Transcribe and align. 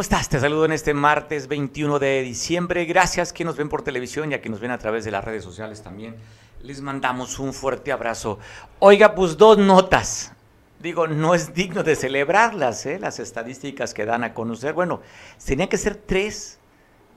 ¿Cómo 0.00 0.04
estás? 0.04 0.30
Te 0.30 0.40
saludo 0.40 0.64
en 0.64 0.72
este 0.72 0.94
martes 0.94 1.46
21 1.46 1.98
de 1.98 2.22
diciembre. 2.22 2.86
Gracias 2.86 3.34
que 3.34 3.44
nos 3.44 3.58
ven 3.58 3.68
por 3.68 3.82
televisión 3.82 4.32
y 4.32 4.34
a 4.34 4.40
que 4.40 4.48
nos 4.48 4.58
ven 4.58 4.70
a 4.70 4.78
través 4.78 5.04
de 5.04 5.10
las 5.10 5.22
redes 5.22 5.44
sociales 5.44 5.82
también. 5.82 6.16
Les 6.62 6.80
mandamos 6.80 7.38
un 7.38 7.52
fuerte 7.52 7.92
abrazo. 7.92 8.38
Oiga, 8.78 9.14
pues 9.14 9.36
dos 9.36 9.58
notas. 9.58 10.32
Digo, 10.78 11.06
no 11.06 11.34
es 11.34 11.52
digno 11.52 11.82
de 11.82 11.96
celebrarlas, 11.96 12.86
¿eh? 12.86 12.98
las 12.98 13.18
estadísticas 13.18 13.92
que 13.92 14.06
dan 14.06 14.24
a 14.24 14.32
conocer. 14.32 14.72
Bueno, 14.72 15.02
tenían 15.44 15.68
que 15.68 15.76
ser 15.76 15.96
tres. 15.96 16.58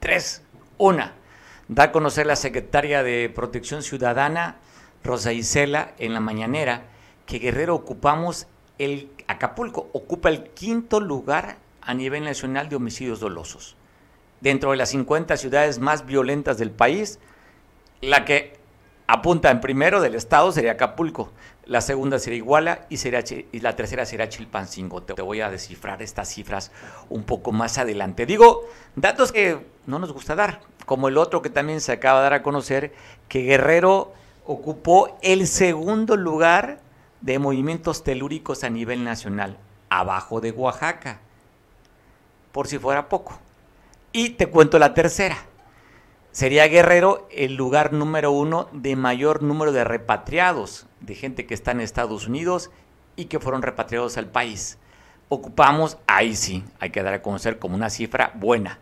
Tres. 0.02 0.42
Una, 0.78 1.14
da 1.70 1.84
a 1.84 1.92
conocer 1.94 2.26
la 2.26 2.36
secretaria 2.36 3.02
de 3.02 3.32
Protección 3.34 3.82
Ciudadana, 3.82 4.58
Rosa 5.06 5.32
Isela, 5.32 5.94
en 6.00 6.14
la 6.14 6.20
mañanera, 6.20 6.88
que 7.28 7.40
Guerrero 7.40 7.76
ocupamos 7.76 8.48
el 8.78 9.10
Acapulco, 9.28 9.90
ocupa 9.94 10.28
el 10.28 10.50
quinto 10.50 11.00
lugar 11.00 11.63
a 11.86 11.94
nivel 11.94 12.24
nacional 12.24 12.70
de 12.70 12.76
homicidios 12.76 13.20
dolosos. 13.20 13.76
Dentro 14.42 14.72
de 14.72 14.78
las 14.78 14.90
50 14.90 15.38
ciudades 15.38 15.80
más 15.80 16.06
violentas 16.06 16.58
del 16.58 16.72
país, 16.72 17.20
la 18.02 18.26
que 18.26 18.58
apunta 19.08 19.52
en 19.52 19.62
primero 19.62 20.02
del 20.02 20.16
estado 20.16 20.52
sería 20.52 20.74
Acapulco, 20.74 21.32
la 21.66 21.80
segunda 21.80 22.20
sería 22.20 22.38
Iguala 22.38 22.86
y, 22.90 22.98
sería, 22.98 23.24
y 23.52 23.60
la 23.62 23.76
tercera 23.76 24.06
será 24.06 24.28
Chilpancingo. 24.28 25.04
Te 25.04 25.22
voy 25.22 25.40
a 25.40 25.50
descifrar 25.50 26.02
estas 26.02 26.28
cifras 26.28 26.72
un 27.10 27.24
poco 27.24 27.54
más 27.54 27.78
adelante. 27.78 28.26
Digo, 28.26 28.68
datos 28.96 29.32
que 29.32 29.66
no 29.86 30.00
nos 30.00 30.12
gusta 30.12 30.36
dar, 30.36 30.60
como 30.86 31.08
el 31.08 31.18
otro 31.18 31.42
que 31.42 31.50
también 31.50 31.80
se 31.80 31.94
acaba 31.94 32.20
de 32.20 32.24
dar 32.24 32.34
a 32.34 32.44
conocer, 32.44 32.94
que 33.30 33.44
Guerrero 33.44 34.14
ocupó 34.46 35.18
el 35.22 35.48
segundo 35.48 36.18
lugar 36.18 36.80
de 37.22 37.40
movimientos 37.40 38.04
telúricos 38.04 38.66
a 38.66 38.70
nivel 38.70 39.06
nacional, 39.06 39.58
abajo 39.90 40.42
de 40.42 40.52
Oaxaca 40.52 41.22
por 42.54 42.68
si 42.68 42.80
fuera 42.80 43.10
poco. 43.10 43.38
Y 44.14 44.30
te 44.32 44.48
cuento 44.48 44.80
la 44.80 44.94
tercera. 44.94 45.36
Sería 46.32 46.68
Guerrero 46.68 47.28
el 47.32 47.56
lugar 47.56 47.92
número 47.92 48.32
uno 48.32 48.70
de 48.72 48.96
mayor 48.96 49.44
número 49.44 49.72
de 49.72 49.84
repatriados, 49.84 50.88
de 51.02 51.16
gente 51.16 51.46
que 51.46 51.54
está 51.54 51.72
en 51.72 51.82
Estados 51.82 52.28
Unidos 52.28 52.72
y 53.16 53.26
que 53.26 53.40
fueron 53.40 53.62
repatriados 53.62 54.18
al 54.18 54.28
país. 54.28 54.78
Ocupamos, 55.30 55.98
ahí 56.08 56.36
sí, 56.36 56.64
hay 56.80 56.92
que 56.92 57.04
dar 57.04 57.14
a 57.14 57.22
conocer 57.22 57.60
como 57.60 57.76
una 57.76 57.90
cifra 57.90 58.32
buena. 58.36 58.80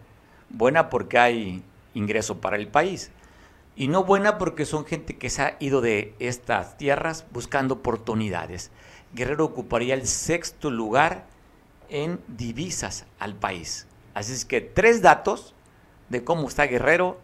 Buena 0.49 0.89
porque 0.89 1.17
hay 1.17 1.63
ingreso 1.93 2.39
para 2.39 2.57
el 2.57 2.67
país. 2.67 3.11
Y 3.75 3.87
no 3.87 4.03
buena 4.03 4.37
porque 4.37 4.65
son 4.65 4.85
gente 4.85 5.17
que 5.17 5.29
se 5.29 5.41
ha 5.41 5.57
ido 5.59 5.79
de 5.79 6.13
estas 6.19 6.77
tierras 6.77 7.25
buscando 7.31 7.75
oportunidades. 7.75 8.69
Guerrero 9.13 9.45
ocuparía 9.45 9.93
el 9.93 10.07
sexto 10.07 10.69
lugar 10.69 11.25
en 11.91 12.19
divisas 12.27 13.05
al 13.19 13.35
país. 13.35 13.85
Así 14.15 14.33
es 14.33 14.45
que 14.45 14.61
tres 14.61 15.01
datos 15.01 15.53
de 16.09 16.23
cómo 16.23 16.47
está 16.47 16.65
Guerrero 16.65 17.19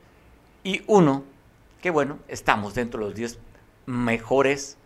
y 0.63 0.83
uno, 0.85 1.23
que 1.81 1.89
bueno, 1.89 2.19
estamos 2.27 2.75
dentro 2.75 2.99
de 2.99 3.05
los 3.07 3.15
10 3.15 3.39
mejores 3.87 4.77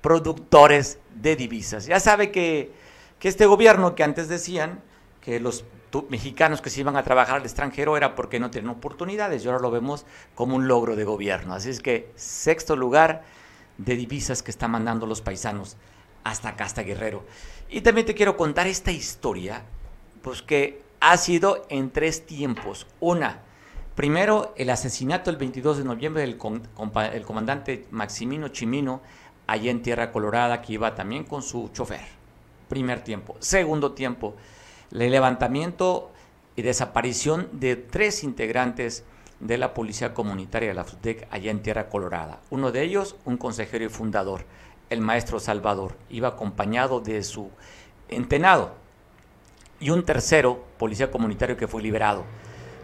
productores 0.00 0.98
de 1.14 1.36
divisas. 1.36 1.86
Ya 1.86 1.98
sabe 1.98 2.30
que, 2.30 2.72
que 3.18 3.28
este 3.28 3.46
gobierno 3.46 3.94
que 3.94 4.04
antes 4.04 4.28
decían 4.28 4.80
que 5.20 5.40
los 5.40 5.64
mexicanos 6.08 6.62
que 6.62 6.70
se 6.70 6.80
iban 6.80 6.96
a 6.96 7.02
trabajar 7.02 7.36
al 7.36 7.42
extranjero 7.42 7.96
era 7.96 8.14
porque 8.14 8.40
no 8.40 8.50
tienen 8.50 8.70
oportunidades 8.70 9.44
y 9.44 9.48
ahora 9.48 9.60
lo 9.60 9.70
vemos 9.70 10.06
como 10.34 10.56
un 10.56 10.68
logro 10.68 10.96
de 10.96 11.04
gobierno. 11.04 11.54
Así 11.54 11.70
es 11.70 11.80
que 11.80 12.10
sexto 12.16 12.76
lugar 12.76 13.24
de 13.78 13.96
divisas 13.96 14.42
que 14.42 14.50
están 14.50 14.70
mandando 14.70 15.06
los 15.06 15.20
paisanos 15.20 15.76
hasta 16.24 16.50
acá, 16.50 16.64
hasta 16.64 16.82
Guerrero. 16.82 17.24
Y 17.72 17.80
también 17.80 18.06
te 18.06 18.14
quiero 18.14 18.36
contar 18.36 18.66
esta 18.66 18.92
historia, 18.92 19.62
pues 20.20 20.42
que 20.42 20.82
ha 21.00 21.16
sido 21.16 21.64
en 21.70 21.90
tres 21.90 22.26
tiempos. 22.26 22.86
Una, 23.00 23.40
primero 23.94 24.52
el 24.58 24.68
asesinato 24.68 25.30
el 25.30 25.38
22 25.38 25.78
de 25.78 25.84
noviembre 25.84 26.20
del 26.20 26.38
el 27.12 27.22
comandante 27.24 27.86
Maximino 27.90 28.48
Chimino, 28.48 29.00
allá 29.46 29.70
en 29.70 29.80
Tierra 29.80 30.12
Colorada, 30.12 30.60
que 30.60 30.74
iba 30.74 30.94
también 30.94 31.24
con 31.24 31.42
su 31.42 31.70
chofer. 31.72 32.04
Primer 32.68 33.02
tiempo. 33.02 33.36
Segundo 33.38 33.92
tiempo, 33.92 34.34
el 34.90 35.10
levantamiento 35.10 36.12
y 36.56 36.60
desaparición 36.60 37.48
de 37.52 37.76
tres 37.76 38.22
integrantes 38.22 39.02
de 39.40 39.56
la 39.56 39.72
Policía 39.72 40.12
Comunitaria 40.12 40.68
de 40.68 40.74
la 40.74 40.84
FUTEC 40.84 41.26
allá 41.30 41.50
en 41.50 41.62
Tierra 41.62 41.88
Colorada. 41.88 42.40
Uno 42.50 42.70
de 42.70 42.82
ellos, 42.82 43.16
un 43.24 43.38
consejero 43.38 43.86
y 43.86 43.88
fundador 43.88 44.44
el 44.92 45.00
maestro 45.00 45.40
Salvador. 45.40 45.96
Iba 46.10 46.28
acompañado 46.28 47.00
de 47.00 47.22
su 47.22 47.50
entenado. 48.08 48.74
Y 49.80 49.90
un 49.90 50.04
tercero, 50.04 50.64
policía 50.78 51.10
comunitario, 51.10 51.56
que 51.56 51.66
fue 51.66 51.82
liberado. 51.82 52.24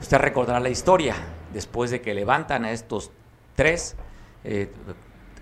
Usted 0.01 0.19
recordará 0.19 0.61
la 0.61 0.69
historia, 0.69 1.15
después 1.53 1.91
de 1.91 2.01
que 2.01 2.15
levantan 2.15 2.65
a 2.65 2.73
estos 2.73 3.11
tres 3.55 3.97
eh, 4.45 4.73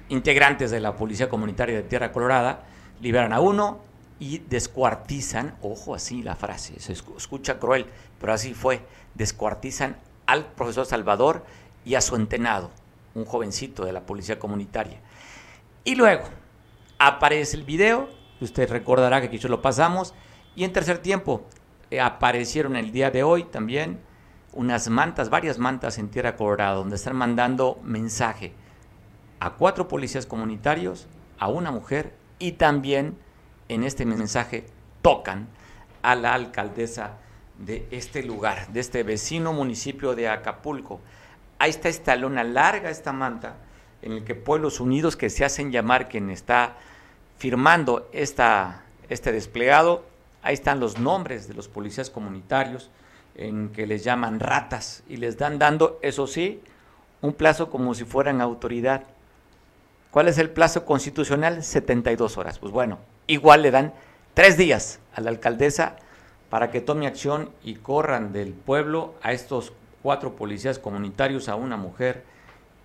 integrantes 0.09 0.71
de 0.71 0.81
la 0.81 0.97
Policía 0.97 1.29
Comunitaria 1.29 1.77
de 1.77 1.83
Tierra 1.83 2.13
Colorada, 2.13 2.65
liberan 3.01 3.33
a 3.33 3.41
uno 3.41 3.81
y 4.19 4.39
descuartizan, 4.39 5.57
ojo 5.61 5.95
así 5.95 6.23
la 6.23 6.37
frase, 6.37 6.81
se 6.81 6.93
escucha 6.93 7.59
cruel, 7.59 7.87
pero 8.19 8.33
así 8.33 8.55
fue, 8.55 8.81
descuartizan 9.15 9.97
al 10.27 10.47
profesor 10.47 10.87
Salvador 10.87 11.45
y 11.85 11.95
a 11.95 12.01
su 12.01 12.17
entenado, 12.17 12.71
un 13.15 13.27
jovencito 13.27 13.85
de 13.85 13.93
la 13.93 14.01
Policía 14.07 14.39
Comunitaria. 14.39 14.99
Y 15.85 15.95
luego, 15.95 16.25
aparece 16.99 17.57
el 17.57 17.65
video, 17.65 18.09
usted 18.41 18.71
recordará 18.71 19.21
que 19.21 19.29
aquí 19.29 19.39
lo 19.39 19.63
pasamos, 19.63 20.15
y 20.55 20.65
en 20.65 20.73
tercer 20.73 20.99
tiempo 20.99 21.47
eh, 21.91 22.01
aparecieron 22.01 22.77
el 22.77 22.93
día 22.93 23.11
de 23.11 23.23
hoy 23.23 23.45
también 23.45 24.01
unas 24.53 24.89
mantas, 24.89 25.29
varias 25.29 25.59
mantas 25.59 25.99
en 25.99 26.09
Tierra 26.09 26.37
Colorada, 26.37 26.75
donde 26.75 26.97
están 26.97 27.17
mandando 27.17 27.79
mensaje 27.83 28.55
a 29.39 29.51
cuatro 29.51 29.87
policías 29.87 30.25
comunitarios, 30.25 31.07
a 31.39 31.49
una 31.49 31.71
mujer, 31.71 32.15
y 32.39 32.53
también 32.53 33.19
en 33.69 33.85
este 33.85 34.07
mensaje 34.07 34.67
tocan 35.03 35.49
a 36.03 36.15
la 36.15 36.33
alcaldesa 36.35 37.19
de 37.59 37.87
este 37.91 38.23
lugar, 38.23 38.69
de 38.69 38.81
este 38.81 39.03
vecino 39.03 39.53
municipio 39.53 40.15
de 40.15 40.29
Acapulco. 40.29 41.01
Ahí 41.59 41.71
está 41.71 41.89
esta 41.89 42.17
lona 42.17 42.45
larga, 42.45 42.91
esta 42.91 43.13
manta, 43.13 43.57
en 44.03 44.13
el 44.13 44.25
que 44.25 44.35
Pueblos 44.35 44.81
Unidos, 44.81 45.17
que 45.17 45.31
se 45.31 45.45
hacen 45.45 45.73
llamar 45.73 46.09
quien 46.09 46.31
está 46.31 46.77
firmando 47.39 48.09
esta, 48.13 48.83
este 49.09 49.33
desplegado, 49.33 50.05
ahí 50.43 50.55
están 50.55 50.81
los 50.81 50.99
nombres 50.99 51.49
de 51.49 51.55
los 51.55 51.69
policías 51.69 52.11
comunitarios, 52.11 52.91
en 53.35 53.71
que 53.71 53.87
les 53.87 54.03
llaman 54.03 54.41
ratas 54.41 55.03
y 55.09 55.19
les 55.19 55.37
dan 55.37 55.59
dando, 55.59 55.99
eso 56.03 56.27
sí, 56.27 56.63
un 57.21 57.35
plazo 57.35 57.71
como 57.71 57.95
si 57.95 58.05
fueran 58.05 58.41
autoridad. 58.41 59.05
¿Cuál 60.11 60.29
es 60.29 60.39
el 60.39 60.51
plazo 60.51 60.85
constitucional? 60.85 61.63
72 61.63 62.39
horas. 62.39 62.59
Pues 62.59 62.73
bueno, 62.73 62.99
igual 63.27 63.63
le 63.63 63.71
dan 63.71 63.93
tres 64.33 64.57
días 64.57 65.01
a 65.15 65.21
la 65.21 65.31
alcaldesa 65.31 65.97
para 66.49 66.71
que 66.71 66.81
tome 66.81 67.07
acción 67.07 67.51
y 67.63 67.75
corran 67.75 68.33
del 68.33 68.55
pueblo 68.55 69.15
a 69.23 69.33
estos 69.33 69.73
cuatro 70.03 70.37
policías 70.37 70.79
comunitarios, 70.79 71.49
a 71.49 71.57
una 71.57 71.77
mujer, 71.77 72.25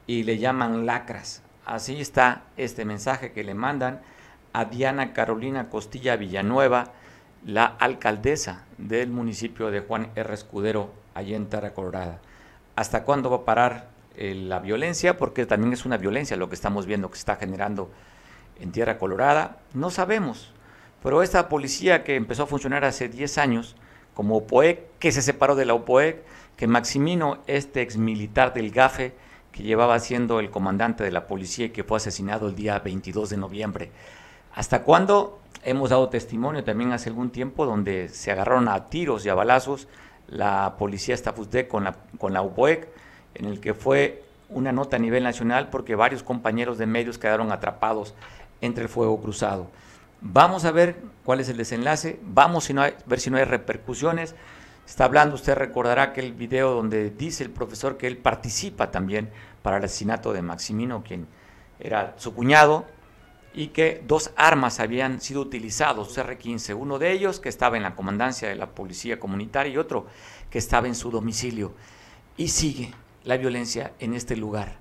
y 0.08 0.24
le 0.24 0.38
llaman 0.38 0.86
lacras. 0.86 1.42
Así 1.66 2.02
está 2.02 2.44
este 2.58 2.86
mensaje 2.86 3.32
que 3.32 3.44
le 3.44 3.54
mandan 3.54 4.02
a 4.54 4.66
Diana 4.66 5.14
Carolina 5.14 5.70
Costilla 5.70 6.16
Villanueva, 6.16 6.92
la 7.46 7.66
alcaldesa 7.66 8.66
del 8.78 9.10
municipio 9.10 9.72
de 9.72 9.80
Juan 9.80 10.10
R. 10.16 10.34
Escudero, 10.34 10.92
allá 11.14 11.36
en 11.36 11.48
Terra 11.48 11.74
Colorada. 11.74 12.20
¿Hasta 12.76 13.04
cuándo 13.04 13.30
va 13.30 13.38
a 13.38 13.46
parar 13.46 13.90
eh, 14.16 14.36
la 14.36 14.60
violencia? 14.60 15.18
Porque 15.18 15.46
también 15.46 15.74
es 15.74 15.86
una 15.86 15.98
violencia 15.98 16.38
lo 16.38 16.50
que 16.50 16.56
estamos 16.56 16.86
viendo 16.86 17.10
que 17.10 17.16
se 17.16 17.22
está 17.22 17.36
generando 17.38 17.90
en 18.60 18.72
Tierra 18.72 18.98
Colorada. 18.98 19.58
No 19.74 19.90
sabemos. 19.90 20.52
Pero 21.02 21.24
esta 21.24 21.50
policía 21.50 22.04
que 22.04 22.16
empezó 22.16 22.44
a 22.44 22.48
funcionar 22.48 22.86
hace 22.86 23.10
10 23.10 23.38
años 23.40 23.76
como 24.14 24.38
OPOEC, 24.38 25.00
que 25.00 25.12
se 25.12 25.22
separó 25.22 25.56
de 25.56 25.66
la 25.66 25.74
OPOEC, 25.74 26.24
que 26.58 26.68
Maximino, 26.68 27.40
este 27.48 27.82
ex 27.82 27.98
militar 27.98 28.54
del 28.54 28.72
GAFE, 28.72 29.16
que 29.52 29.64
llevaba 29.64 30.00
siendo 30.00 30.40
el 30.40 30.50
comandante 30.50 31.04
de 31.04 31.12
la 31.12 31.28
policía 31.28 31.66
y 31.66 31.70
que 31.70 31.84
fue 31.84 31.98
asesinado 31.98 32.48
el 32.48 32.56
día 32.56 32.80
22 32.80 33.30
de 33.30 33.38
noviembre. 33.38 33.92
¿Hasta 34.56 34.84
cuándo? 34.84 35.40
Hemos 35.64 35.92
dado 35.92 36.10
testimonio 36.10 36.64
también 36.64 36.92
hace 36.92 37.10
algún 37.10 37.30
tiempo 37.30 37.66
donde 37.66 38.10
se 38.10 38.32
agarraron 38.32 38.68
a 38.68 38.86
tiros 38.86 39.26
y 39.26 39.30
a 39.30 39.36
balazos 39.36 39.88
la 40.28 40.76
policía 40.80 41.16
Stafusdec 41.16 41.68
con 41.68 41.84
la, 41.84 41.96
con 42.18 42.34
la 42.34 42.42
UPOEC, 42.42 42.88
en 43.36 43.46
el 43.46 43.60
que 43.60 43.74
fue 43.74 44.24
una 44.50 44.72
nota 44.72 44.96
a 44.96 45.00
nivel 45.00 45.24
nacional 45.24 45.70
porque 45.70 45.96
varios 45.96 46.24
compañeros 46.24 46.78
de 46.78 46.86
medios 46.86 47.18
quedaron 47.18 47.52
atrapados 47.52 48.14
entre 48.62 48.84
el 48.84 48.90
fuego 48.90 49.22
cruzado. 49.22 49.68
Vamos 50.22 50.66
a 50.66 50.72
ver 50.72 50.98
cuál 51.26 51.40
es 51.40 51.50
el 51.50 51.58
desenlace, 51.58 52.20
vamos 52.24 52.70
a 52.70 52.92
ver 53.06 53.20
si 53.20 53.30
no 53.30 53.38
hay 53.38 53.44
repercusiones. 53.44 54.36
Está 54.92 55.06
hablando, 55.06 55.36
usted 55.36 55.56
recordará 55.56 56.04
aquel 56.04 56.34
video 56.34 56.72
donde 56.72 57.12
dice 57.12 57.46
el 57.46 57.50
profesor 57.50 57.96
que 57.96 58.08
él 58.08 58.18
participa 58.18 58.92
también 58.92 59.30
para 59.62 59.78
el 59.78 59.86
asesinato 59.86 60.34
de 60.34 60.42
Maximino, 60.42 61.02
quien 61.02 61.28
era 61.80 62.14
su 62.18 62.36
cuñado, 62.36 62.86
y 63.54 63.68
que 63.68 64.04
dos 64.06 64.32
armas 64.36 64.82
habían 64.82 65.22
sido 65.22 65.40
utilizados, 65.40 66.18
R-15, 66.18 66.76
uno 66.78 67.00
de 67.00 67.14
ellos 67.14 67.40
que 67.40 67.48
estaba 67.48 67.78
en 67.78 67.84
la 67.84 67.96
comandancia 67.96 68.50
de 68.50 68.58
la 68.58 68.72
policía 68.72 69.18
comunitaria 69.18 69.72
y 69.72 69.78
otro 69.78 70.08
que 70.50 70.58
estaba 70.58 70.88
en 70.88 70.96
su 70.96 71.10
domicilio. 71.10 71.72
Y 72.36 72.50
sigue 72.50 72.94
la 73.24 73.38
violencia 73.38 73.94
en 74.00 74.14
este 74.14 74.36
lugar. 74.36 74.76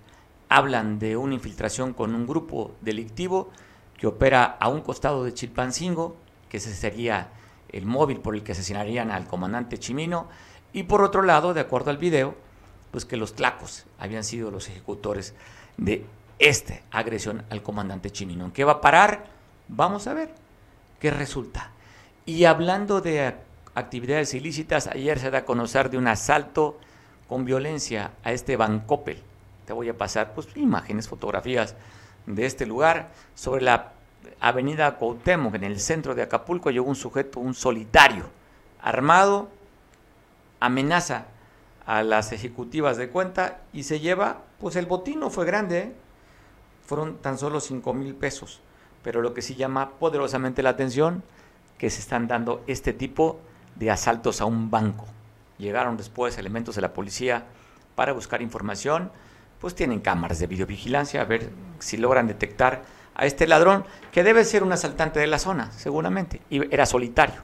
Hablan 0.49 0.99
de 0.99 1.17
una 1.17 1.35
infiltración 1.35 1.95
con 1.95 2.17
un 2.17 2.27
grupo 2.27 2.75
delictivo 2.81 3.51
que 3.97 4.09
opera 4.09 4.57
a 4.59 4.71
un 4.71 4.81
costado 4.81 5.23
de 5.23 5.35
Chilpancingo, 5.35 6.17
que 6.49 6.57
ese 6.57 6.75
sería 6.75 7.31
el 7.72 7.87
móvil 7.87 8.20
por 8.20 8.34
el 8.34 8.43
que 8.43 8.52
asesinarían 8.52 9.11
al 9.11 9.26
comandante 9.26 9.78
Chimino, 9.78 10.28
y 10.72 10.84
por 10.84 11.02
otro 11.02 11.22
lado, 11.22 11.55
de 11.55 11.61
acuerdo 11.61 11.90
al 11.90 11.99
video, 11.99 12.34
pues 12.90 13.05
que 13.05 13.17
los 13.17 13.34
tlacos 13.34 13.87
habían 13.99 14.25
sido 14.25 14.50
los 14.50 14.69
ejecutores 14.69 15.34
de 15.76 16.05
esta 16.38 16.81
agresión 16.90 17.44
al 17.50 17.62
comandante 17.62 18.11
Chimino. 18.11 18.46
¿En 18.46 18.52
qué 18.52 18.64
va 18.64 18.72
a 18.72 18.81
parar? 18.81 19.26
Vamos 19.69 20.06
a 20.06 20.14
ver 20.14 20.34
qué 20.99 21.11
resulta. 21.11 21.70
Y 22.26 22.44
hablando 22.44 23.00
de 23.00 23.34
actividades 23.75 24.34
ilícitas, 24.34 24.87
ayer 24.87 25.19
se 25.19 25.31
da 25.31 25.38
a 25.38 25.44
conocer 25.44 25.90
de 25.90 25.99
un 25.99 26.08
asalto 26.08 26.78
con 27.28 27.44
violencia 27.44 28.12
a 28.25 28.32
este 28.32 28.56
Bancopel. 28.56 29.23
Te 29.66 29.73
voy 29.73 29.88
a 29.88 29.96
pasar 29.96 30.34
pues, 30.34 30.49
imágenes, 30.56 31.08
fotografías 31.08 31.76
de 32.26 32.46
este 32.46 32.66
lugar. 32.66 33.11
Sobre 33.34 33.62
la 33.62 33.93
avenida 34.40 34.96
Cuauhtémoc, 34.96 35.55
en 35.55 35.64
el 35.64 35.81
centro 35.81 36.14
de 36.14 36.22
Acapulco, 36.22 36.70
llegó 36.70 36.88
un 36.88 36.96
sujeto, 36.96 37.40
un 37.40 37.55
solitario, 37.55 38.25
armado, 38.81 39.49
amenaza 40.61 41.26
a 41.87 42.02
las 42.02 42.32
ejecutivas 42.32 42.96
de 42.96 43.08
cuenta 43.08 43.61
y 43.72 43.82
se 43.82 44.00
lleva, 44.00 44.43
pues 44.61 44.76
el 44.76 44.87
botín 44.87 45.20
no 45.20 45.31
fue 45.31 45.44
grande, 45.44 45.78
¿eh? 45.78 45.93
fueron 46.87 47.19
tan 47.19 47.38
solo 47.38 47.61
5 47.61 47.94
mil 47.94 48.14
pesos. 48.14 48.61
Pero 49.02 49.22
lo 49.22 49.32
que 49.32 49.43
sí 49.43 49.55
llama 49.55 49.90
poderosamente 49.99 50.62
la 50.62 50.70
atención, 50.70 51.23
que 51.78 51.88
se 51.88 52.00
están 52.00 52.28
dando 52.28 52.62
este 52.66 52.93
tipo 52.93 53.40
de 53.76 53.90
asaltos 53.90 54.40
a 54.40 54.44
un 54.44 54.70
banco. 54.70 55.06
Llegaron 55.58 55.96
después 55.96 56.37
elementos 56.37 56.75
de 56.75 56.82
la 56.82 56.93
policía 56.93 57.46
para 57.94 58.12
buscar 58.12 58.43
información, 58.43 59.11
pues 59.61 59.75
tienen 59.75 60.00
cámaras 60.00 60.38
de 60.38 60.46
videovigilancia 60.46 61.23
a 61.23 61.25
ver 61.25 61.50
si 61.78 61.96
logran 61.96 62.26
detectar 62.26 62.82
a 63.20 63.26
este 63.26 63.46
ladrón, 63.46 63.84
que 64.12 64.25
debe 64.25 64.46
ser 64.46 64.62
un 64.62 64.72
asaltante 64.72 65.20
de 65.20 65.26
la 65.26 65.38
zona, 65.38 65.70
seguramente, 65.72 66.40
y 66.49 66.72
era 66.75 66.87
solitario. 66.87 67.43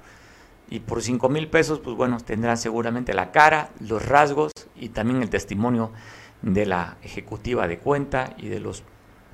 Y 0.70 0.80
por 0.80 1.02
5 1.02 1.28
mil 1.28 1.48
pesos, 1.48 1.80
pues 1.80 1.94
bueno, 1.94 2.16
tendrán 2.18 2.56
seguramente 2.56 3.12
la 3.12 3.30
cara, 3.30 3.68
los 3.80 4.02
rasgos 4.02 4.52
y 4.74 4.88
también 4.88 5.22
el 5.22 5.28
testimonio 5.28 5.92
de 6.40 6.64
la 6.64 6.96
ejecutiva 7.02 7.68
de 7.68 7.78
cuenta 7.78 8.32
y 8.38 8.48
de 8.48 8.58
los 8.58 8.84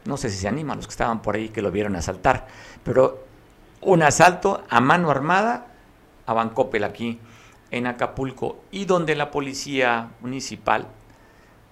no 0.04 0.16
sé 0.16 0.30
si 0.30 0.38
se 0.38 0.48
animan 0.48 0.78
los 0.78 0.88
que 0.88 0.92
estaban 0.92 1.22
por 1.22 1.36
ahí 1.36 1.50
que 1.50 1.62
lo 1.62 1.70
vieron 1.70 1.94
asaltar, 1.94 2.48
pero 2.82 3.24
un 3.80 4.02
asalto 4.02 4.64
a 4.68 4.80
mano 4.80 5.12
armada 5.12 5.68
a 6.26 6.32
Bancopel 6.32 6.82
aquí 6.82 7.20
en 7.70 7.86
Acapulco 7.86 8.64
y 8.72 8.84
donde 8.84 9.14
la 9.14 9.30
policía 9.30 10.10
municipal 10.20 10.88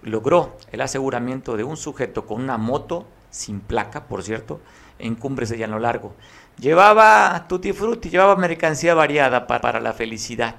logró 0.02 0.56
el 0.70 0.81
aseguramiento 0.81 1.56
de 1.56 1.64
un 1.64 1.76
sujeto 1.76 2.25
con 2.25 2.40
una 2.40 2.56
moto 2.56 3.05
sin 3.31 3.61
placa, 3.61 4.05
por 4.05 4.23
cierto, 4.23 4.61
en 4.99 5.15
Cumbres 5.15 5.49
de 5.49 5.59
Llano 5.59 5.79
Largo. 5.79 6.15
Llevaba 6.59 7.47
tutti 7.49 7.73
frutti, 7.73 8.11
llevaba 8.11 8.37
mercancía 8.37 8.94
variada 8.94 9.47
para, 9.47 9.81
la 9.81 9.93
felicidad. 9.93 10.56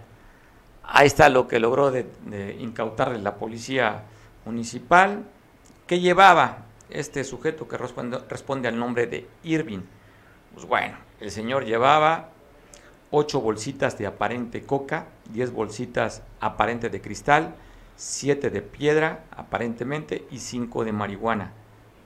Ahí 0.83 1.07
está 1.07 1.29
lo 1.29 1.47
que 1.47 1.59
logró 1.59 1.91
de, 1.91 2.07
de 2.25 2.55
incautarle 2.59 3.19
la 3.19 3.35
policía 3.35 4.03
municipal, 4.45 5.23
que 5.87 5.99
llevaba 5.99 6.65
este 6.89 7.23
sujeto 7.23 7.67
que 7.67 7.77
responde, 7.77 8.19
responde 8.29 8.67
al 8.67 8.77
nombre 8.77 9.07
de 9.07 9.27
Irving. 9.43 9.81
Pues 10.53 10.65
bueno, 10.65 10.97
el 11.19 11.31
señor 11.31 11.65
llevaba 11.65 12.29
ocho 13.11 13.41
bolsitas 13.41 13.97
de 13.97 14.07
aparente 14.07 14.63
coca, 14.63 15.07
10 15.31 15.51
bolsitas 15.51 16.23
aparente 16.39 16.89
de 16.89 17.01
cristal, 17.01 17.55
7 17.97 18.49
de 18.49 18.61
piedra 18.61 19.25
aparentemente 19.31 20.25
y 20.31 20.39
5 20.39 20.85
de 20.85 20.91
marihuana. 20.91 21.53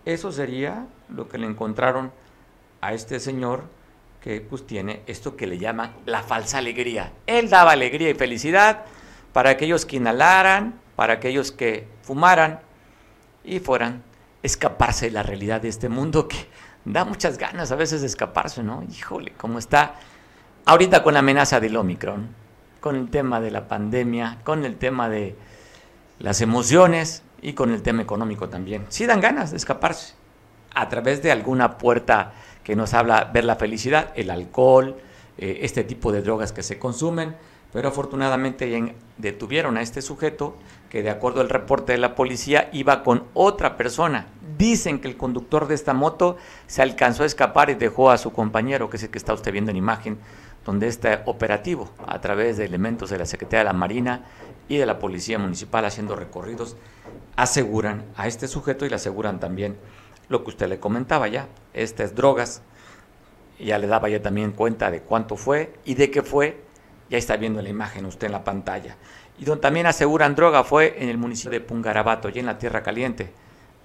Eso 0.06 0.32
sería 0.32 0.86
lo 1.10 1.28
que 1.28 1.38
le 1.38 1.48
encontraron 1.48 2.12
a 2.82 2.94
este 2.94 3.20
señor 3.20 3.64
que 4.22 4.42
pues 4.42 4.66
tiene 4.66 5.02
esto 5.08 5.36
que 5.36 5.48
le 5.48 5.58
llaman 5.58 5.94
la 6.06 6.24
falsa 6.24 6.60
alegría. 6.60 7.12
Él 7.28 7.50
daba 7.50 7.72
alegría 7.72 8.10
y 8.10 8.14
felicidad 8.14 8.86
para 9.34 9.52
aquellos 9.52 9.86
que 9.86 9.98
inhalaran, 9.98 10.80
para 10.96 11.14
aquellos 11.14 11.52
que 11.52 11.88
fumaran 12.04 12.60
y 13.44 13.60
fueran 13.60 14.04
escaparse 14.42 15.06
de 15.08 15.12
la 15.12 15.24
realidad 15.24 15.62
de 15.62 15.70
este 15.70 15.90
mundo 15.90 16.28
que 16.28 16.48
da 16.86 17.04
muchas 17.04 17.38
ganas 17.38 17.72
a 17.72 17.76
veces 17.76 18.02
de 18.02 18.08
escaparse, 18.08 18.64
¿no? 18.64 18.84
Híjole, 18.90 19.34
cómo 19.38 19.60
está 19.60 19.96
ahorita 20.66 21.04
con 21.04 21.14
la 21.14 21.20
amenaza 21.20 21.60
del 21.60 21.76
Omicron, 21.78 22.30
con 22.80 22.96
el 22.96 23.10
tema 23.10 23.42
de 23.42 23.52
la 23.52 23.68
pandemia, 23.68 24.40
con 24.44 24.66
el 24.66 24.78
tema 24.78 25.10
de 25.10 25.36
las 26.20 26.42
emociones 26.42 27.24
y 27.42 27.54
con 27.54 27.72
el 27.72 27.82
tema 27.82 28.02
económico 28.02 28.50
también. 28.50 28.86
Sí 28.90 29.06
dan 29.06 29.22
ganas 29.22 29.52
de 29.52 29.58
escaparse 29.58 30.14
a 30.74 30.90
través 30.90 31.22
de 31.22 31.32
alguna 31.32 31.78
puerta 31.78 32.34
que 32.64 32.76
nos 32.76 32.94
habla 32.94 33.32
ver 33.34 33.46
la 33.46 33.56
felicidad, 33.56 34.12
el 34.16 34.30
alcohol, 34.30 34.98
eh, 35.38 35.60
este 35.62 35.84
tipo 35.84 36.12
de 36.12 36.22
drogas 36.22 36.52
que 36.52 36.64
se 36.64 36.80
consumen, 36.80 37.36
pero 37.72 37.90
afortunadamente 37.90 38.96
detuvieron 39.18 39.78
a 39.78 39.82
este 39.82 40.02
sujeto 40.02 40.56
que 40.90 41.04
de 41.04 41.10
acuerdo 41.10 41.42
al 41.42 41.50
reporte 41.50 41.92
de 41.92 41.98
la 41.98 42.16
policía 42.16 42.70
iba 42.72 43.04
con 43.04 43.26
otra 43.34 43.76
persona. 43.76 44.28
Dicen 44.58 45.00
que 45.00 45.10
el 45.10 45.18
conductor 45.18 45.68
de 45.68 45.76
esta 45.76 45.94
moto 45.94 46.38
se 46.68 46.82
alcanzó 46.82 47.24
a 47.24 47.26
escapar 47.26 47.70
y 47.70 47.76
dejó 47.76 48.12
a 48.12 48.18
su 48.18 48.32
compañero, 48.32 48.90
que 48.90 48.96
es 48.96 49.04
el 49.04 49.10
que 49.10 49.18
está 49.18 49.34
usted 49.34 49.52
viendo 49.52 49.72
en 49.72 49.78
imagen, 49.78 50.18
donde 50.66 50.88
está 50.88 51.24
operativo 51.26 51.90
a 52.08 52.22
través 52.22 52.56
de 52.58 52.66
elementos 52.66 53.10
de 53.10 53.18
la 53.18 53.26
Secretaría 53.26 53.60
de 53.60 53.66
la 53.66 53.74
Marina 53.74 54.24
y 54.70 54.78
de 54.78 54.86
la 54.86 54.98
Policía 54.98 55.38
Municipal 55.38 55.86
haciendo 55.86 56.16
recorridos, 56.16 56.78
aseguran 57.36 58.06
a 58.16 58.28
este 58.28 58.48
sujeto 58.48 58.86
y 58.86 58.90
le 58.90 58.96
aseguran 58.96 59.40
también 59.40 59.78
lo 60.30 60.44
que 60.44 60.50
usted 60.50 60.68
le 60.68 60.80
comentaba 60.80 61.28
ya, 61.28 61.48
estas 61.74 62.16
drogas, 62.16 62.62
ya 63.60 63.78
le 63.78 63.88
daba 63.88 64.10
ya 64.10 64.22
también 64.22 64.52
cuenta 64.52 64.92
de 64.92 65.02
cuánto 65.02 65.38
fue 65.38 65.74
y 65.86 65.96
de 65.96 66.12
qué 66.12 66.22
fue 66.22 66.66
ya 67.10 67.18
está 67.18 67.38
viendo 67.38 67.62
la 67.62 67.70
imagen 67.70 68.06
usted 68.06 68.28
en 68.28 68.34
la 68.34 68.44
pantalla. 68.44 68.98
Y 69.38 69.46
donde 69.46 69.62
también 69.62 69.86
aseguran 69.86 70.36
droga 70.36 70.64
fue 70.64 70.96
en 71.02 71.10
el 71.10 71.18
municipio 71.18 71.52
de 71.52 71.62
Pungarabato, 71.62 72.30
y 72.30 72.40
en 72.40 72.46
la 72.46 72.58
Tierra 72.58 72.84
Caliente. 72.84 73.32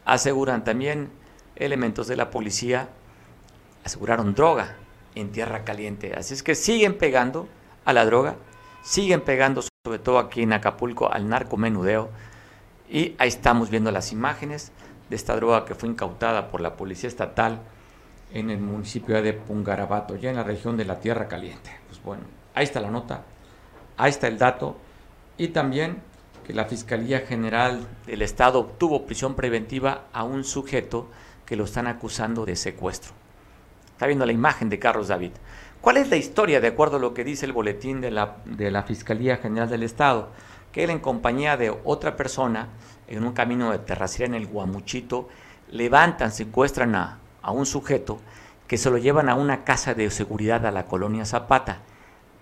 Aseguran 0.04 0.64
también 0.64 1.10
elementos 1.56 2.06
de 2.06 2.16
la 2.16 2.30
policía, 2.30 2.88
aseguraron 3.84 4.34
droga 4.34 4.76
en 5.14 5.32
Tierra 5.32 5.64
Caliente. 5.64 6.14
Así 6.16 6.34
es 6.34 6.42
que 6.42 6.54
siguen 6.54 6.96
pegando 6.96 7.48
a 7.84 7.92
la 7.92 8.04
droga, 8.04 8.36
siguen 8.82 9.20
pegando 9.20 9.62
sobre 9.62 9.98
todo 9.98 10.18
aquí 10.18 10.42
en 10.42 10.52
Acapulco 10.52 11.12
al 11.12 11.28
narcomenudeo. 11.28 12.10
Y 12.90 13.14
ahí 13.18 13.28
estamos 13.28 13.70
viendo 13.70 13.90
las 13.90 14.12
imágenes 14.12 14.72
de 15.08 15.16
esta 15.16 15.36
droga 15.36 15.64
que 15.64 15.74
fue 15.74 15.88
incautada 15.88 16.50
por 16.50 16.60
la 16.60 16.76
Policía 16.76 17.08
Estatal 17.08 17.60
en 18.32 18.50
el 18.50 18.58
municipio 18.58 19.22
de 19.22 19.32
Pungarabato, 19.32 20.16
ya 20.16 20.30
en 20.30 20.36
la 20.36 20.44
región 20.44 20.76
de 20.76 20.84
la 20.84 21.00
Tierra 21.00 21.28
Caliente. 21.28 21.70
Pues 21.88 22.02
bueno, 22.02 22.24
Ahí 22.54 22.64
está 22.64 22.80
la 22.80 22.90
nota, 22.90 23.22
ahí 23.96 24.10
está 24.10 24.26
el 24.26 24.36
dato 24.36 24.76
y 25.38 25.48
también 25.48 26.02
que 26.44 26.52
la 26.52 26.64
Fiscalía 26.64 27.20
General 27.20 27.86
del 28.06 28.22
Estado 28.22 28.58
obtuvo 28.58 29.06
prisión 29.06 29.34
preventiva 29.34 30.06
a 30.12 30.24
un 30.24 30.42
sujeto 30.42 31.08
que 31.46 31.56
lo 31.56 31.64
están 31.64 31.86
acusando 31.86 32.44
de 32.44 32.56
secuestro. 32.56 33.12
Está 33.92 34.06
viendo 34.06 34.26
la 34.26 34.32
imagen 34.32 34.68
de 34.68 34.78
Carlos 34.78 35.08
David. 35.08 35.32
¿Cuál 35.80 35.98
es 35.98 36.10
la 36.10 36.16
historia 36.16 36.60
de 36.60 36.68
acuerdo 36.68 36.96
a 36.96 37.00
lo 37.00 37.14
que 37.14 37.24
dice 37.24 37.46
el 37.46 37.52
boletín 37.52 38.00
de 38.00 38.10
la, 38.10 38.38
de 38.44 38.70
la 38.70 38.82
Fiscalía 38.82 39.36
General 39.36 39.68
del 39.68 39.84
Estado? 39.84 40.30
Que 40.72 40.84
él 40.84 40.90
en 40.90 41.00
compañía 41.00 41.56
de 41.56 41.76
otra 41.84 42.16
persona, 42.16 42.68
en 43.08 43.24
un 43.24 43.32
camino 43.32 43.72
de 43.72 43.78
terracería 43.78 44.26
en 44.26 44.34
el 44.34 44.46
Guamuchito, 44.46 45.28
levantan, 45.70 46.32
secuestran 46.32 46.94
a, 46.94 47.18
a 47.42 47.50
un 47.50 47.66
sujeto 47.66 48.18
que 48.66 48.78
se 48.78 48.90
lo 48.90 48.98
llevan 48.98 49.28
a 49.28 49.34
una 49.34 49.64
casa 49.64 49.94
de 49.94 50.10
seguridad 50.10 50.64
a 50.64 50.70
la 50.70 50.86
colonia 50.86 51.24
Zapata 51.24 51.80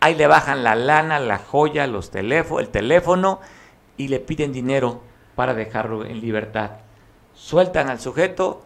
Ahí 0.01 0.15
le 0.15 0.29
bajan 0.29 0.63
la 0.63 0.77
lana, 0.77 1.19
la 1.19 1.39
joya, 1.39 1.87
los 1.87 2.11
teléfonos, 2.11 2.63
el 2.63 2.69
teléfono 2.69 3.41
y 3.97 4.09
le 4.09 4.21
piden 4.21 4.53
dinero 4.53 5.03
para 5.35 5.55
dejarlo 5.55 6.05
en 6.05 6.21
libertad. 6.21 6.71
Sueltan 7.35 7.89
al 7.89 7.99
sujeto, 7.99 8.65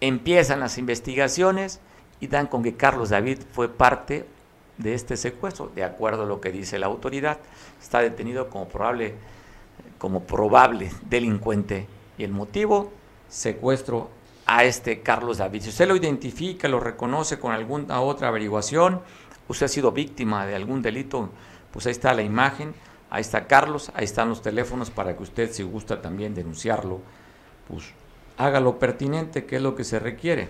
empiezan 0.00 0.60
las 0.60 0.78
investigaciones 0.78 1.80
y 2.18 2.26
dan 2.26 2.48
con 2.48 2.64
que 2.64 2.76
Carlos 2.76 3.10
David 3.10 3.38
fue 3.52 3.68
parte 3.68 4.26
de 4.78 4.94
este 4.94 5.16
secuestro, 5.16 5.70
de 5.74 5.84
acuerdo 5.84 6.22
a 6.22 6.26
lo 6.26 6.40
que 6.40 6.50
dice 6.50 6.78
la 6.78 6.86
autoridad. 6.86 7.38
Está 7.80 8.00
detenido 8.00 8.48
como 8.48 8.68
probable, 8.68 9.14
como 9.98 10.24
probable 10.24 10.90
delincuente. 11.08 11.86
Y 12.18 12.24
el 12.24 12.32
motivo, 12.32 12.92
secuestro 13.28 14.10
a 14.46 14.64
este 14.64 15.00
Carlos 15.00 15.38
David. 15.38 15.62
Si 15.62 15.68
usted 15.70 15.88
lo 15.88 15.96
identifica, 15.96 16.68
lo 16.68 16.80
reconoce 16.80 17.38
con 17.38 17.52
alguna 17.52 18.00
otra 18.00 18.28
averiguación, 18.28 19.00
usted 19.48 19.66
ha 19.66 19.68
sido 19.68 19.92
víctima 19.92 20.46
de 20.46 20.54
algún 20.54 20.82
delito, 20.82 21.30
pues 21.72 21.86
ahí 21.86 21.92
está 21.92 22.12
la 22.12 22.22
imagen, 22.22 22.74
ahí 23.08 23.20
está 23.20 23.46
Carlos, 23.46 23.90
ahí 23.94 24.04
están 24.04 24.28
los 24.28 24.42
teléfonos 24.42 24.90
para 24.90 25.16
que 25.16 25.22
usted, 25.22 25.50
si 25.50 25.62
gusta 25.62 26.02
también 26.02 26.34
denunciarlo, 26.34 27.00
pues 27.68 27.92
haga 28.36 28.60
lo 28.60 28.78
pertinente, 28.78 29.44
que 29.44 29.56
es 29.56 29.62
lo 29.62 29.74
que 29.74 29.84
se 29.84 29.98
requiere. 29.98 30.48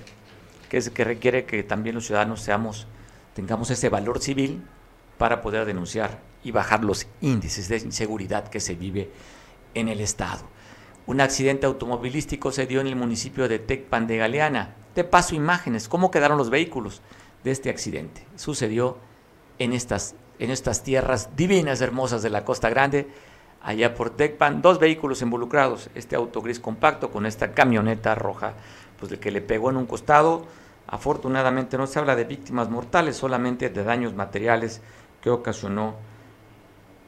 que 0.69 0.79
es 0.79 0.89
que 0.89 1.05
requiere 1.05 1.45
que 1.45 1.63
también 1.63 1.95
los 1.95 2.07
ciudadanos 2.07 2.41
seamos, 2.41 2.87
tengamos 3.35 3.71
ese 3.71 3.89
valor 3.89 4.21
civil 4.21 4.63
para 5.19 5.41
poder 5.41 5.65
denunciar 5.65 6.21
y 6.43 6.51
bajar 6.51 6.85
los 6.85 7.07
índices 7.21 7.69
de 7.69 7.79
inseguridad 7.79 8.49
que 8.49 8.61
se 8.61 8.75
vive 8.75 9.11
en 9.75 9.89
el 9.89 10.01
estado. 10.01 10.43
Un 11.07 11.21
accidente 11.21 11.67
automovilístico 11.67 12.53
se 12.53 12.67
dio 12.67 12.81
en 12.81 12.87
el 12.87 12.97
municipio 12.97 13.49
de 13.49 13.59
Tecpan 13.59 14.07
de 14.07 14.19
Galeana. 14.19 14.75
Te 14.95 15.05
paso 15.05 15.35
imágenes, 15.35 15.89
cómo 15.89 16.11
quedaron 16.11 16.39
los 16.39 16.51
vehículos 16.51 17.03
de 17.45 17.51
este 17.51 17.71
accidente. 17.71 18.25
Sucedió 18.37 18.99
en 19.59 19.73
estas, 19.73 20.15
en 20.39 20.51
estas 20.51 20.83
tierras 20.83 21.31
divinas, 21.37 21.81
hermosas 21.81 22.23
de 22.23 22.31
la 22.31 22.45
Costa 22.45 22.71
Grande, 22.71 23.09
allá 23.63 23.95
por 23.95 24.11
Tecpan, 24.11 24.63
dos 24.63 24.79
vehículos 24.79 25.23
involucrados, 25.23 25.89
este 25.95 26.17
auto 26.17 26.41
gris 26.43 26.61
compacto 26.61 27.11
con 27.11 27.27
esta 27.27 27.53
camioneta 27.53 28.15
roja, 28.15 28.55
pues 28.99 29.13
el 29.13 29.19
que 29.19 29.31
le 29.31 29.41
pegó 29.41 29.71
en 29.71 29.77
un 29.77 29.87
costado, 29.87 30.47
afortunadamente 30.93 31.79
no 31.79 31.87
se 31.87 31.99
habla 31.99 32.15
de 32.15 32.25
víctimas 32.25 32.69
mortales, 32.69 33.17
solamente 33.17 33.71
de 33.71 33.83
daños 33.83 34.15
materiales 34.15 34.83
que 35.23 35.31
ocasionó 35.31 35.97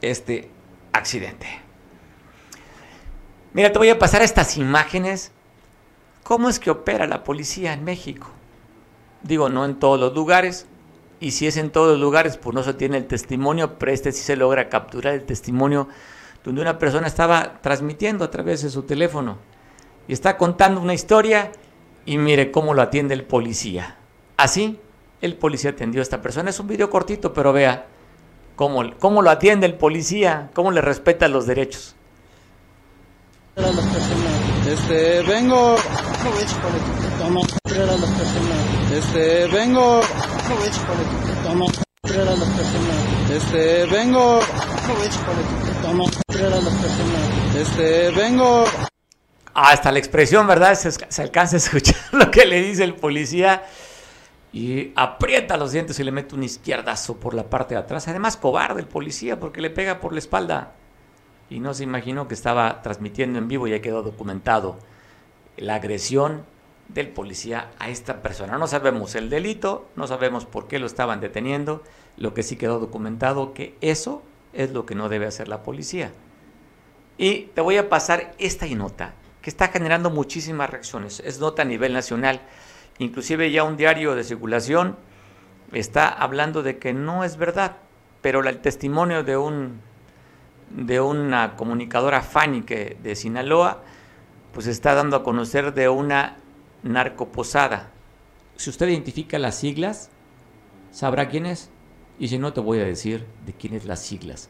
este 0.00 0.50
accidente. 0.93 1.47
Mira, 3.53 3.71
te 3.73 3.79
voy 3.79 3.91
a 3.91 3.99
pasar 3.99 4.23
estas 4.23 4.57
imágenes. 4.57 5.33
¿Cómo 6.23 6.49
es 6.49 6.59
que 6.59 6.71
opera 6.71 7.07
la 7.07 7.25
policía 7.25 7.75
en 7.75 7.85
México? 7.85 8.29
Digo, 9.23 9.50
no 9.50 9.67
en 9.67 9.79
todos 9.79 10.00
los 10.00 10.14
lugares. 10.14 10.67
Y 11.21 11.33
si 11.33 11.47
es 11.47 11.59
en 11.59 11.71
todos 11.71 11.93
los 11.93 12.00
lugares, 12.00 12.38
pues 12.38 12.55
no 12.55 12.62
se 12.62 12.73
tiene 12.73 12.97
el 12.97 13.07
testimonio, 13.07 13.79
pero 13.79 13.93
este 13.93 14.12
sí 14.12 14.23
se 14.23 14.37
logra 14.37 14.71
capturar 14.71 15.12
el 15.12 15.25
testimonio 15.25 15.88
donde 16.43 16.62
una 16.62 16.79
persona 16.79 17.07
estaba 17.07 17.61
transmitiendo 17.61 18.25
a 18.25 18.31
través 18.31 18.62
de 18.62 18.71
su 18.71 18.85
teléfono 18.85 19.37
y 20.09 20.14
está 20.14 20.38
contando 20.38 20.81
una 20.81 20.95
historia 20.95 21.53
y 22.07 22.19
mire 22.19 22.51
cómo 22.51 22.75
lo 22.75 22.83
atiende 22.83 23.15
el 23.15 23.25
policía. 23.25 23.97
Así, 24.37 24.79
el 25.21 25.37
policía 25.37 25.71
atendió 25.71 26.01
a 26.01 26.03
esta 26.03 26.21
persona. 26.21 26.51
Es 26.51 26.61
un 26.61 26.67
video 26.67 26.91
cortito, 26.91 27.33
pero 27.33 27.53
vea 27.53 27.87
cómo, 28.57 28.83
cómo 28.99 29.23
lo 29.23 29.31
atiende 29.31 29.67
el 29.67 29.75
policía, 29.75 30.51
cómo 30.55 30.71
le 30.71 30.81
respeta 30.81 31.29
los 31.29 31.47
derechos. 31.47 31.95
Este, 33.57 35.23
vengo. 35.23 35.77
Este, 38.93 39.47
vengo. 39.47 40.01
Este, 43.33 43.87
vengo. 43.87 44.41
Este, 47.57 48.11
vengo. 48.11 48.65
Hasta 49.55 49.93
la 49.93 50.01
expresión, 50.01 50.49
¿verdad? 50.49 50.75
Se, 50.75 51.23
alcanza 51.23 51.55
a 51.55 51.59
escuchar 51.59 51.97
lo 52.13 52.29
que 52.31 52.45
le 52.45 52.61
dice 52.61 52.83
el 52.83 52.95
policía 52.95 53.63
y 54.53 54.93
aprieta 54.97 55.57
los 55.57 55.71
dientes 55.71 55.99
y 56.01 56.05
le 56.05 56.11
mete 56.11 56.35
un 56.35 56.43
izquierdazo 56.43 57.19
por 57.19 57.35
la 57.35 57.45
parte 57.45 57.75
de 57.75 57.81
atrás. 57.81 58.09
Además, 58.09 58.37
cobarde 58.37 58.81
el 58.81 58.89
policía 58.89 59.39
porque 59.39 59.61
le 59.61 59.71
pega 59.71 60.01
por 60.01 60.13
la 60.13 60.19
espalda 60.19 60.73
y 61.49 61.61
no 61.61 61.73
se 61.73 61.85
imaginó 61.85 62.27
que 62.27 62.35
estaba 62.35 62.83
transmitiendo 62.83 63.39
en 63.39 63.47
vivo 63.47 63.69
ya 63.69 63.81
quedó 63.81 64.03
documentado 64.03 64.77
la 65.57 65.77
agresión 65.77 66.45
del 66.89 67.09
policía 67.11 67.71
a 67.79 67.91
esta 67.91 68.23
persona. 68.23 68.59
No 68.59 68.67
sabemos 68.67 69.15
el 69.15 69.31
delito, 69.31 69.87
no 69.95 70.09
sabemos 70.09 70.47
por 70.47 70.67
qué 70.67 70.81
lo 70.81 70.87
estaban 70.87 71.21
deteniendo, 71.21 71.85
lo 72.17 72.35
que 72.35 72.43
sí 72.43 72.57
quedó 72.57 72.81
documentado 72.81 73.55
que 73.55 73.77
eso 73.81 74.23
es 74.53 74.73
lo 74.73 74.85
que 74.85 74.97
no 74.97 75.09
debe 75.09 75.27
hacer 75.27 75.47
la 75.47 75.63
policía. 75.63 76.11
Y 77.19 77.51
te 77.55 77.61
voy 77.61 77.77
a 77.77 77.89
pasar 77.89 78.35
esta 78.39 78.67
nota 78.67 79.15
que 79.45 79.51
está 79.51 79.69
generando 79.69 80.09
muchísimas 80.09 80.71
reacciones. 80.71 81.21
Es 81.21 81.39
nota 81.39 81.61
a 81.61 81.65
nivel 81.67 81.93
nacional. 81.93 82.41
Inclusive 82.97 83.51
ya 83.51 83.63
un 83.63 83.77
diario 83.77 84.15
de 84.15 84.25
circulación 84.25 84.97
está 85.71 86.09
hablando 86.09 86.63
de 86.63 86.79
que 86.79 86.95
no 86.95 87.25
es 87.25 87.37
verdad, 87.37 87.77
pero 88.23 88.41
el 88.41 88.59
testimonio 88.61 89.23
de 89.23 89.37
un 89.37 89.83
de 90.71 90.99
una 90.99 91.57
comunicadora 91.57 92.23
Fanny 92.23 92.63
que 92.63 92.97
de 93.03 93.15
Sinaloa, 93.15 93.83
pues 94.55 94.67
está 94.67 94.95
dando 94.95 95.17
a 95.17 95.23
conocer 95.23 95.75
de 95.75 95.91
una 95.91 96.39
narcoposada. 96.83 97.91
Si 98.57 98.71
usted 98.71 98.89
identifica 98.89 99.39
las 99.39 99.57
siglas, 99.57 100.09
sabrá 100.91 101.29
quién 101.29 101.45
es. 101.45 101.69
Y 102.19 102.29
si 102.29 102.39
no, 102.39 102.55
te 102.55 102.61
voy 102.61 102.81
a 102.81 102.85
decir 102.85 103.27
de 103.45 103.53
quién 103.53 103.75
es 103.75 103.85
las 103.85 104.01
siglas. 104.01 104.49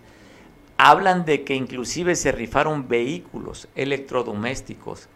Hablan 0.76 1.24
de 1.24 1.44
que 1.44 1.54
inclusive 1.54 2.16
se 2.16 2.32
rifaron 2.32 2.88
vehículos 2.88 3.68
electrodomésticos, 3.74 5.08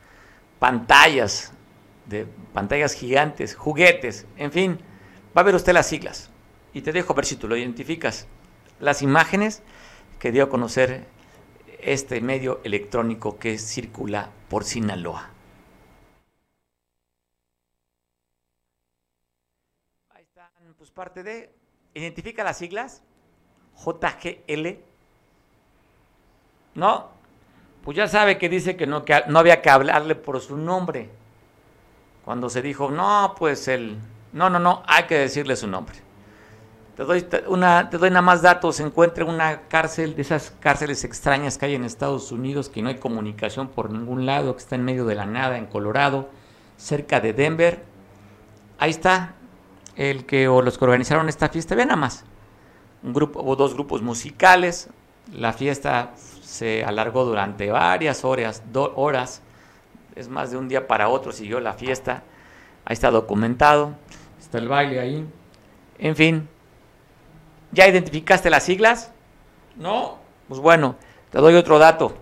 pantallas, 0.58 1.52
de 2.06 2.26
pantallas 2.52 2.94
gigantes, 2.94 3.54
juguetes, 3.54 4.26
en 4.36 4.52
fin. 4.52 4.78
Va 5.36 5.42
a 5.42 5.44
ver 5.44 5.54
usted 5.54 5.72
las 5.72 5.86
siglas. 5.86 6.30
Y 6.72 6.82
te 6.82 6.92
dejo 6.92 7.14
ver 7.14 7.24
si 7.24 7.36
tú 7.36 7.48
lo 7.48 7.56
identificas. 7.56 8.26
Las 8.80 9.02
imágenes 9.02 9.62
que 10.18 10.32
dio 10.32 10.44
a 10.44 10.48
conocer 10.48 11.06
este 11.80 12.20
medio 12.20 12.60
electrónico 12.64 13.38
que 13.38 13.58
circula 13.58 14.30
por 14.48 14.64
Sinaloa. 14.64 15.30
Ahí 20.10 20.24
están, 20.24 20.50
pues 20.76 20.90
parte 20.90 21.22
de. 21.22 21.54
¿Identifica 21.94 22.44
las 22.44 22.58
siglas? 22.58 23.02
JGL. 23.76 24.88
No, 26.78 27.08
pues 27.82 27.97
ya 27.97 28.06
sabe 28.06 28.38
que 28.38 28.49
dice 28.49 28.76
que 28.76 28.87
no, 28.87 29.04
que 29.04 29.25
no 29.26 29.40
había 29.40 29.61
que 29.61 29.68
hablarle 29.68 30.14
por 30.14 30.40
su 30.40 30.56
nombre. 30.56 31.11
Cuando 32.25 32.49
se 32.49 32.62
dijo, 32.62 32.88
no, 32.88 33.35
pues 33.37 33.66
el. 33.66 33.99
No, 34.32 34.49
no, 34.49 34.61
no, 34.61 34.85
hay 34.87 35.04
que 35.04 35.18
decirle 35.18 35.56
su 35.56 35.66
nombre. 35.66 35.97
Te 36.94 37.02
doy, 37.02 37.26
una, 37.49 37.90
te 37.90 37.99
doy 37.99 38.11
nada 38.11 38.23
más 38.23 38.42
datos. 38.42 38.76
Se 38.76 38.85
encuentra 38.85 39.25
una 39.25 39.62
cárcel, 39.62 40.14
de 40.14 40.23
esas 40.23 40.52
cárceles 40.61 41.02
extrañas 41.02 41.58
que 41.58 41.66
hay 41.66 41.75
en 41.75 41.82
Estados 41.82 42.30
Unidos, 42.30 42.68
que 42.68 42.80
no 42.80 42.90
hay 42.90 42.99
comunicación 42.99 43.66
por 43.66 43.90
ningún 43.90 44.25
lado, 44.25 44.54
que 44.54 44.62
está 44.62 44.76
en 44.76 44.85
medio 44.85 45.04
de 45.04 45.16
la 45.16 45.26
nada, 45.26 45.58
en 45.58 45.66
Colorado, 45.66 46.28
cerca 46.76 47.18
de 47.18 47.32
Denver. 47.32 47.82
Ahí 48.78 48.90
está 48.90 49.35
el 49.97 50.26
que, 50.26 50.47
o 50.47 50.62
los 50.62 50.78
que 50.78 50.85
organizaron 50.85 51.28
esta 51.28 51.49
fiesta. 51.49 51.75
Vean 51.75 51.88
nada 51.88 52.00
más. 52.00 52.25
Un 53.02 53.12
grupo, 53.12 53.42
o 53.42 53.56
dos 53.56 53.75
grupos 53.75 54.00
musicales. 54.00 54.90
La 55.32 55.52
fiesta 55.52 56.12
se 56.48 56.82
alargó 56.82 57.26
durante 57.26 57.70
varias 57.70 58.24
horas, 58.24 58.62
dos 58.72 58.92
horas. 58.96 59.42
Es 60.16 60.28
más 60.28 60.50
de 60.50 60.56
un 60.56 60.66
día 60.66 60.86
para 60.86 61.10
otro 61.10 61.30
siguió 61.30 61.60
la 61.60 61.74
fiesta. 61.74 62.22
Ahí 62.86 62.94
está 62.94 63.10
documentado. 63.10 63.94
Está 64.40 64.56
el 64.56 64.68
baile 64.68 64.98
ahí. 64.98 65.26
En 65.98 66.16
fin, 66.16 66.48
¿Ya 67.72 67.86
identificaste 67.86 68.48
las 68.50 68.62
siglas? 68.62 69.12
No. 69.76 70.18
Pues 70.48 70.60
bueno, 70.60 70.96
te 71.30 71.38
doy 71.38 71.54
otro 71.54 71.78
dato. 71.78 72.16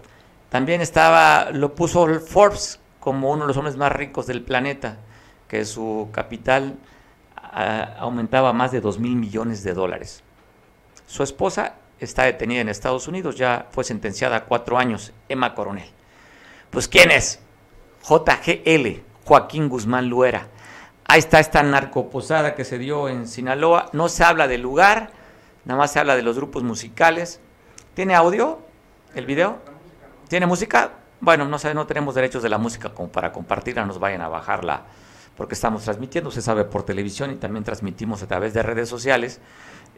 También 0.48 0.80
estaba, 0.80 1.50
lo 1.52 1.74
puso 1.74 2.20
Forbes 2.20 2.80
como 3.00 3.30
uno 3.30 3.42
de 3.42 3.48
los 3.48 3.56
hombres 3.56 3.76
más 3.76 3.92
ricos 3.92 4.26
del 4.26 4.42
planeta, 4.42 4.98
que 5.46 5.64
su 5.64 6.08
capital 6.12 6.76
a, 7.36 7.98
aumentaba 7.98 8.52
más 8.52 8.72
de 8.72 8.80
2 8.80 8.98
mil 8.98 9.14
millones 9.14 9.62
de 9.62 9.74
dólares. 9.74 10.24
Su 11.06 11.22
esposa 11.22 11.74
está 12.00 12.24
detenida 12.24 12.60
en 12.60 12.68
Estados 12.68 13.08
Unidos, 13.08 13.36
ya 13.36 13.66
fue 13.70 13.84
sentenciada 13.84 14.36
a 14.36 14.44
cuatro 14.44 14.78
años, 14.78 15.12
Emma 15.28 15.54
Coronel. 15.54 15.88
Pues 16.70 16.88
¿quién 16.88 17.10
es? 17.10 17.40
JGL, 18.02 19.02
Joaquín 19.24 19.68
Guzmán 19.68 20.08
Luera. 20.08 20.48
Ahí 21.04 21.20
está 21.20 21.40
esta 21.40 21.62
narcoposada 21.62 22.54
que 22.54 22.64
se 22.64 22.78
dio 22.78 23.08
en 23.08 23.28
Sinaloa. 23.28 23.90
No 23.92 24.08
se 24.08 24.24
habla 24.24 24.48
del 24.48 24.62
lugar, 24.62 25.10
Nada 25.66 25.78
más 25.78 25.92
se 25.92 25.98
habla 25.98 26.14
de 26.14 26.22
los 26.22 26.36
grupos 26.36 26.62
musicales. 26.62 27.40
¿Tiene 27.94 28.14
audio 28.14 28.60
el 29.16 29.26
video? 29.26 29.58
¿Tiene 30.28 30.46
música? 30.46 30.92
Bueno, 31.20 31.44
no, 31.44 31.58
sé, 31.58 31.74
no 31.74 31.88
tenemos 31.88 32.14
derechos 32.14 32.42
de 32.44 32.48
la 32.48 32.56
música 32.56 32.90
como 32.90 33.08
para 33.08 33.32
compartirla, 33.32 33.84
nos 33.84 33.98
vayan 33.98 34.20
a 34.20 34.28
bajarla 34.28 34.84
porque 35.36 35.54
estamos 35.54 35.82
transmitiendo, 35.82 36.30
se 36.30 36.40
sabe 36.40 36.64
por 36.64 36.84
televisión 36.84 37.30
y 37.30 37.36
también 37.36 37.62
transmitimos 37.62 38.22
a 38.22 38.26
través 38.26 38.54
de 38.54 38.62
redes 38.62 38.88
sociales. 38.88 39.40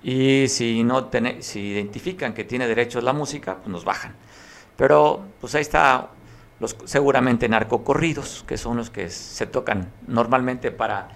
Y 0.02 0.46
si 0.48 0.84
no 0.84 1.10
si 1.40 1.60
identifican 1.60 2.34
que 2.34 2.44
tiene 2.44 2.66
derechos 2.66 3.02
la 3.02 3.12
música, 3.12 3.56
pues 3.56 3.68
nos 3.68 3.84
bajan. 3.84 4.14
Pero 4.76 5.24
pues 5.40 5.54
ahí 5.54 5.62
está 5.62 6.10
los 6.60 6.76
seguramente 6.84 7.48
narcocorridos, 7.48 8.44
que 8.46 8.56
son 8.56 8.76
los 8.76 8.90
que 8.90 9.10
se 9.10 9.46
tocan 9.46 9.92
normalmente 10.06 10.70
para 10.70 11.08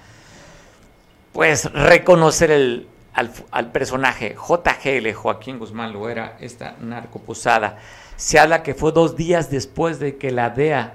pues 1.32 1.72
reconocer 1.72 2.50
el, 2.50 2.88
al, 3.14 3.72
personaje 3.72 4.36
JGL, 4.36 5.12
Joaquín 5.12 5.58
Guzmán 5.58 5.92
Loera, 5.92 6.36
esta 6.40 6.76
narcoposada. 6.80 7.78
Se 8.16 8.38
habla 8.38 8.62
que 8.62 8.74
fue 8.74 8.92
dos 8.92 9.16
días 9.16 9.50
después 9.50 9.98
de 9.98 10.16
que 10.16 10.30
la 10.30 10.50
DEA 10.50 10.94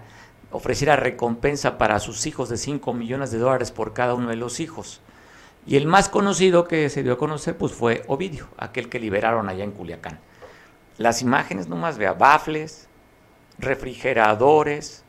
ofreciera 0.52 0.96
recompensa 0.96 1.78
para 1.78 2.00
sus 2.00 2.26
hijos 2.26 2.50
de 2.50 2.58
5 2.58 2.94
millones 2.94 3.32
de 3.32 3.38
dólares 3.38 3.72
por 3.72 3.94
cada 3.94 4.14
uno 4.14 4.30
de 4.30 4.36
los 4.36 4.60
hijos. 4.60 5.02
Y 5.68 5.76
el 5.76 5.86
más 5.86 6.08
conocido 6.08 6.66
que 6.66 6.90
se 6.90 7.04
dio 7.04 7.14
a 7.14 7.18
conocer 7.18 7.58
pues 7.58 7.74
fue 7.74 8.04
Ovidio, 8.08 8.48
aquel 8.58 8.88
que 8.88 9.00
liberaron 9.00 9.50
allá 9.50 9.66
en 9.66 9.72
Culiacán. 9.72 10.20
Las 10.98 11.22
imágenes 11.22 11.68
nomás 11.68 11.98
vea, 11.98 12.14
bafles, 12.14 12.88
refrigeradores, 13.60 15.04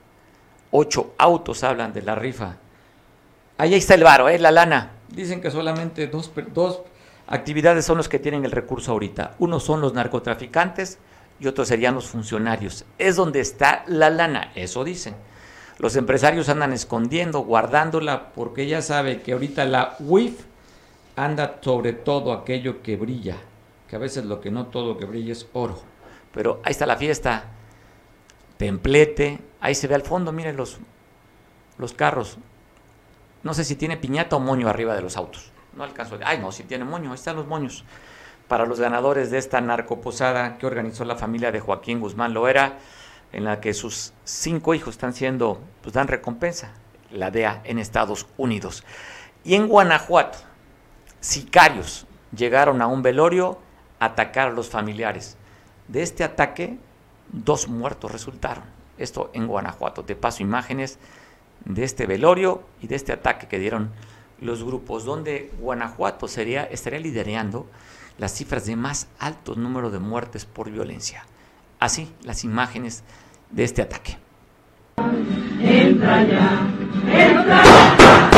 ocho 0.72 1.14
autos 1.16 1.62
hablan 1.64 1.92
de 1.92 2.02
la 2.02 2.14
rifa 2.14 2.56
Ahí 3.56 3.74
está 3.74 3.94
el 3.94 4.04
varo, 4.04 4.28
¿eh? 4.28 4.38
la 4.38 4.52
lana. 4.52 4.92
Dicen 5.08 5.40
que 5.40 5.50
solamente 5.50 6.06
dos, 6.06 6.30
dos 6.54 6.82
actividades 7.26 7.84
son 7.84 7.96
los 7.96 8.08
que 8.08 8.20
tienen 8.20 8.44
el 8.44 8.52
recurso 8.52 8.92
ahorita. 8.92 9.34
Uno 9.40 9.58
son 9.58 9.80
los 9.80 9.94
narcotraficantes 9.94 10.98
y 11.40 11.48
otros 11.48 11.66
serían 11.66 11.96
los 11.96 12.06
funcionarios. 12.06 12.84
Es 12.98 13.16
donde 13.16 13.40
está 13.40 13.82
la 13.88 14.10
lana, 14.10 14.52
eso 14.54 14.84
dicen. 14.84 15.16
Los 15.78 15.96
empresarios 15.96 16.48
andan 16.48 16.72
escondiendo, 16.72 17.40
guardándola, 17.40 18.32
porque 18.32 18.68
ya 18.68 18.80
sabe 18.80 19.22
que 19.22 19.32
ahorita 19.32 19.64
la 19.64 19.96
WIF 19.98 20.48
anda 21.25 21.58
sobre 21.60 21.92
todo 21.92 22.32
aquello 22.32 22.82
que 22.82 22.96
brilla, 22.96 23.37
que 23.88 23.96
a 23.96 23.98
veces 23.98 24.25
lo 24.25 24.40
que 24.40 24.50
no 24.50 24.66
todo 24.66 24.96
que 24.98 25.04
brilla 25.04 25.32
es 25.32 25.48
oro. 25.52 25.78
Pero 26.32 26.60
ahí 26.64 26.70
está 26.70 26.87
la 26.87 26.96
fiesta, 26.96 27.44
templete, 28.56 29.40
ahí 29.60 29.75
se 29.75 29.88
ve 29.88 29.96
al 29.96 30.02
fondo, 30.02 30.32
miren 30.32 30.56
los, 30.56 30.78
los 31.76 31.92
carros. 31.92 32.38
No 33.42 33.54
sé 33.54 33.64
si 33.64 33.76
tiene 33.76 33.96
piñata 33.96 34.37
o 34.37 34.40
moño 34.40 34.68
arriba 34.68 34.94
de 34.94 35.02
los 35.02 35.16
autos. 35.16 35.50
No 35.76 35.84
alcanzo. 35.84 36.18
Ay, 36.25 36.38
no, 36.38 36.52
si 36.52 36.64
tiene 36.64 36.84
moño, 36.84 37.10
ahí 37.10 37.16
están 37.16 37.37
los 37.37 37.46
moños. 37.46 37.84
Para 38.46 38.66
los 38.66 38.80
ganadores 38.80 39.30
de 39.30 39.38
esta 39.38 39.60
narcoposada 39.60 40.58
que 40.58 40.66
organizó 40.66 41.04
la 41.04 41.16
familia 41.16 41.52
de 41.52 41.60
Joaquín 41.60 42.00
Guzmán 42.00 42.34
Loera, 42.34 42.78
en 43.32 43.44
la 43.44 43.60
que 43.60 43.75
sus 43.75 44.12
cinco 44.25 44.75
hijos 44.75 44.94
están 44.94 45.12
siendo, 45.12 45.60
pues 45.82 45.92
dan 45.94 46.08
recompensa, 46.08 46.72
la 47.10 47.30
DEA 47.30 47.60
en 47.64 47.78
Estados 47.78 48.26
Unidos. 48.37 48.84
Y 49.44 49.54
en 49.54 49.68
Guanajuato, 49.68 50.38
sicarios 51.20 52.06
llegaron 52.37 52.82
a 52.82 52.87
un 52.87 53.02
velorio 53.02 53.58
a 54.00 54.06
atacar 54.06 54.48
a 54.48 54.52
los 54.52 54.68
familiares. 54.68 55.37
De 55.88 56.02
este 56.02 56.25
ataque, 56.25 56.78
dos 57.32 57.68
muertos 57.68 58.12
resultaron. 58.12 58.64
Esto 58.98 59.30
en 59.32 59.46
Guanajuato. 59.46 60.04
Te 60.04 60.16
paso 60.16 60.42
imágenes 60.42 60.98
de 61.64 61.84
este 61.84 62.06
velorio 62.06 62.62
y 62.80 62.87
de 62.87 62.96
este 62.96 63.12
ataque 63.12 63.46
que 63.46 63.58
dieron 63.58 63.90
los 64.40 64.62
grupos, 64.62 65.04
donde 65.04 65.52
Guanajuato 65.60 66.28
sería, 66.28 66.64
estaría 66.64 67.00
liderando 67.00 67.66
las 68.18 68.32
cifras 68.32 68.66
de 68.66 68.76
más 68.76 69.08
alto 69.18 69.54
número 69.54 69.90
de 69.90 69.98
muertes 69.98 70.44
por 70.44 70.70
violencia. 70.70 71.25
Así 71.80 72.12
las 72.22 72.44
imágenes 72.44 73.04
de 73.50 73.64
este 73.64 73.82
ataque. 73.82 74.18
Entra 75.60 76.25
ya, 76.25 76.68
entra. 77.06 78.38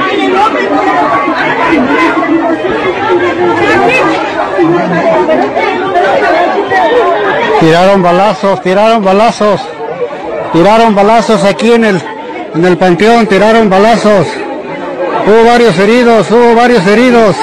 Tiraron 7.59 8.01
balazos, 8.01 8.61
tiraron 8.61 9.03
balazos, 9.03 9.61
tiraron 10.51 10.95
balazos 10.95 11.43
aquí 11.43 11.71
en 11.71 11.85
el, 11.85 12.01
en 12.55 12.65
el 12.65 12.77
panteón, 12.77 13.27
tiraron 13.27 13.69
balazos. 13.69 14.27
Hubo 15.25 15.45
varios 15.45 15.77
heridos, 15.77 16.31
hubo 16.31 16.55
varios 16.55 16.85
heridos. 16.87 17.35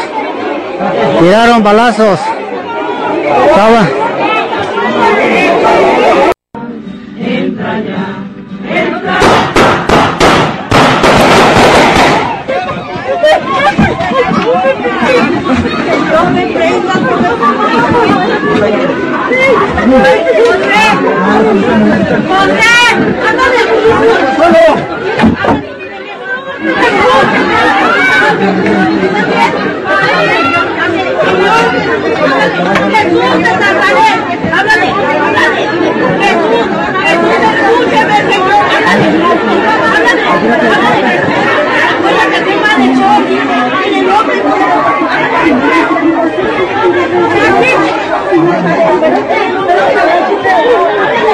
Tiraron 1.21 1.63
balazos. 1.63 2.19
Estaba. 3.49 4.08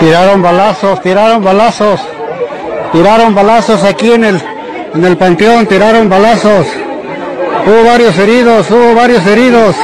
Tiraron 0.05 0.43
balazos, 0.43 1.01
tiraron 1.01 1.43
balazos, 1.43 1.99
tiraron 2.93 3.35
balazos 3.35 3.83
aquí 3.85 4.13
en 4.13 4.25
el, 4.25 4.39
en 4.93 5.03
el 5.03 5.17
panteón, 5.17 5.67
tiraron 5.67 6.11
balazos. 6.11 6.67
Hubo 7.67 7.85
varios 7.87 8.19
heridos, 8.19 8.71
hubo 8.71 8.95
varios 8.95 9.27
heridos. 9.27 9.75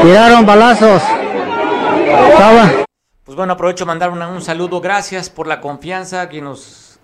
Tiraron 0.00 0.46
balazos. 0.46 1.02
Pues 3.24 3.36
bueno, 3.36 3.52
aprovecho 3.52 3.84
mandar 3.84 4.08
un 4.08 4.40
saludo. 4.40 4.80
Gracias 4.80 5.28
por 5.28 5.48
la 5.48 5.60
confianza 5.60 6.30
que 6.30 6.40
nos 6.40 6.98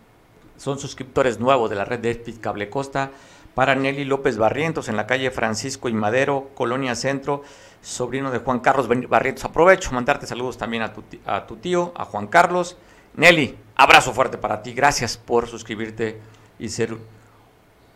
son 0.57 0.79
suscriptores 0.79 1.39
nuevos 1.39 1.69
de 1.69 1.77
la 1.77 1.85
red 1.85 1.99
de 2.01 2.41
Cable 2.41 2.71
Costa. 2.71 3.11
Para 3.55 3.75
Nelly 3.75 4.05
López 4.05 4.37
Barrientos 4.37 4.89
en 4.89 4.97
la 4.97 5.07
calle 5.07 5.31
Francisco 5.31 5.89
y 5.89 5.93
Madero, 5.93 6.51
Colonia 6.55 6.95
Centro 6.95 7.43
sobrino 7.83 8.31
de 8.31 8.39
Juan 8.39 8.61
Carlos 8.61 8.89
Barrientos. 9.09 9.45
Aprovecho 9.45 9.93
mandarte 9.93 10.27
saludos 10.27 10.59
también 10.59 10.83
a 10.83 10.93
tu, 10.93 11.03
a 11.27 11.47
tu 11.47 11.57
tío, 11.57 11.93
a 11.97 12.05
Juan 12.05 12.27
Carlos. 12.27 12.77
Nelly, 13.15 13.57
abrazo 13.77 14.13
fuerte 14.13 14.39
para 14.39 14.63
ti. 14.63 14.73
Gracias 14.73 15.17
por 15.17 15.49
suscribirte 15.49 16.21
y 16.59 16.69
ser 16.69 16.97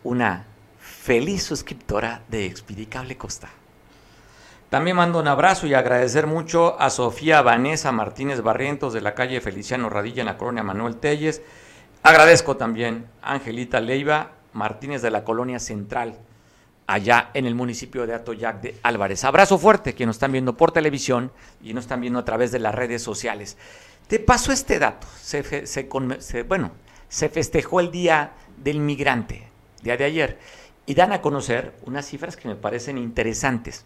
una 0.03 0.45
feliz 0.79 1.43
suscriptora 1.43 2.21
de 2.27 2.45
Expedicable 2.45 3.17
Costa. 3.17 3.49
También 4.69 4.97
mando 4.97 5.19
un 5.19 5.27
abrazo 5.27 5.67
y 5.67 5.73
agradecer 5.73 6.27
mucho 6.27 6.79
a 6.81 6.89
Sofía 6.89 7.41
Vanessa 7.41 7.91
Martínez 7.91 8.41
Barrientos 8.41 8.93
de 8.93 9.01
la 9.01 9.13
calle 9.13 9.39
Feliciano 9.39 9.89
Radilla 9.89 10.21
en 10.21 10.27
la 10.27 10.37
colonia 10.37 10.63
Manuel 10.63 10.97
Telles. 10.97 11.41
Agradezco 12.03 12.57
también 12.57 13.05
a 13.21 13.33
Angelita 13.33 13.79
Leiva 13.79 14.31
Martínez 14.55 15.01
de 15.01 15.11
la 15.11 15.23
colonia 15.23 15.59
Central 15.59 16.17
allá 16.87 17.29
en 17.33 17.45
el 17.45 17.55
municipio 17.55 18.07
de 18.07 18.13
Atoyac 18.13 18.61
de 18.61 18.75
Álvarez. 18.83 19.23
Abrazo 19.23 19.57
fuerte 19.57 19.93
que 19.93 20.05
nos 20.05 20.15
están 20.15 20.31
viendo 20.31 20.55
por 20.55 20.71
televisión 20.71 21.31
y 21.61 21.73
nos 21.73 21.83
están 21.83 22.01
viendo 22.01 22.19
a 22.19 22.25
través 22.25 22.51
de 22.51 22.59
las 22.59 22.73
redes 22.73 23.01
sociales. 23.01 23.57
Te 24.07 24.19
paso 24.19 24.51
este 24.51 24.79
dato. 24.79 25.07
Se, 25.19 26.43
bueno, 26.47 26.71
se 27.09 27.29
festejó 27.29 27.79
el 27.79 27.91
Día 27.91 28.33
del 28.57 28.79
Migrante, 28.79 29.49
día 29.81 29.97
de 29.97 30.05
ayer, 30.05 30.39
y 30.85 30.93
dan 30.93 31.11
a 31.11 31.21
conocer 31.21 31.75
unas 31.85 32.05
cifras 32.05 32.37
que 32.37 32.47
me 32.47 32.55
parecen 32.55 32.97
interesantes. 32.97 33.85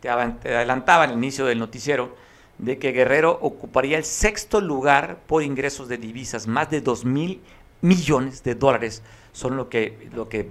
Te 0.00 0.08
adelantaba 0.10 1.04
al 1.04 1.12
inicio 1.12 1.46
del 1.46 1.58
noticiero 1.58 2.16
de 2.58 2.78
que 2.78 2.92
Guerrero 2.92 3.38
ocuparía 3.40 3.96
el 3.96 4.04
sexto 4.04 4.60
lugar 4.60 5.20
por 5.26 5.42
ingresos 5.42 5.88
de 5.88 5.98
divisas, 5.98 6.46
más 6.46 6.68
de 6.68 6.80
2 6.80 7.04
mil 7.04 7.40
millones 7.80 8.42
de 8.42 8.54
dólares 8.54 9.02
son 9.32 9.56
lo 9.56 9.68
que, 9.68 10.08
lo 10.12 10.28
que 10.28 10.50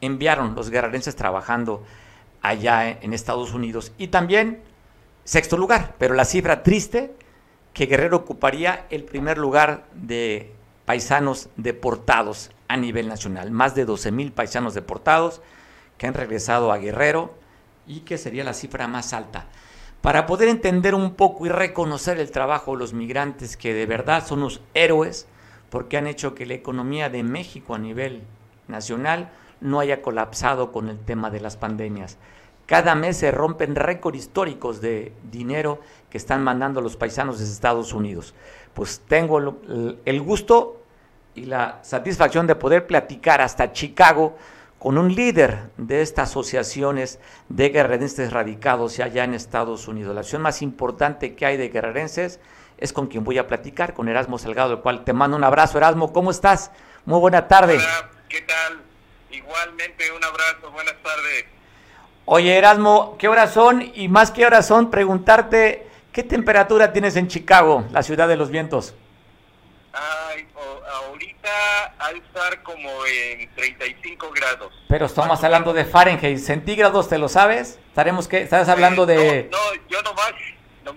enviaron 0.00 0.54
los 0.54 0.70
guerrerenses 0.70 1.16
trabajando 1.16 1.84
allá 2.42 2.88
en 2.88 3.12
Estados 3.12 3.52
Unidos. 3.52 3.92
Y 3.98 4.08
también 4.08 4.62
sexto 5.24 5.56
lugar, 5.56 5.94
pero 5.98 6.14
la 6.14 6.24
cifra 6.24 6.62
triste, 6.62 7.14
que 7.72 7.86
Guerrero 7.86 8.16
ocuparía 8.16 8.86
el 8.90 9.04
primer 9.04 9.38
lugar 9.38 9.86
de 9.94 10.52
paisanos 10.84 11.48
deportados 11.56 12.50
a 12.66 12.76
nivel 12.76 13.08
nacional. 13.08 13.50
Más 13.50 13.74
de 13.74 13.84
12 13.84 14.10
mil 14.10 14.32
paisanos 14.32 14.74
deportados 14.74 15.40
que 15.98 16.06
han 16.06 16.14
regresado 16.14 16.72
a 16.72 16.78
Guerrero 16.78 17.34
y 17.86 18.00
que 18.00 18.18
sería 18.18 18.44
la 18.44 18.54
cifra 18.54 18.88
más 18.88 19.12
alta. 19.12 19.46
Para 20.00 20.26
poder 20.26 20.48
entender 20.48 20.94
un 20.94 21.14
poco 21.14 21.46
y 21.46 21.48
reconocer 21.48 22.18
el 22.18 22.30
trabajo 22.30 22.72
de 22.72 22.78
los 22.78 22.92
migrantes 22.92 23.56
que 23.56 23.74
de 23.74 23.86
verdad 23.86 24.26
son 24.26 24.40
los 24.40 24.62
héroes, 24.74 25.26
porque 25.70 25.96
han 25.96 26.06
hecho 26.06 26.34
que 26.34 26.46
la 26.46 26.54
economía 26.54 27.08
de 27.08 27.22
México 27.22 27.74
a 27.74 27.78
nivel 27.78 28.22
nacional 28.68 29.30
no 29.60 29.80
haya 29.80 30.02
colapsado 30.02 30.72
con 30.72 30.88
el 30.88 30.98
tema 30.98 31.30
de 31.30 31.40
las 31.40 31.56
pandemias. 31.56 32.18
Cada 32.66 32.94
mes 32.94 33.16
se 33.16 33.30
rompen 33.30 33.74
récords 33.74 34.18
históricos 34.18 34.80
de 34.80 35.12
dinero 35.30 35.80
que 36.08 36.18
están 36.18 36.44
mandando 36.44 36.80
los 36.80 36.96
paisanos 36.96 37.38
de 37.38 37.44
Estados 37.44 37.92
Unidos. 37.92 38.34
Pues 38.74 39.00
tengo 39.08 39.60
el 40.04 40.22
gusto 40.22 40.80
y 41.34 41.46
la 41.46 41.80
satisfacción 41.82 42.46
de 42.46 42.54
poder 42.54 42.86
platicar 42.86 43.40
hasta 43.40 43.72
Chicago 43.72 44.36
con 44.78 44.98
un 44.98 45.14
líder 45.14 45.70
de 45.76 46.00
estas 46.00 46.30
asociaciones 46.30 47.18
de 47.48 47.68
guerrerenses 47.68 48.32
radicados 48.32 48.98
allá 49.00 49.24
en 49.24 49.34
Estados 49.34 49.88
Unidos. 49.88 50.14
La 50.14 50.22
acción 50.22 50.40
más 50.40 50.62
importante 50.62 51.34
que 51.34 51.46
hay 51.46 51.56
de 51.56 51.68
guerrerenses 51.68 52.40
es 52.80 52.92
con 52.92 53.06
quien 53.06 53.22
voy 53.22 53.38
a 53.38 53.46
platicar, 53.46 53.94
con 53.94 54.08
Erasmo 54.08 54.38
Salgado, 54.38 54.70
del 54.70 54.78
cual 54.80 55.04
te 55.04 55.12
mando 55.12 55.36
un 55.36 55.44
abrazo. 55.44 55.78
Erasmo, 55.78 56.12
¿cómo 56.12 56.30
estás? 56.30 56.70
Muy 57.04 57.20
buena 57.20 57.46
tarde. 57.46 57.76
Hola, 57.76 58.10
¿qué 58.28 58.40
tal? 58.42 58.80
Igualmente 59.30 60.10
un 60.12 60.24
abrazo, 60.24 60.70
buenas 60.72 60.96
tardes. 61.02 61.44
Oye, 62.24 62.56
Erasmo, 62.56 63.16
¿qué 63.18 63.28
horas 63.28 63.52
son? 63.52 63.82
Y 63.94 64.08
más 64.08 64.30
que 64.30 64.46
horas 64.46 64.66
son, 64.66 64.90
preguntarte, 64.90 65.86
¿qué 66.12 66.22
temperatura 66.22 66.92
tienes 66.92 67.16
en 67.16 67.28
Chicago, 67.28 67.84
la 67.92 68.02
ciudad 68.02 68.28
de 68.28 68.36
los 68.36 68.50
vientos? 68.50 68.94
Ay, 69.92 70.46
ahorita 71.08 71.50
de 72.12 72.18
estar 72.18 72.62
como 72.62 72.88
en 73.06 73.48
35 73.54 74.30
grados. 74.32 74.72
Pero 74.88 75.06
estamos 75.06 75.42
hablando 75.44 75.72
de 75.72 75.84
Fahrenheit, 75.84 76.38
centígrados, 76.38 77.08
¿te 77.08 77.18
lo 77.18 77.28
sabes? 77.28 77.78
Estaremos 77.88 78.26
que 78.26 78.42
estás 78.42 78.68
hablando 78.68 79.06
de 79.06 79.48
No, 79.50 79.58
no, 79.58 79.88
yo 79.88 80.02
nomás, 80.02 80.32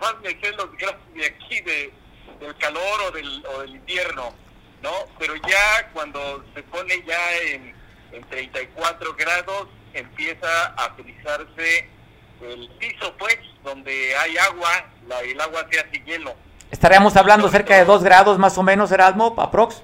nomás 0.04 0.22
me 0.22 0.52
los 0.52 0.78
grados 0.78 1.02
de 1.13 1.26
aquí, 1.26 1.62
de, 1.62 1.94
del 2.39 2.56
calor 2.58 3.02
o 3.08 3.12
del, 3.12 3.46
o 3.46 3.62
del 3.62 3.76
invierno, 3.76 4.34
¿no? 4.82 4.92
Pero 5.18 5.36
ya 5.36 5.89
cuando 5.94 6.44
se 6.54 6.63
pone 6.63 7.04
ya 7.06 7.38
en, 7.38 7.74
en 8.12 8.24
34 8.30 9.13
grados, 9.16 9.68
empieza 9.94 10.66
a 10.76 10.94
frizarse 10.96 11.89
el 12.42 12.70
piso, 12.80 13.16
pues, 13.18 13.38
donde 13.63 14.16
hay 14.18 14.38
agua, 14.38 14.86
la, 15.08 15.22
el 15.22 15.39
agua 15.39 15.66
se 15.72 15.80
hace 15.80 16.04
hielo. 16.06 16.36
estaríamos 16.72 17.16
hablando 17.16 17.48
cerca 17.50 17.78
de 17.78 17.86
2 17.86 18.04
grados 18.04 18.38
más 18.38 18.58
o 18.58 18.63
menos, 18.63 18.92
Erasmo, 18.92 19.36
aprox. 19.38 19.82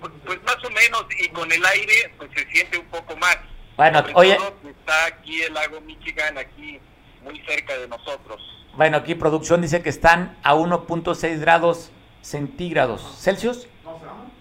Pues, 0.00 0.12
pues 0.24 0.42
más 0.44 0.64
o 0.64 0.70
menos, 0.70 1.04
y 1.22 1.28
con 1.28 1.50
el 1.52 1.64
aire, 1.64 2.14
pues 2.16 2.30
se 2.34 2.48
siente 2.50 2.78
un 2.78 2.86
poco 2.86 3.16
más. 3.16 3.36
Bueno, 3.76 4.00
Sobre 4.00 4.14
oye, 4.14 4.36
todo 4.36 4.54
está 4.70 5.06
aquí 5.06 5.42
el 5.42 5.52
lago 5.52 5.80
Michigan, 5.82 6.38
aquí 6.38 6.80
muy 7.22 7.38
cerca 7.46 7.76
de 7.76 7.88
nosotros. 7.88 8.61
Bueno, 8.76 8.96
aquí 8.96 9.14
producción 9.14 9.60
dice 9.60 9.82
que 9.82 9.88
están 9.88 10.36
a 10.42 10.54
1.6 10.54 11.38
grados 11.40 11.90
centígrados. 12.22 13.16
¿Celsius? 13.18 13.66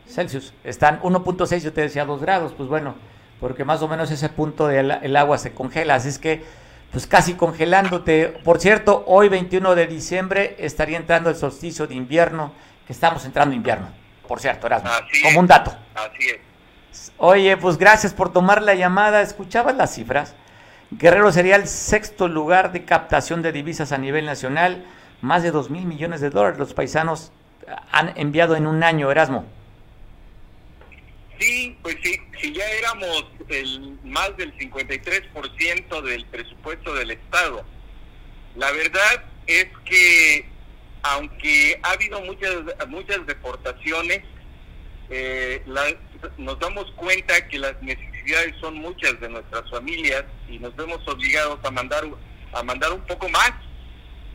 Celsius. 0.08 0.54
Están 0.64 1.02
1.6, 1.02 1.60
yo 1.60 1.74
te 1.74 1.82
decía 1.82 2.06
2 2.06 2.22
grados, 2.22 2.54
pues 2.56 2.70
bueno, 2.70 2.96
porque 3.40 3.66
más 3.66 3.82
o 3.82 3.88
menos 3.88 4.12
ese 4.12 4.30
punto 4.30 4.68
del 4.68 4.92
el 4.92 5.16
agua 5.16 5.38
se 5.38 5.54
congela, 5.54 5.96
así 5.96 6.10
es 6.10 6.20
que 6.20 6.44
pues 6.92 7.08
casi 7.08 7.34
congelándote. 7.36 8.28
Por 8.44 8.60
cierto, 8.60 9.04
hoy 9.08 9.30
21 9.30 9.76
de 9.76 9.88
diciembre 9.88 10.56
estaría 10.60 10.98
entrando 10.98 11.30
el 11.30 11.36
solsticio 11.36 11.88
de 11.88 11.96
invierno, 11.96 12.52
que 12.86 12.94
estamos 12.94 13.26
entrando 13.26 13.54
en 13.54 13.58
invierno, 13.58 13.88
por 14.28 14.40
cierto, 14.40 14.68
Erasmo, 14.68 14.90
Así 14.90 15.22
como 15.24 15.40
un 15.40 15.48
dato. 15.48 15.74
Así 15.96 16.30
es. 16.30 17.12
Oye, 17.18 17.56
pues 17.58 17.78
gracias 17.78 18.14
por 18.14 18.34
tomar 18.34 18.62
la 18.62 18.76
llamada. 18.76 19.22
¿Escuchabas 19.22 19.76
las 19.76 19.94
cifras? 19.96 20.36
Guerrero 20.92 21.32
sería 21.32 21.56
el 21.56 21.68
sexto 21.68 22.28
lugar 22.28 22.74
de 22.74 22.84
captación 22.84 23.42
de 23.42 23.54
divisas 23.54 23.94
a 23.94 23.98
nivel 23.98 24.26
nacional. 24.26 24.86
Más 25.22 25.42
de 25.42 25.52
2 25.52 25.70
mil 25.70 25.86
millones 25.86 26.20
de 26.20 26.30
dólares 26.30 26.60
los 26.60 26.74
paisanos 26.74 27.32
han 27.92 28.18
enviado 28.18 28.58
en 28.58 28.68
un 28.68 28.84
año, 28.84 29.10
Erasmo. 29.10 29.46
Sí, 31.40 31.78
pues 31.82 31.96
sí, 32.04 32.20
si 32.40 32.54
ya 32.54 32.70
éramos 32.72 33.26
el 33.48 33.98
más 34.04 34.36
del 34.36 34.56
53% 34.58 36.02
del 36.02 36.26
presupuesto 36.26 36.94
del 36.94 37.12
Estado. 37.12 37.64
La 38.56 38.72
verdad 38.72 39.24
es 39.48 39.68
que 39.86 40.46
aunque 41.04 41.80
ha 41.84 41.92
habido 41.92 42.22
muchas 42.22 42.54
muchas 42.90 43.26
deportaciones, 43.26 44.22
eh, 45.10 45.64
nos 46.38 46.60
damos 46.60 46.92
cuenta 46.92 47.48
que 47.48 47.58
las 47.60 47.82
necesidades 47.82 48.11
son 48.60 48.76
muchas 48.76 49.20
de 49.20 49.30
nuestras 49.30 49.70
familias 49.70 50.24
y 50.50 50.60
nos 50.60 50.76
vemos 50.76 51.06
obligados 51.08 51.60
a 51.64 51.72
mandar 51.72 52.04
a 52.54 52.64
mandar 52.64 52.92
un 52.92 53.02
poco 53.02 53.30
más, 53.30 53.52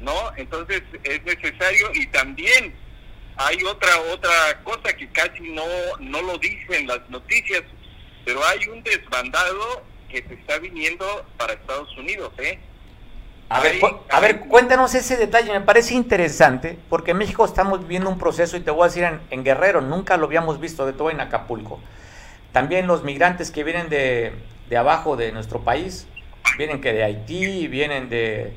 ¿no? 0.01 0.13
Entonces 0.37 0.83
es 1.05 1.23
necesario 1.25 1.89
y 1.95 2.07
también 2.07 2.75
hay 3.37 3.63
otra 3.65 3.91
otra 4.13 4.63
cosa 4.65 4.93
que 4.97 5.09
casi 5.11 5.53
no 5.53 5.65
no 6.01 6.23
lo 6.23 6.39
dicen 6.39 6.87
las 6.87 7.09
noticias, 7.11 7.63
pero 8.25 8.45
hay 8.47 8.67
un 8.69 8.83
desbandado 8.83 9.83
que 10.09 10.23
se 10.27 10.35
está 10.35 10.59
viniendo 10.59 11.27
para 11.37 11.55
Estados 11.55 11.97
Unidos, 11.97 12.33
¿eh? 12.39 12.59
A 13.49 13.61
ver, 13.61 13.81
a 14.11 14.19
ver, 14.19 14.41
cuéntanos 14.41 14.93
ese 14.97 15.17
detalle, 15.17 15.53
me 15.53 15.61
parece 15.61 15.95
interesante, 15.95 16.77
porque 16.89 17.13
en 17.13 17.19
México 17.19 17.45
estamos 17.45 17.81
viviendo 17.81 18.11
un 18.11 18.19
proceso, 18.19 18.57
y 18.57 18.61
te 18.61 18.73
voy 18.73 18.83
a 18.83 18.87
decir 18.87 19.05
en, 19.05 19.21
en 19.31 19.45
Guerrero, 19.45 19.81
nunca 19.81 20.17
lo 20.17 20.27
habíamos 20.27 20.59
visto, 20.59 20.85
de 20.85 20.93
todo 20.93 21.11
en 21.11 21.21
Acapulco. 21.21 21.81
También 22.57 22.87
los 22.87 23.05
migrantes 23.05 23.51
que 23.51 23.65
vienen 23.65 23.91
de, 23.91 24.33
de 24.71 24.77
abajo 24.79 25.15
de 25.15 25.31
nuestro 25.31 25.61
país, 25.61 26.07
vienen 26.57 26.81
que 26.81 26.95
de 26.95 27.05
Haití, 27.05 27.69
vienen 27.69 28.09
de, 28.09 28.55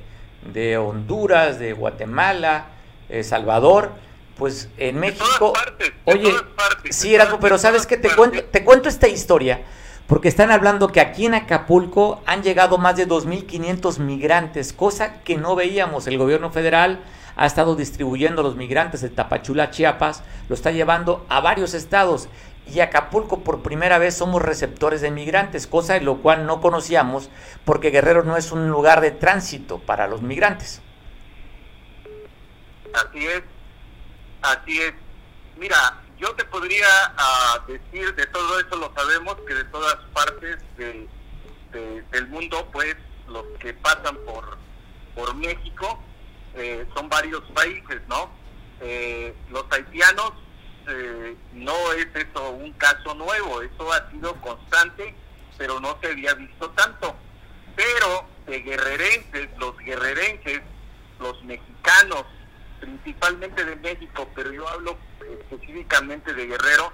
de 0.54 0.78
Honduras, 0.78 1.60
de 1.60 1.74
Guatemala, 1.74 2.68
eh, 3.10 3.26
Salvador, 3.26 3.92
pues 4.38 4.70
en 4.78 5.02
México... 5.02 5.52
partes, 5.52 5.92
Oye, 6.06 6.32
partes, 6.56 6.96
sí, 6.96 7.14
Erasmo, 7.14 7.42
pero 7.42 7.58
¿sabes 7.58 7.86
qué? 7.86 7.98
Te 7.98 8.16
cuento, 8.16 8.42
te 8.42 8.64
cuento 8.64 8.88
esta 8.88 9.10
historia, 9.10 9.64
porque 10.08 10.30
están 10.30 10.50
hablando 10.50 10.88
que 10.88 11.02
aquí 11.02 11.26
en 11.26 11.34
Acapulco 11.34 12.22
han 12.26 12.42
llegado 12.42 12.78
más 12.78 12.96
de 12.96 13.06
2.500 13.06 14.00
migrantes, 14.00 14.72
cosa 14.72 15.22
que 15.24 15.36
no 15.36 15.58
veíamos. 15.58 16.08
El 16.08 16.18
gobierno 16.18 16.52
federal 16.52 17.02
ha 17.40 17.46
estado 17.46 17.76
distribuyendo 17.78 18.44
los 18.44 18.58
migrantes 18.58 19.00
de 19.00 19.10
Tapachula, 19.10 19.72
Chiapas, 19.72 20.24
lo 20.50 20.56
está 20.56 20.72
llevando 20.72 21.26
a 21.30 21.40
varios 21.40 21.74
estados. 21.74 22.28
Y 22.72 22.82
Acapulco 22.82 23.44
por 23.44 23.62
primera 23.64 23.98
vez 23.98 24.16
somos 24.18 24.42
receptores 24.42 25.02
de 25.02 25.12
migrantes, 25.12 25.66
cosa 25.68 25.96
de 25.96 26.02
lo 26.02 26.18
cual 26.22 26.46
no 26.46 26.62
conocíamos, 26.62 27.30
porque 27.66 27.90
Guerrero 27.90 28.24
no 28.24 28.38
es 28.38 28.52
un 28.52 28.70
lugar 28.70 29.02
de 29.02 29.12
tránsito 29.12 29.80
para 29.80 30.08
los 30.08 30.22
migrantes. 30.22 30.82
Así 32.94 33.26
es, 33.26 33.44
así 34.42 34.82
es. 34.82 34.94
Mira, 35.58 36.00
yo 36.18 36.34
te 36.36 36.44
podría 36.46 36.86
ah, 37.18 37.60
decir 37.68 38.14
de 38.16 38.26
todo 38.28 38.60
eso, 38.60 38.76
lo 38.78 38.94
sabemos, 38.96 39.36
que 39.48 39.54
de 39.56 39.64
todas 39.66 39.96
partes 40.14 40.58
de- 40.78 41.08
de- 41.72 42.02
del 42.12 42.28
mundo, 42.28 42.68
pues 42.72 42.96
los 43.28 43.46
que 43.60 43.74
pasan 43.74 44.18
por, 44.26 44.58
por 45.16 45.36
México 45.36 46.00
eh, 46.56 46.86
son 46.96 47.10
varios 47.10 47.42
países, 47.54 48.02
¿no? 48.08 48.30
Eh, 48.82 49.36
los 49.52 49.66
haitianos, 49.72 50.34
eh, 50.90 51.36
no 51.54 51.94
es 51.94 52.08
eso 52.16 52.52
un 52.52 52.74
caso 52.74 53.14
nuevo, 53.16 53.62
eso 53.62 53.92
ha 53.94 54.10
sido 54.12 54.34
constante, 54.42 55.14
pero 55.58 55.80
no 55.80 55.98
se 56.02 56.08
había 56.08 56.34
visto 56.34 56.70
tanto. 56.72 57.16
Pero 57.76 58.26
de 58.48 58.60
guerrerenses, 58.62 59.50
los 59.58 59.78
guerrerenses, 59.78 60.62
los 61.20 61.44
mexicanos, 61.44 62.26
principalmente 62.80 63.64
de 63.64 63.76
México, 63.78 64.28
pero 64.36 64.52
yo 64.52 64.68
hablo 64.68 64.98
específicamente 65.30 66.34
de 66.34 66.48
Guerrero, 66.48 66.92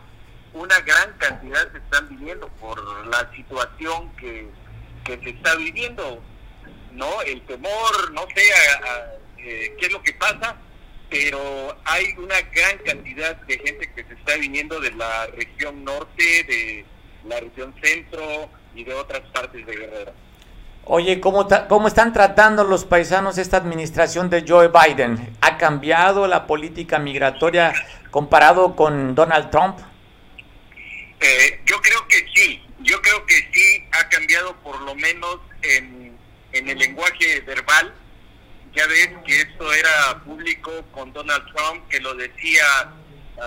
una 0.53 0.79
gran 0.81 1.13
cantidad 1.17 1.71
se 1.71 1.77
están 1.77 2.09
viviendo 2.09 2.47
por 2.59 2.81
la 3.07 3.29
situación 3.35 4.09
que, 4.15 4.49
que 5.03 5.17
se 5.19 5.29
está 5.31 5.55
viviendo, 5.55 6.21
¿no? 6.93 7.21
El 7.21 7.45
temor, 7.45 8.11
no 8.13 8.25
sé 8.33 8.41
a, 8.53 9.13
eh, 9.37 9.75
qué 9.79 9.85
es 9.85 9.91
lo 9.91 10.01
que 10.01 10.13
pasa, 10.13 10.55
pero 11.15 11.77
hay 11.85 12.13
una 12.17 12.41
gran 12.41 12.77
cantidad 12.85 13.37
de 13.37 13.57
gente 13.59 13.89
que 13.95 14.03
se 14.03 14.13
está 14.15 14.35
viniendo 14.35 14.81
de 14.81 14.91
la 14.91 15.27
región 15.27 15.85
norte, 15.85 16.43
de 16.43 16.85
la 17.25 17.39
región 17.39 17.73
centro 17.81 18.49
y 18.75 18.83
de 18.83 18.93
otras 18.93 19.21
partes 19.31 19.65
de 19.65 19.77
Guerrero. 19.77 20.13
Oye, 20.83 21.21
¿cómo, 21.21 21.47
¿cómo 21.69 21.87
están 21.87 22.11
tratando 22.11 22.65
los 22.65 22.83
paisanos 22.83 23.37
esta 23.37 23.55
administración 23.55 24.29
de 24.29 24.43
Joe 24.45 24.67
Biden? 24.67 25.37
¿Ha 25.39 25.57
cambiado 25.57 26.27
la 26.27 26.45
política 26.45 26.99
migratoria 26.99 27.73
comparado 28.11 28.75
con 28.75 29.15
Donald 29.15 29.49
Trump? 29.51 29.79
Eh, 31.21 31.61
yo 31.65 31.81
creo 31.81 32.05
que 32.09 32.25
sí, 32.35 32.61
yo 32.81 33.01
creo 33.01 33.25
que 33.25 33.35
sí 33.53 33.87
ha 33.93 34.09
cambiado 34.09 34.53
por 34.57 34.81
lo 34.81 34.93
menos 34.95 35.39
en, 35.61 36.17
en 36.51 36.69
el 36.69 36.77
lenguaje 36.77 37.39
verbal. 37.47 37.95
Ya 38.75 38.85
ves 38.87 39.09
que 39.25 39.41
esto 39.41 39.73
era 39.73 40.21
público 40.25 40.71
con 40.91 41.13
Donald 41.13 41.43
Trump, 41.53 41.87
que 41.89 41.99
lo 42.01 42.13
decía 42.15 42.63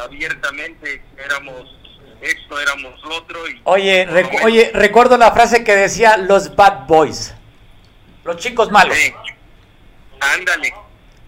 abiertamente, 0.05 1.03
éramos 1.23 1.65
esto, 2.21 2.61
éramos 2.61 3.01
lo 3.05 3.17
otro. 3.17 3.49
Y 3.49 3.61
Oye, 3.65 4.07
recu- 4.09 4.43
oye, 4.45 4.71
recuerdo 4.75 5.17
la 5.19 5.31
frase 5.33 5.65
que 5.65 5.75
decía 5.77 6.17
los 6.17 6.55
bad 6.57 6.87
boys, 6.87 7.35
los 8.25 8.37
chicos 8.39 8.71
malos. 8.71 8.97
Sí. 8.97 9.13
Ándale, 10.21 10.73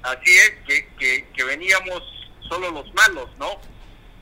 así 0.02 0.30
es, 0.30 0.52
que, 0.66 0.88
que, 0.98 1.26
que 1.34 1.44
veníamos 1.44 2.02
solo 2.48 2.70
los 2.70 2.92
malos, 2.94 3.30
¿no? 3.38 3.60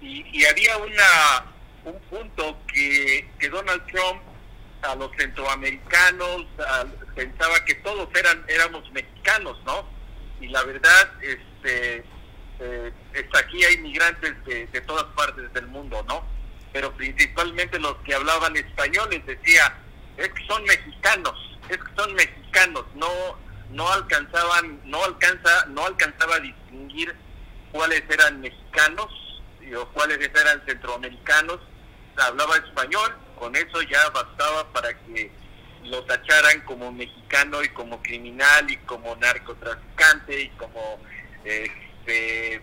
Y, 0.02 0.24
y 0.36 0.44
había 0.44 0.76
una 0.76 1.44
un 1.84 1.98
punto 2.10 2.58
que, 2.72 3.26
que 3.38 3.48
Donald 3.48 3.82
Trump 3.86 4.20
a 4.82 4.94
los 4.94 5.10
centroamericanos 5.18 6.46
a- 6.66 6.84
pensaba 7.14 7.64
que 7.64 7.74
todos 7.76 8.08
eran 8.14 8.44
éramos 8.48 8.90
mexicanos, 8.92 9.58
¿no? 9.64 9.84
Y 10.40 10.48
la 10.48 10.62
verdad, 10.64 11.10
este, 11.20 12.04
eh, 12.60 12.92
es- 13.12 13.26
aquí 13.38 13.64
hay 13.64 13.78
migrantes 13.78 14.44
de, 14.44 14.66
de 14.66 14.80
todas 14.82 15.04
partes 15.14 15.52
del 15.52 15.66
mundo, 15.66 16.04
¿no? 16.08 16.24
pero 16.70 16.92
principalmente 16.92 17.78
los 17.80 17.96
que 18.04 18.14
hablaban 18.14 18.54
español 18.54 19.08
les 19.10 19.24
decía, 19.24 19.74
es 20.18 20.28
que 20.28 20.46
son 20.46 20.62
mexicanos, 20.64 21.58
es 21.70 21.78
que 21.78 21.94
son 21.96 22.12
mexicanos, 22.14 22.84
no 22.94 23.08
no 23.70 23.88
alcanzaban, 23.90 24.78
no 24.84 25.02
alcanza, 25.04 25.66
no 25.68 25.86
alcanzaba 25.86 26.36
a 26.36 26.40
distinguir 26.40 27.14
cuáles 27.72 28.02
eran 28.10 28.40
mexicanos 28.40 29.08
o 29.76 29.86
cuáles 29.88 30.18
eran 30.18 30.62
centroamericanos, 30.66 31.58
hablaba 32.16 32.56
español, 32.56 33.14
con 33.38 33.54
eso 33.56 33.82
ya 33.82 34.08
bastaba 34.10 34.64
para 34.72 34.94
que 34.94 35.30
lo 35.84 36.04
tacharan 36.04 36.60
como 36.64 36.92
mexicano 36.92 37.62
y 37.62 37.68
como 37.70 38.02
criminal 38.02 38.70
y 38.70 38.76
como 38.78 39.16
narcotraficante 39.16 40.42
y 40.42 40.48
como 40.50 40.98
este, 41.44 42.60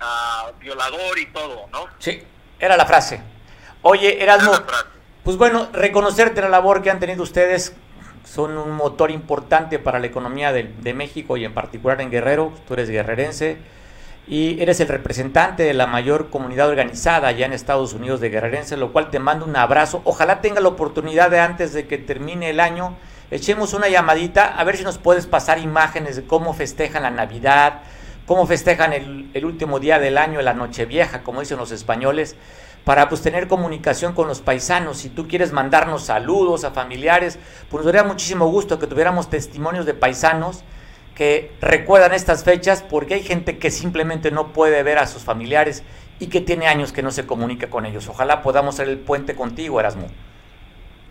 uh, 0.00 0.58
violador 0.58 1.18
y 1.18 1.26
todo, 1.26 1.66
¿no? 1.72 1.86
Sí, 1.98 2.22
era 2.58 2.76
la 2.76 2.86
frase. 2.86 3.20
Oye, 3.82 4.22
Erasmo, 4.22 4.52
pues 5.24 5.36
bueno, 5.36 5.68
reconocerte 5.72 6.40
la 6.40 6.48
labor 6.48 6.82
que 6.82 6.90
han 6.90 7.00
tenido 7.00 7.22
ustedes, 7.22 7.74
son 8.24 8.56
un 8.56 8.70
motor 8.70 9.10
importante 9.10 9.78
para 9.78 9.98
la 9.98 10.06
economía 10.06 10.52
de, 10.52 10.64
de 10.64 10.94
México 10.94 11.36
y 11.36 11.44
en 11.44 11.54
particular 11.54 12.00
en 12.00 12.10
Guerrero, 12.10 12.52
tú 12.68 12.74
eres 12.74 12.88
guerrerense 12.88 13.58
y 14.26 14.60
eres 14.62 14.78
el 14.80 14.88
representante 14.88 15.64
de 15.64 15.74
la 15.74 15.86
mayor 15.86 16.30
comunidad 16.30 16.68
organizada 16.68 17.28
allá 17.28 17.46
en 17.46 17.52
Estados 17.52 17.92
Unidos 17.92 18.20
de 18.20 18.30
guerrerense, 18.30 18.76
lo 18.76 18.92
cual 18.92 19.10
te 19.10 19.18
mando 19.18 19.44
un 19.44 19.56
abrazo. 19.56 20.00
Ojalá 20.04 20.40
tenga 20.40 20.60
la 20.60 20.68
oportunidad 20.68 21.30
de 21.30 21.40
antes 21.40 21.72
de 21.72 21.86
que 21.86 21.98
termine 21.98 22.50
el 22.50 22.60
año, 22.60 22.96
echemos 23.30 23.74
una 23.74 23.88
llamadita 23.88 24.46
a 24.46 24.64
ver 24.64 24.76
si 24.76 24.84
nos 24.84 24.98
puedes 24.98 25.26
pasar 25.26 25.58
imágenes 25.58 26.16
de 26.16 26.24
cómo 26.24 26.54
festejan 26.54 27.02
la 27.02 27.10
Navidad, 27.10 27.80
cómo 28.26 28.46
festejan 28.46 28.92
el, 28.92 29.30
el 29.34 29.44
último 29.44 29.80
día 29.80 29.98
del 29.98 30.16
año, 30.16 30.40
la 30.40 30.54
Nochevieja, 30.54 31.22
como 31.22 31.40
dicen 31.40 31.58
los 31.58 31.72
españoles, 31.72 32.36
para 32.84 33.08
pues 33.08 33.22
tener 33.22 33.48
comunicación 33.48 34.12
con 34.12 34.28
los 34.28 34.40
paisanos. 34.40 34.98
Si 34.98 35.08
tú 35.08 35.26
quieres 35.26 35.52
mandarnos 35.52 36.04
saludos 36.04 36.62
a 36.64 36.70
familiares, 36.70 37.38
pues 37.70 37.84
nos 37.84 37.92
daría 37.92 38.08
muchísimo 38.08 38.46
gusto 38.46 38.78
que 38.78 38.86
tuviéramos 38.86 39.30
testimonios 39.30 39.84
de 39.84 39.94
paisanos 39.94 40.62
que 41.14 41.52
recuerdan 41.60 42.12
estas 42.14 42.44
fechas 42.44 42.82
porque 42.82 43.14
hay 43.14 43.22
gente 43.22 43.58
que 43.58 43.70
simplemente 43.70 44.30
no 44.30 44.52
puede 44.52 44.82
ver 44.82 44.98
a 44.98 45.06
sus 45.06 45.22
familiares 45.22 45.82
y 46.18 46.28
que 46.28 46.40
tiene 46.40 46.66
años 46.66 46.92
que 46.92 47.02
no 47.02 47.10
se 47.10 47.26
comunica 47.26 47.68
con 47.68 47.84
ellos. 47.84 48.08
Ojalá 48.08 48.42
podamos 48.42 48.76
ser 48.76 48.88
el 48.88 48.98
puente 48.98 49.34
contigo, 49.34 49.80
Erasmo. 49.80 50.10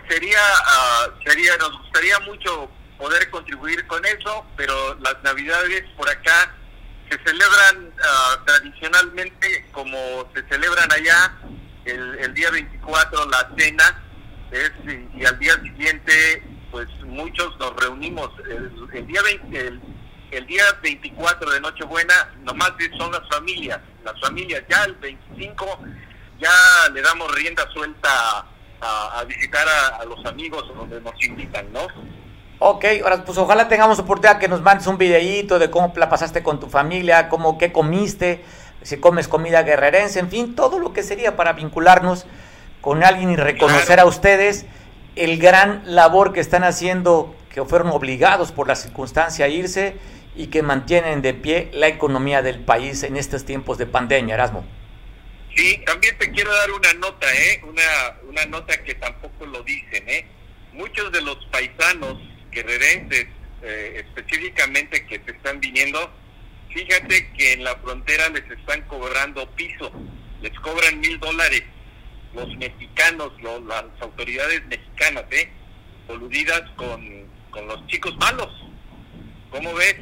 Sería, 0.09 0.39
uh, 0.39 1.23
sería, 1.23 1.55
nos 1.57 1.77
gustaría 1.79 2.19
mucho 2.21 2.69
poder 2.97 3.29
contribuir 3.29 3.85
con 3.87 4.03
eso, 4.05 4.45
pero 4.55 4.95
las 4.95 5.21
navidades 5.23 5.83
por 5.97 6.09
acá 6.09 6.53
se 7.09 7.17
celebran 7.23 7.87
uh, 7.87 8.45
tradicionalmente 8.45 9.65
como 9.71 9.97
se 10.33 10.43
celebran 10.47 10.91
allá, 10.91 11.35
el, 11.85 12.33
día 12.33 12.51
24 12.51 13.25
la 13.25 13.51
cena, 13.57 14.03
es, 14.51 14.71
y 15.15 15.25
al 15.25 15.37
día 15.39 15.55
siguiente 15.61 16.43
pues 16.71 16.87
muchos 17.05 17.57
nos 17.59 17.75
reunimos 17.75 18.29
el, 18.49 18.71
el 18.93 19.07
día 19.07 19.21
20, 19.21 19.67
el, 19.67 19.81
el, 20.31 20.47
día 20.47 20.63
24 20.81 21.51
de 21.51 21.59
Nochebuena 21.59 22.33
nomás 22.43 22.71
son 22.97 23.11
las 23.11 23.27
familias, 23.29 23.79
las 24.03 24.19
familias 24.21 24.63
ya 24.69 24.85
el 24.85 24.95
25 24.95 25.65
ya 26.39 26.89
le 26.93 27.01
damos 27.01 27.33
rienda 27.35 27.67
suelta 27.73 28.45
a, 28.81 29.19
a 29.19 29.23
visitar 29.25 29.67
a, 29.67 29.97
a, 29.97 30.05
los 30.05 30.25
amigos 30.25 30.63
donde 30.75 30.99
nos 31.01 31.13
invitan, 31.23 31.71
¿no? 31.71 31.87
Ok, 32.59 32.85
ahora 33.03 33.23
pues 33.25 33.37
ojalá 33.37 33.67
tengamos 33.67 33.99
oportunidad 33.99 34.39
que 34.39 34.47
nos 34.47 34.61
mandes 34.61 34.87
un 34.87 34.97
videíto 34.97 35.59
de 35.59 35.69
cómo 35.69 35.93
la 35.95 36.09
pasaste 36.09 36.41
con 36.41 36.59
tu 36.59 36.67
familia, 36.67 37.27
cómo 37.27 37.57
qué 37.57 37.71
comiste, 37.71 38.43
si 38.81 38.97
comes 38.97 39.27
comida 39.27 39.63
guerrerense, 39.63 40.19
en 40.19 40.29
fin, 40.29 40.55
todo 40.55 40.79
lo 40.79 40.93
que 40.93 41.03
sería 41.03 41.35
para 41.35 41.53
vincularnos 41.53 42.25
con 42.79 43.03
alguien 43.03 43.31
y 43.31 43.35
reconocer 43.35 43.85
claro. 43.85 44.03
a 44.03 44.05
ustedes 44.05 44.65
el 45.23 45.37
gran 45.37 45.83
labor 45.85 46.33
que 46.33 46.39
están 46.39 46.63
haciendo, 46.63 47.35
que 47.53 47.63
fueron 47.63 47.89
obligados 47.89 48.51
por 48.51 48.67
la 48.67 48.75
circunstancia 48.75 49.45
a 49.45 49.49
irse 49.49 49.95
y 50.35 50.47
que 50.47 50.63
mantienen 50.63 51.21
de 51.21 51.35
pie 51.35 51.69
la 51.73 51.87
economía 51.87 52.41
del 52.41 52.59
país 52.59 53.03
en 53.03 53.17
estos 53.17 53.45
tiempos 53.45 53.77
de 53.77 53.85
pandemia, 53.85 54.33
Erasmo. 54.33 54.65
Sí, 55.55 55.79
también 55.85 56.17
te 56.17 56.31
quiero 56.31 56.51
dar 56.51 56.71
una 56.71 56.93
nota, 56.93 57.27
¿eh? 57.35 57.61
Una, 57.67 57.83
una 58.29 58.45
nota 58.45 58.83
que 58.83 58.95
tampoco 58.95 59.45
lo 59.45 59.61
dicen, 59.61 60.09
¿eh? 60.09 60.25
Muchos 60.73 61.11
de 61.11 61.21
los 61.21 61.37
paisanos 61.51 62.17
guerrerenses, 62.49 63.27
eh, 63.61 64.03
específicamente 64.03 65.05
que 65.05 65.21
se 65.23 65.31
están 65.31 65.59
viniendo, 65.59 66.11
fíjate 66.73 67.31
que 67.33 67.53
en 67.53 67.63
la 67.63 67.75
frontera 67.75 68.29
les 68.29 68.49
están 68.49 68.81
cobrando 68.87 69.47
piso, 69.51 69.91
les 70.41 70.57
cobran 70.61 70.99
mil 70.99 71.19
dólares 71.19 71.63
los 72.33 72.47
mexicanos, 72.57 73.31
los, 73.41 73.61
las 73.63 73.85
autoridades 74.01 74.65
mexicanas, 74.67 75.23
¿eh? 75.31 75.49
coludidas 76.07 76.61
con, 76.75 77.01
con 77.49 77.67
los 77.67 77.85
chicos 77.87 78.15
malos. 78.17 78.49
¿Cómo 79.51 79.73
ves? 79.73 79.95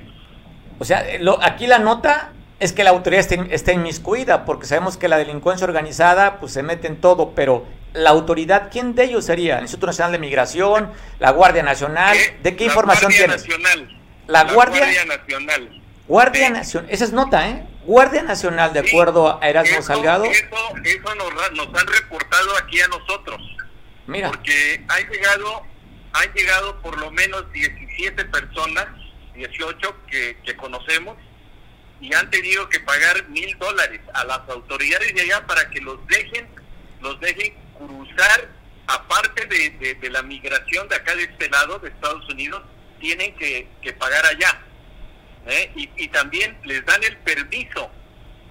O 0.79 0.85
sea, 0.85 1.03
lo, 1.19 1.43
aquí 1.43 1.67
la 1.67 1.79
nota 1.79 2.33
es 2.59 2.73
que 2.73 2.83
la 2.83 2.91
autoridad 2.91 3.21
está, 3.21 3.35
está 3.49 3.73
inmiscuida, 3.73 4.45
porque 4.45 4.65
sabemos 4.65 4.97
que 4.97 5.07
la 5.07 5.17
delincuencia 5.17 5.65
organizada 5.65 6.39
pues 6.39 6.53
se 6.53 6.63
mete 6.63 6.87
en 6.87 7.01
todo, 7.01 7.33
pero 7.35 7.65
la 7.93 8.11
autoridad, 8.11 8.69
¿quién 8.71 8.95
de 8.95 9.05
ellos 9.05 9.25
sería? 9.25 9.57
¿El 9.57 9.63
Instituto 9.63 9.87
Nacional 9.87 10.11
de 10.11 10.19
Migración? 10.19 10.91
¿La 11.19 11.31
Guardia 11.31 11.63
Nacional? 11.63 12.15
¿Qué? 12.15 12.37
¿De 12.43 12.55
qué 12.55 12.65
la 12.65 12.71
información 12.71 13.11
Guardia 13.11 13.25
tienes? 13.37 13.47
Nacional. 13.47 14.01
La, 14.27 14.43
la 14.43 14.53
Guardia, 14.53 14.79
Guardia 14.79 15.05
Nacional. 15.05 15.81
Guardia 16.07 16.47
Sí. 16.47 16.53
Nacional, 16.53 16.91
esa 16.91 17.03
es 17.05 17.13
nota, 17.13 17.49
¿eh? 17.49 17.63
Guardia 17.89 18.21
Nacional, 18.21 18.71
de 18.71 18.81
acuerdo 18.81 19.41
a 19.41 19.49
Erasmo 19.49 19.79
Eso- 19.79 19.81
Salgado. 19.87 20.23
Eso, 20.25 20.45
eso 20.83 21.15
nos, 21.15 21.67
han 21.81 21.87
reportado 21.87 22.55
aquí 22.57 22.79
a 22.81 22.87
nosotros. 22.87 23.41
Mira, 24.05 24.29
Porque 24.29 24.85
han 24.87 25.09
llegado, 25.09 25.63
han 26.13 26.31
llegado 26.33 26.79
por 26.83 26.99
lo 26.99 27.09
menos 27.09 27.51
17 27.51 28.25
personas, 28.25 28.85
18 29.33 29.95
que, 30.07 30.37
que 30.45 30.55
conocemos, 30.55 31.17
y 31.99 32.13
han 32.13 32.29
tenido 32.29 32.69
que 32.69 32.79
pagar 32.79 33.27
mil 33.29 33.57
dólares 33.57 34.01
a 34.13 34.23
las 34.23 34.47
autoridades 34.49 35.11
de 35.15 35.21
allá 35.21 35.47
para 35.47 35.67
que 35.71 35.81
los 35.81 35.97
dejen, 36.05 36.47
los 37.01 37.19
dejen 37.19 37.55
cruzar, 37.75 38.49
aparte 38.85 39.47
de, 39.47 39.69
de- 39.71 39.95
de 39.95 40.09
la 40.11 40.21
migración 40.21 40.87
de 40.89 40.95
acá 40.95 41.15
de 41.15 41.23
este 41.23 41.49
lado, 41.49 41.79
de 41.79 41.89
Estados 41.89 42.23
Unidos, 42.29 42.61
tienen 42.99 43.35
que, 43.35 43.67
que 43.81 43.93
pagar 43.93 44.23
allá. 44.27 44.61
¿Eh? 45.47 45.71
Y, 45.75 45.89
y 45.97 46.07
también 46.09 46.57
les 46.63 46.85
dan 46.85 47.03
el 47.03 47.17
permiso 47.17 47.89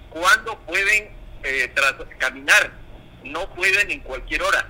cuando 0.09 0.57
pueden 0.59 1.09
eh, 1.43 1.71
tras- 1.75 1.95
caminar, 2.17 2.71
no 3.23 3.49
pueden 3.55 3.91
en 3.91 3.99
cualquier 4.01 4.41
hora. 4.43 4.69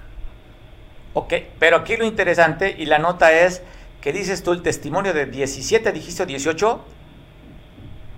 ok, 1.13 1.33
pero 1.59 1.77
aquí 1.77 1.97
lo 1.97 2.05
interesante 2.05 2.75
y 2.77 2.85
la 2.85 2.99
nota 2.99 3.31
es 3.31 3.61
que 4.01 4.13
dices 4.13 4.43
tú 4.43 4.51
el 4.53 4.61
testimonio 4.61 5.13
de 5.13 5.25
17, 5.25 5.91
dijiste 5.91 6.23
o 6.23 6.25
18 6.25 6.85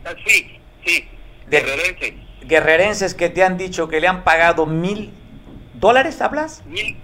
Ah, 0.05 0.13
Sí, 0.25 0.59
sí, 0.85 1.07
De- 1.47 1.61
guerrerense. 1.61 2.15
guerrerenses 2.41 3.13
que 3.13 3.29
te 3.29 3.43
han 3.43 3.57
dicho 3.57 3.87
que 3.87 3.99
le 4.01 4.07
han 4.07 4.23
pagado 4.23 4.65
mil 4.65 5.13
dólares, 5.81 6.21
¿hablas? 6.21 6.63
Mil, 6.65 6.97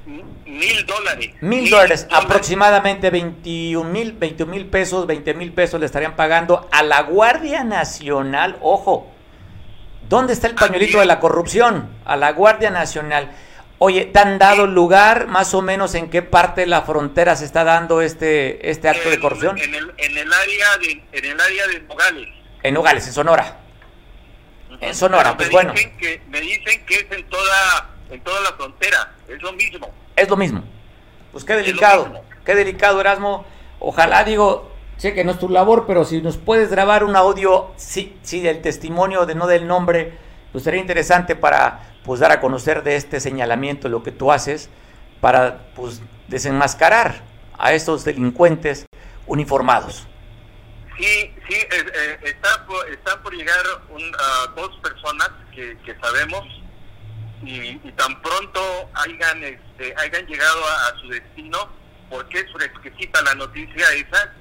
mil 0.46 0.86
dólares. 0.86 1.32
Mil 1.42 1.70
dólares, 1.70 2.08
aproximadamente 2.10 3.10
21 3.10 3.90
mil, 3.90 4.14
21 4.14 4.50
mil 4.50 4.68
pesos, 4.68 5.06
20 5.06 5.34
mil 5.34 5.52
pesos 5.52 5.80
le 5.80 5.86
estarían 5.86 6.16
pagando 6.16 6.70
a 6.72 6.84
la 6.84 7.02
Guardia 7.02 7.66
Nacional. 7.66 8.58
Ojo, 8.62 9.12
¿dónde 10.08 10.32
está 10.32 10.48
el 10.48 10.56
pañuelito 10.56 11.00
de 11.00 11.06
la 11.06 11.20
corrupción? 11.20 11.90
A 12.06 12.16
la 12.16 12.32
Guardia 12.32 12.70
Nacional. 12.70 13.32
Oye, 13.80 14.06
¿te 14.06 14.20
han 14.20 14.40
dado 14.40 14.66
lugar 14.66 15.28
más 15.28 15.54
o 15.54 15.62
menos 15.62 15.94
en 15.94 16.10
qué 16.10 16.22
parte 16.22 16.62
de 16.62 16.68
la 16.68 16.82
frontera 16.82 17.36
se 17.36 17.46
está 17.46 17.64
dando 17.64 18.02
este, 18.02 18.72
este 18.72 18.90
acto 18.90 19.10
de 19.10 19.20
corrupción? 19.20 19.58
En 19.58 19.76
el, 19.76 19.94
en 19.98 20.18
el 20.18 20.34
área 20.34 20.78
de, 20.78 21.04
en 21.12 21.26
el 21.26 21.40
área 21.40 21.68
de 21.68 21.80
Nogales. 21.82 22.28
En 22.64 22.74
Nogales, 22.74 23.06
en 23.08 23.14
Sonora. 23.14 23.60
En 24.82 24.96
Sonora, 24.96 25.24
Pero 25.24 25.38
pues 25.38 25.48
me 25.50 25.54
bueno. 25.54 25.74
Dicen 25.74 25.98
que, 25.98 26.22
me 26.28 26.42
dicen 26.42 26.86
que 26.86 26.96
es 26.96 27.12
en 27.12 27.24
toda, 27.30 27.90
en 28.10 28.22
toda 28.22 28.42
la 28.42 28.54
frontera, 28.54 29.16
es 29.28 29.42
lo 29.42 29.54
mismo. 29.54 29.94
Es 30.16 30.30
lo 30.30 30.38
mismo. 30.38 30.64
Pues 31.32 31.44
qué 31.44 31.56
delicado, 31.56 32.22
qué 32.46 32.56
delicado, 32.56 33.00
Erasmo. 33.02 33.46
Ojalá, 33.80 34.24
digo, 34.24 34.72
sé 34.98 35.14
que 35.14 35.24
no 35.24 35.32
es 35.32 35.40
tu 35.40 35.50
labor, 35.50 35.86
pero 35.86 36.04
si 36.06 36.22
nos 36.22 36.38
puedes 36.38 36.70
grabar 36.70 37.04
un 37.04 37.16
audio, 37.16 37.72
sí, 37.78 38.18
sí, 38.24 38.42
del 38.42 38.62
testimonio, 38.62 39.26
de 39.26 39.36
no 39.36 39.48
del 39.48 39.68
nombre, 39.68 40.18
pues 40.52 40.64
sería 40.64 40.80
interesante 40.80 41.36
para 41.36 41.96
pues 42.04 42.20
dar 42.20 42.32
a 42.32 42.40
conocer 42.40 42.84
de 42.84 42.96
este 42.96 43.20
señalamiento 43.20 43.90
lo 43.90 44.02
que 44.02 44.12
tú 44.12 44.32
haces 44.32 44.70
para 45.20 45.72
pues 45.76 46.02
desenmascarar 46.28 47.22
a 47.58 47.74
estos 47.74 48.06
delincuentes 48.06 48.86
uniformados. 49.26 50.08
Sí, 50.98 51.36
sí, 51.48 51.56
eh, 51.56 51.68
eh, 51.72 52.20
está, 52.24 52.66
por, 52.66 52.90
está 52.90 53.22
por 53.22 53.34
llegar 53.36 53.64
un, 53.90 54.02
ah, 54.20 54.54
dos 54.56 54.76
personas 54.82 55.30
que, 55.54 55.78
que 55.86 55.96
sabemos 56.00 56.44
y, 57.44 57.78
tan 57.92 58.22
pronto 58.22 58.90
hayan, 58.94 59.44
este, 59.44 59.94
hayan 59.98 60.26
llegado 60.26 60.66
a, 60.66 61.00
su 61.00 61.10
destino, 61.10 61.70
porque 62.10 62.40
es 62.40 62.52
fresquecita 62.52 63.22
la 63.22 63.36
noticia 63.36 63.86
esa, 63.94 64.34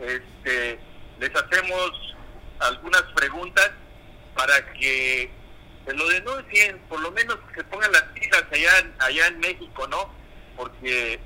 este, 0.00 0.80
les 1.18 1.30
hacemos 1.34 2.16
algunas 2.60 3.02
preguntas 3.14 3.70
para 4.34 4.72
que 4.72 5.30
se 5.86 5.94
lo 5.94 6.08
denuncien, 6.08 6.78
por 6.88 7.00
lo 7.00 7.10
menos 7.12 7.36
que 7.54 7.64
pongan 7.64 7.92
las 7.92 8.04
ahí 8.52 8.64
allá, 8.64 8.86
allá 8.98 9.26
en 9.28 9.40
México, 9.40 9.86
¿no? 9.88 10.12
Porque 10.56 11.20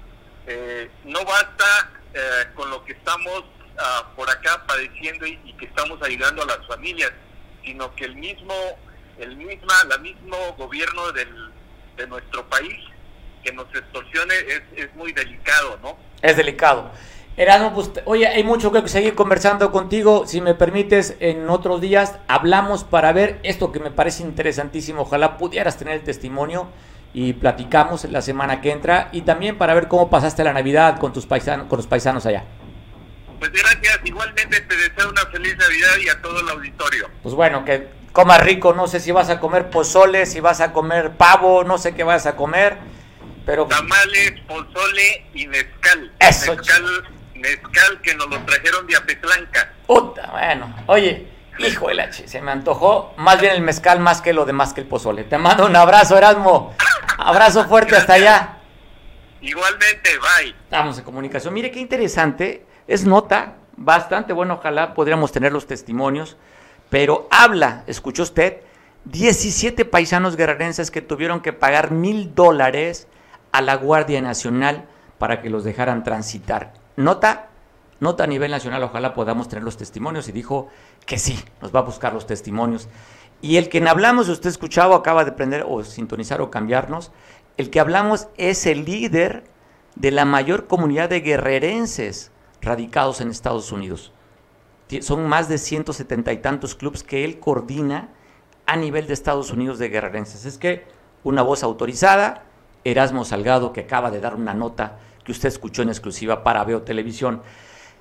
eh, 0.47 0.91
no 1.05 1.25
basta 1.25 1.91
eh, 2.13 2.47
con 2.55 2.71
lo 2.71 2.85
que 2.85 2.93
estamos 2.93 3.45
ah, 3.79 4.13
por 4.15 4.31
acá 4.31 4.65
padeciendo 4.67 5.27
y, 5.27 5.39
y, 5.45 5.53
que 5.55 5.67
estamos 5.67 6.01
ayudando 6.03 6.43
a 6.43 6.47
las 6.47 6.67
familias, 6.67 7.13
sino 7.65 7.95
que 7.95 8.05
el 8.05 8.17
mismo, 8.17 8.55
el 9.19 9.37
misma, 9.37 9.75
la 9.89 9.99
mismo 9.99 10.37
gobierno 10.57 11.13
del, 11.13 11.29
de 11.97 12.07
nuestro 12.07 12.49
país 12.49 12.75
que 13.43 13.53
nos 13.53 13.67
extorsione 13.75 14.35
es, 14.49 14.63
es 14.77 14.95
muy 14.95 15.13
delicado, 15.13 15.79
¿no? 15.83 15.97
Es 16.23 16.37
delicado. 16.37 16.91
Erasmo, 17.37 17.75
pues, 17.75 17.91
oye, 18.05 18.29
hay 18.29 18.45
mucho 18.45 18.71
que 18.71 18.87
seguir 18.89 19.15
conversando 19.17 19.73
contigo. 19.73 20.25
Si 20.27 20.41
me 20.41 20.55
permites, 20.55 21.17
en 21.19 21.51
otros 21.51 21.81
días 21.81 22.15
hablamos 22.29 22.85
para 22.85 23.13
ver 23.13 23.41
esto 23.43 23.73
que 23.73 23.81
me 23.81 23.91
parece 23.91 24.23
interesantísimo. 24.23 25.03
Ojalá 25.03 25.37
pudieras 25.37 25.77
tener 25.77 25.95
el 25.95 26.05
testimonio 26.05 26.69
y 27.13 27.33
platicamos 27.33 28.05
la 28.05 28.23
semana 28.23 28.61
que 28.61 28.71
entra 28.71 29.09
y 29.11 29.23
también 29.23 29.59
para 29.59 29.75
ver 29.75 29.89
cómo 29.89 30.11
pasaste 30.11 30.45
la 30.45 30.53
Navidad 30.53 30.99
con 31.01 31.13
tus 31.13 31.27
paisanos, 31.27 31.67
con 31.67 31.77
los 31.77 31.89
paisanos 31.89 32.25
allá. 32.25 32.45
Pues 33.41 33.51
gracias, 33.51 34.01
igualmente 34.05 34.61
te 34.61 34.77
deseo 34.77 35.11
una 35.11 35.27
feliz 35.27 35.57
Navidad 35.57 35.97
y 36.05 36.09
a 36.09 36.23
todo 36.23 36.41
el 36.41 36.49
auditorio. 36.49 37.11
Pues 37.23 37.35
bueno, 37.35 37.65
que 37.65 37.89
comas 38.15 38.41
rico, 38.41 38.73
no 38.73 38.87
sé 38.87 39.01
si 39.01 39.11
vas 39.11 39.29
a 39.29 39.41
comer 39.41 39.71
pozole, 39.71 40.25
si 40.25 40.39
vas 40.39 40.61
a 40.61 40.73
comer 40.73 41.17
pavo, 41.17 41.65
no 41.65 41.79
sé 41.79 41.97
qué 41.97 42.05
vas 42.05 42.27
a 42.27 42.37
comer, 42.37 42.79
pero... 43.45 43.67
Tamales, 43.67 44.41
pozole 44.47 45.27
y 45.35 45.49
mezcal. 45.49 46.13
Eso, 46.21 46.55
mezcal, 46.55 46.85
mezcal 47.35 48.01
que 48.03 48.15
nos 48.15 48.29
lo 48.29 48.39
trajeron 48.45 48.87
de 48.87 48.97
Apetlanca. 48.97 49.73
Puta, 49.89 50.31
bueno, 50.31 50.73
oye, 50.87 51.27
hijo 51.59 51.89
de 51.89 51.95
la 51.95 52.11
ch... 52.11 52.27
se 52.27 52.41
me 52.41 52.53
antojó 52.53 53.15
más 53.17 53.41
bien 53.41 53.53
el 53.53 53.63
mezcal 53.63 53.99
más 53.99 54.23
que 54.23 54.33
lo 54.33 54.45
demás 54.45 54.73
que 54.75 54.83
el 54.83 54.87
pozole. 54.87 55.25
Te 55.25 55.37
mando 55.37 55.67
un 55.67 55.75
abrazo, 55.75 56.17
Erasmo. 56.17 56.73
Abrazo 57.19 57.65
fuerte 57.65 57.97
hasta 57.97 58.13
allá. 58.13 58.59
Igualmente, 59.41 60.11
bye. 60.19 60.51
Estamos 60.51 60.97
en 60.99 61.05
comunicación. 61.05 61.53
Mire 61.53 61.73
qué 61.73 61.81
interesante, 61.81 62.65
es 62.87 63.05
nota, 63.05 63.57
bastante 63.77 64.33
bueno, 64.33 64.55
ojalá 64.55 64.95
podríamos 64.95 65.33
tener 65.33 65.53
los 65.53 65.67
testimonios, 65.67 66.37
pero 66.95 67.27
habla, 67.29 67.83
escuchó 67.89 68.23
usted, 68.23 68.59
17 69.07 69.85
paisanos 69.85 70.37
guerrerenses 70.37 70.93
que 70.93 71.03
tuvieron 71.03 71.41
que 71.41 71.53
pagar 71.53 71.91
mil 71.91 72.37
dólares 72.37 73.09
a 73.51 73.63
la 73.63 73.75
Guardia 73.75 74.23
Nacional 74.23 74.85
para 75.19 75.43
que 75.43 75.51
los 75.51 75.65
dejaran 75.65 76.05
transitar. 76.05 76.73
Nota, 76.95 77.49
nota 77.99 78.23
a 78.23 78.27
nivel 78.29 78.53
nacional, 78.53 78.85
ojalá 78.85 79.13
podamos 79.13 79.49
tener 79.49 79.65
los 79.65 79.77
testimonios 79.77 80.29
y 80.29 80.31
dijo 80.31 80.69
que 81.05 81.19
sí, 81.19 81.37
nos 81.61 81.75
va 81.75 81.81
a 81.81 81.83
buscar 81.83 82.13
los 82.13 82.29
testimonios. 82.29 82.89
Y 83.43 83.57
el 83.57 83.69
que 83.71 83.85
hablamos, 83.89 84.29
usted 84.29 84.51
escuchaba, 84.51 84.95
acaba 84.95 85.25
de 85.25 85.33
prender 85.33 85.65
o 85.69 85.83
sintonizar 85.83 86.41
o 86.43 86.53
cambiarnos, 86.53 87.11
el 87.57 87.71
que 87.71 87.81
hablamos 87.81 88.29
es 88.37 88.67
el 88.67 88.85
líder 88.85 89.43
de 89.97 90.13
la 90.13 90.27
mayor 90.27 90.69
comunidad 90.69 91.09
de 91.09 91.23
guerrerenses 91.23 92.31
radicados 92.63 93.21
en 93.21 93.31
Estados 93.31 93.73
Unidos. 93.73 94.14
Son 95.03 95.27
más 95.27 95.49
de 95.49 95.59
170 95.59 96.33
y 96.33 96.39
tantos 96.39 96.75
clubes 96.75 97.03
que 97.03 97.25
él 97.25 97.39
coordina 97.39 98.09
a 98.67 98.77
nivel 98.77 99.07
de 99.07 99.15
Estados 99.15 99.51
Unidos 99.51 99.79
de 99.79 99.89
guerrerenses. 99.89 100.45
Es 100.45 100.59
que 100.59 100.85
una 101.23 101.43
voz 101.43 101.63
autorizada, 101.63 102.45
Erasmo 102.85 103.25
Salgado, 103.25 103.73
que 103.73 103.81
acaba 103.81 104.11
de 104.11 104.21
dar 104.21 104.35
una 104.35 104.55
nota 104.55 104.99
que 105.25 105.33
usted 105.33 105.49
escuchó 105.49 105.83
en 105.83 105.89
exclusiva 105.89 106.43
para 106.43 106.65
Veo 106.65 106.83
Televisión. 106.83 107.43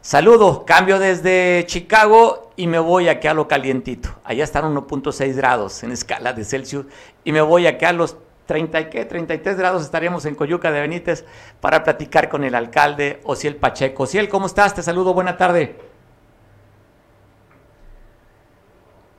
Saludo, 0.01 0.65
cambio 0.65 0.99
desde 0.99 1.63
Chicago 1.65 2.51
y 2.57 2.67
me 2.67 2.79
voy 2.79 3.07
aquí 3.07 3.27
a 3.27 3.33
lo 3.33 3.47
calientito. 3.47 4.09
Allá 4.25 4.43
están 4.43 4.65
1.6 4.75 5.33
grados 5.33 5.81
en 5.83 5.91
escala 5.91 6.33
de 6.33 6.43
Celsius 6.43 6.85
y 7.23 7.31
me 7.31 7.41
voy 7.41 7.67
aquí 7.67 7.85
a 7.85 7.93
los 7.93 8.17
30 8.45 8.81
y 8.81 8.89
qué, 8.89 9.05
33 9.05 9.55
grados 9.55 9.83
estaremos 9.83 10.25
en 10.25 10.35
Coyuca 10.35 10.71
de 10.71 10.81
Benítez 10.81 11.23
para 11.61 11.85
platicar 11.85 12.27
con 12.27 12.43
el 12.43 12.55
alcalde 12.55 13.21
Ociel 13.23 13.55
Pacheco. 13.55 14.03
Ociel, 14.03 14.27
¿cómo 14.27 14.47
estás? 14.47 14.75
Te 14.75 14.83
saludo, 14.83 15.13
buena 15.13 15.37
tarde. 15.37 15.92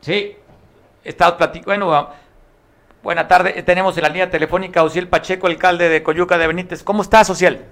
Sí, 0.05 0.37
estamos 1.03 1.37
platicando. 1.37 1.87
Bueno, 1.87 2.11
buena 3.03 3.27
tarde. 3.27 3.63
Tenemos 3.63 3.97
en 3.97 4.03
la 4.03 4.11
línea 4.11 4.29
telefónica 4.29 4.81
a 4.81 4.83
Ociel 4.83 5.09
Pacheco, 5.09 5.47
alcalde 5.47 5.89
de 5.89 6.03
Coyuca 6.03 6.37
de 6.37 6.47
Benítez. 6.47 6.83
¿Cómo 6.83 7.01
estás, 7.01 7.31
Ociel? 7.31 7.65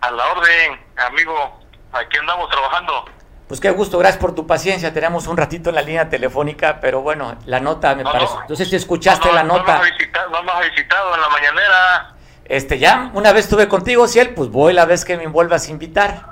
A 0.00 0.10
la 0.12 0.24
orden, 0.28 0.80
amigo. 1.08 1.58
Aquí 1.92 2.18
andamos 2.18 2.48
trabajando. 2.50 3.06
Pues 3.48 3.58
qué 3.60 3.70
gusto, 3.70 3.98
gracias 3.98 4.20
por 4.20 4.32
tu 4.32 4.46
paciencia. 4.46 4.92
Tenemos 4.94 5.26
un 5.26 5.36
ratito 5.36 5.70
en 5.70 5.74
la 5.74 5.82
línea 5.82 6.08
telefónica, 6.08 6.78
pero 6.80 7.00
bueno, 7.00 7.36
la 7.46 7.58
nota 7.58 7.96
me 7.96 8.04
No, 8.04 8.12
parece. 8.12 8.34
no. 8.48 8.54
Sé 8.54 8.64
si 8.64 8.76
escuchaste 8.76 9.26
No, 9.26 9.34
la 9.34 9.42
no 9.42 9.58
nota. 9.58 9.78
has 9.80 9.90
visitado, 9.90 10.30
no 10.30 10.42
me 10.44 10.52
has 10.52 10.70
visitado 10.70 11.14
en 11.16 11.20
la 11.20 11.28
mañanera. 11.30 12.14
Este, 12.44 12.78
ya 12.78 13.10
una 13.12 13.32
vez 13.32 13.46
estuve 13.46 13.66
contigo, 13.66 14.06
Ciel, 14.06 14.34
pues 14.34 14.50
voy 14.50 14.72
la 14.72 14.84
vez 14.84 15.04
que 15.04 15.16
me 15.16 15.26
vuelvas 15.26 15.66
a 15.66 15.70
invitar. 15.72 16.26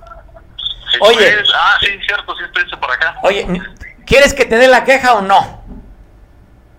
Sí, 0.93 0.99
Oye. 1.01 1.17
pues, 1.35 1.49
ah, 1.57 1.77
sí, 1.81 1.89
cierto, 2.07 2.37
sí 2.37 2.45
estoy 2.45 2.79
por 2.79 2.91
acá. 2.93 3.17
Oye, 3.23 3.47
¿quieres 4.07 4.35
que 4.35 4.45
te 4.45 4.57
dé 4.57 4.69
la 4.69 4.85
queja 4.85 5.15
o 5.15 5.23
no? 5.23 5.63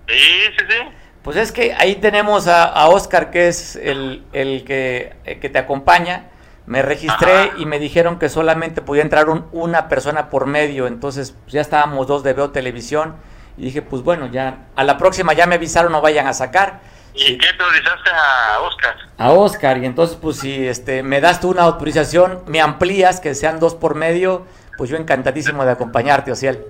Sí, 0.07 0.15
sí, 0.57 0.65
sí. 0.69 0.75
Pues 1.23 1.37
es 1.37 1.51
que 1.51 1.73
ahí 1.73 1.95
tenemos 1.95 2.47
a, 2.47 2.65
a 2.65 2.87
Oscar, 2.89 3.31
que 3.31 3.47
es 3.47 3.75
el, 3.75 4.23
el 4.33 4.63
que, 4.63 5.15
el 5.25 5.39
que 5.39 5.49
te 5.49 5.57
acompaña. 5.57 6.27
Me 6.67 6.81
registré 6.81 7.31
Ajá. 7.33 7.49
y 7.57 7.65
me 7.65 7.79
dijeron 7.79 8.17
que 8.19 8.29
solamente 8.29 8.81
podía 8.81 9.01
entrar 9.03 9.29
un- 9.29 9.45
una 9.51 9.87
persona 9.87 10.29
por 10.29 10.45
medio. 10.45 10.85
Entonces 10.87 11.31
pues, 11.43 11.53
ya 11.53 11.61
estábamos 11.61 12.05
dos 12.07 12.23
de 12.23 12.33
Veo 12.33 12.51
Televisión. 12.51 13.15
Y 13.57 13.63
dije, 13.65 13.81
pues 13.81 14.01
bueno, 14.03 14.27
ya 14.27 14.65
a 14.75 14.83
la 14.83 14.97
próxima 14.97 15.33
ya 15.33 15.47
me 15.47 15.55
avisaron, 15.55 15.91
no 15.91 16.01
vayan 16.01 16.27
a 16.27 16.33
sacar. 16.33 16.79
¿Y 17.15 17.19
Sí. 17.19 17.37
qué 17.37 17.47
priorizaste 17.57 18.09
a 18.11 18.59
Oscar? 18.61 18.95
A 19.17 19.31
Oscar. 19.31 19.77
Y 19.79 19.85
entonces, 19.85 20.17
pues 20.21 20.37
si 20.37 20.67
este, 20.67 21.01
me 21.03 21.21
das 21.21 21.39
tú 21.39 21.49
una 21.51 21.63
autorización, 21.63 22.43
me 22.47 22.61
amplías, 22.61 23.19
que 23.19 23.33
sean 23.33 23.59
dos 23.59 23.73
por 23.73 23.95
medio, 23.95 24.45
pues 24.77 24.89
yo 24.89 24.97
encantadísimo 24.97 25.63
de 25.65 25.71
acompañarte, 25.71 26.31
Ociel. 26.31 26.65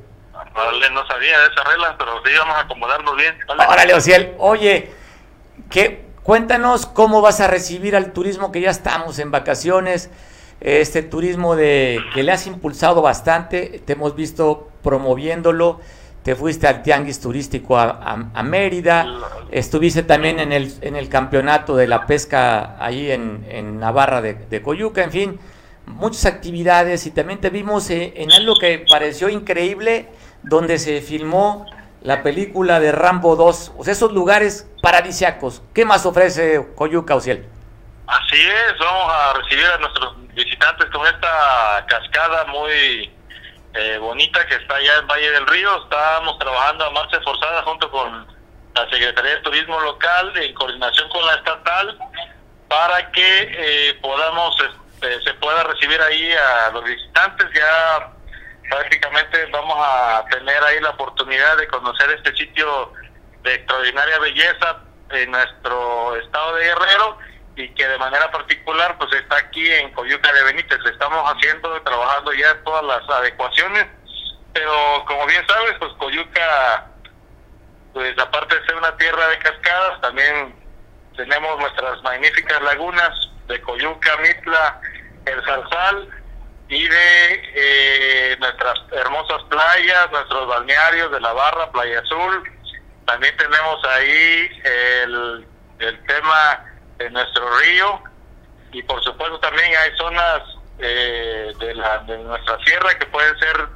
Vale, 0.55 0.89
no 0.91 1.05
sabía 1.05 1.37
de 1.39 1.47
esas 1.47 1.67
reglas, 1.67 1.95
pero 1.97 2.21
sí 2.25 2.31
vamos 2.37 2.55
a 2.55 2.61
acomodarnos 2.61 3.15
bien. 3.17 3.35
¿vale? 3.47 3.63
Órale, 3.67 3.93
Ociel. 3.93 4.33
Oye, 4.37 4.89
¿qué, 5.69 6.05
cuéntanos 6.23 6.85
cómo 6.85 7.21
vas 7.21 7.41
a 7.41 7.47
recibir 7.47 7.95
al 7.95 8.13
turismo 8.13 8.51
que 8.51 8.61
ya 8.61 8.69
estamos 8.69 9.19
en 9.19 9.31
vacaciones. 9.31 10.09
Este 10.61 11.03
turismo 11.03 11.57
de 11.57 11.99
que 12.13 12.23
le 12.23 12.31
has 12.31 12.47
impulsado 12.47 13.01
bastante, 13.01 13.81
te 13.85 13.93
hemos 13.93 14.15
visto 14.15 14.69
promoviéndolo. 14.81 15.81
Te 16.23 16.35
fuiste 16.35 16.65
al 16.67 16.81
tianguis 16.81 17.19
turístico 17.19 17.77
a, 17.77 18.43
Mérida, 18.43 19.05
estuviste 19.51 20.01
también 20.01 20.39
en 20.39 20.53
el, 20.53 20.73
en 20.81 20.95
el 20.95 21.07
campeonato 21.07 21.75
de 21.75 21.85
la 21.85 22.07
pesca 22.07 22.83
ahí 22.83 23.11
en, 23.11 23.45
en 23.47 23.79
Navarra 23.79 24.21
de, 24.21 24.33
de 24.33 24.61
Coyuca, 24.63 25.03
en 25.03 25.11
fin, 25.11 25.39
muchas 25.85 26.25
actividades 26.25 27.05
y 27.05 27.11
también 27.11 27.39
te 27.39 27.49
vimos 27.49 27.89
eh, 27.89 28.13
en 28.15 28.31
algo 28.31 28.55
que 28.55 28.85
pareció 28.89 29.29
increíble, 29.29 30.07
donde 30.47 30.77
se 30.79 31.01
filmó 31.01 31.65
la 32.01 32.21
película 32.21 32.79
de 32.79 32.91
Rambo 32.91 33.35
2, 33.35 33.73
o 33.77 33.83
sea, 33.83 33.93
esos 33.93 34.11
lugares 34.11 34.69
paradisiacos. 34.81 35.63
¿Qué 35.73 35.85
más 35.85 36.05
ofrece 36.05 36.67
Coyuca, 36.75 37.15
Ociel? 37.15 37.47
Así 38.07 38.39
es, 38.39 38.77
vamos 38.79 39.11
a 39.11 39.33
recibir 39.33 39.65
a 39.65 39.77
nuestros 39.79 40.27
visitantes 40.35 40.85
con 40.91 41.05
esta 41.07 41.83
cascada 41.87 42.45
muy 42.45 43.11
eh, 43.73 43.97
bonita 43.99 44.45
que 44.45 44.55
está 44.55 44.75
allá 44.75 44.99
en 44.99 45.07
Valle 45.07 45.31
del 45.31 45.47
Río. 45.47 45.83
Estamos 45.83 46.37
trabajando 46.37 46.85
a 46.85 46.91
marcha 46.91 47.19
forzada 47.21 47.63
junto 47.63 47.89
con 47.89 48.27
la 48.75 48.89
Secretaría 48.91 49.31
de 49.31 49.41
Turismo 49.41 49.79
local 49.79 50.31
en 50.35 50.53
coordinación 50.53 51.09
con 51.09 51.25
la 51.25 51.35
estatal 51.35 51.97
para 52.67 53.11
que 53.11 53.49
eh, 53.51 53.93
podamos 54.01 54.55
este, 54.59 55.23
se 55.23 55.33
pueda 55.35 55.63
recibir 55.63 55.99
ahí 56.01 56.31
a 56.33 56.71
los 56.71 56.83
visitantes 56.83 57.47
ya 57.53 58.11
prácticamente 58.69 59.45
vamos 59.51 59.77
a 59.79 60.25
tener 60.29 60.63
ahí 60.63 60.79
la 60.79 60.91
oportunidad 60.91 61.57
de 61.57 61.67
conocer 61.67 62.09
este 62.11 62.35
sitio 62.35 62.93
de 63.43 63.55
extraordinaria 63.55 64.19
belleza 64.19 64.77
en 65.11 65.31
nuestro 65.31 66.15
estado 66.15 66.55
de 66.55 66.65
Guerrero 66.65 67.17
y 67.55 67.69
que 67.69 67.87
de 67.87 67.97
manera 67.97 68.29
particular 68.31 68.97
pues 68.97 69.13
está 69.13 69.37
aquí 69.37 69.71
en 69.71 69.93
Coyuca 69.93 70.31
de 70.33 70.43
Benítez. 70.43 70.79
Estamos 70.85 71.31
haciendo, 71.31 71.81
trabajando 71.81 72.33
ya 72.33 72.61
todas 72.63 72.83
las 72.83 73.09
adecuaciones, 73.17 73.87
pero 74.53 75.05
como 75.05 75.25
bien 75.27 75.45
sabes, 75.47 75.73
pues 75.79 75.93
Coyuca, 75.93 76.87
pues 77.93 78.17
aparte 78.19 78.59
de 78.59 78.65
ser 78.65 78.75
una 78.75 78.95
tierra 78.97 79.27
de 79.27 79.37
cascadas, 79.39 80.01
también 80.01 80.55
tenemos 81.15 81.59
nuestras 81.59 82.01
magníficas 82.03 82.61
lagunas 82.61 83.11
de 83.47 83.61
Coyuca, 83.61 84.17
Mitla, 84.17 84.81
El 85.25 85.45
Zarzal 85.45 86.09
y 86.67 86.87
de 86.87 87.43
eh, 87.55 88.37
nuestras 88.39 88.79
hermosas 88.91 89.43
playas, 89.49 90.11
nuestros 90.11 90.47
balnearios 90.47 91.11
de 91.11 91.19
la 91.19 91.33
Barra, 91.33 91.71
Playa 91.71 91.99
Azul. 91.99 92.43
También 93.05 93.35
tenemos 93.37 93.83
ahí 93.85 94.49
el, 95.03 95.47
el 95.79 96.05
tema 96.05 96.65
de 96.97 97.09
nuestro 97.11 97.59
río 97.59 98.01
y 98.71 98.81
por 98.83 99.03
supuesto 99.03 99.39
también 99.39 99.71
hay 99.77 99.95
zonas 99.97 100.41
eh, 100.79 101.53
de, 101.59 101.75
la, 101.75 101.99
de 101.99 102.17
nuestra 102.17 102.57
sierra 102.65 102.97
que 102.97 103.05
pueden 103.05 103.37
ser 103.39 103.67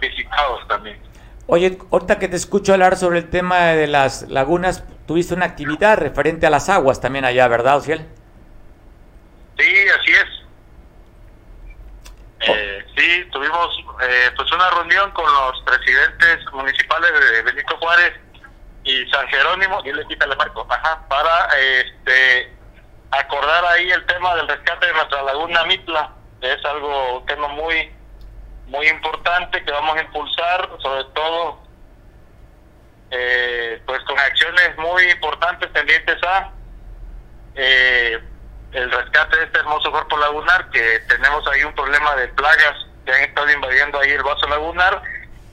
visitados 0.00 0.66
también. 0.68 1.00
Oye, 1.48 1.78
ahorita 1.90 2.18
que 2.18 2.28
te 2.28 2.36
escucho 2.36 2.72
hablar 2.72 2.96
sobre 2.96 3.18
el 3.18 3.30
tema 3.30 3.66
de 3.68 3.86
las 3.86 4.28
lagunas, 4.28 4.84
tuviste 5.06 5.34
una 5.34 5.46
actividad 5.46 5.96
referente 5.96 6.46
a 6.46 6.50
las 6.50 6.68
aguas 6.68 7.00
también 7.00 7.24
allá, 7.24 7.48
¿verdad, 7.48 7.78
Ociel? 7.78 8.06
Sí, 9.58 9.74
así 9.88 10.12
es. 10.12 10.45
Eh, 12.46 12.86
sí, 12.96 13.28
tuvimos 13.32 13.84
eh, 14.02 14.30
pues 14.36 14.50
una 14.52 14.70
reunión 14.70 15.10
con 15.12 15.24
los 15.24 15.62
presidentes 15.62 16.38
municipales 16.52 17.10
de 17.12 17.42
Benito 17.42 17.76
Juárez 17.78 18.12
y 18.84 19.04
San 19.10 19.26
Jerónimo, 19.28 19.80
y 19.84 19.92
le 19.92 20.06
quita 20.06 20.26
el 20.26 20.36
marco, 20.36 20.66
ajá, 20.68 21.06
para 21.08 21.48
este 21.58 22.54
acordar 23.10 23.64
ahí 23.66 23.90
el 23.90 24.04
tema 24.06 24.34
del 24.36 24.48
rescate 24.48 24.86
de 24.86 24.92
nuestra 24.92 25.22
laguna 25.22 25.64
Mitla, 25.64 26.12
es 26.40 26.64
algo, 26.64 27.18
un 27.18 27.26
tema 27.26 27.48
muy 27.48 27.92
muy 28.66 28.86
importante 28.88 29.64
que 29.64 29.70
vamos 29.70 29.96
a 29.96 30.02
impulsar, 30.02 30.68
sobre 30.82 31.04
todo 31.14 31.58
eh, 33.10 33.80
pues 33.86 34.02
con 34.02 34.18
acciones 34.18 34.76
muy 34.78 35.04
importantes 35.10 35.72
tendientes 35.72 36.16
a 36.24 36.50
eh, 37.54 38.20
el 38.76 38.90
rescate 38.90 39.38
de 39.38 39.44
este 39.44 39.58
hermoso 39.58 39.90
cuerpo 39.90 40.18
lagunar, 40.18 40.68
que 40.70 41.00
tenemos 41.08 41.46
ahí 41.48 41.64
un 41.64 41.74
problema 41.74 42.14
de 42.16 42.28
plagas 42.28 42.86
que 43.04 43.12
han 43.12 43.22
estado 43.22 43.50
invadiendo 43.50 43.98
ahí 43.98 44.10
el 44.10 44.22
vaso 44.22 44.46
lagunar 44.48 45.00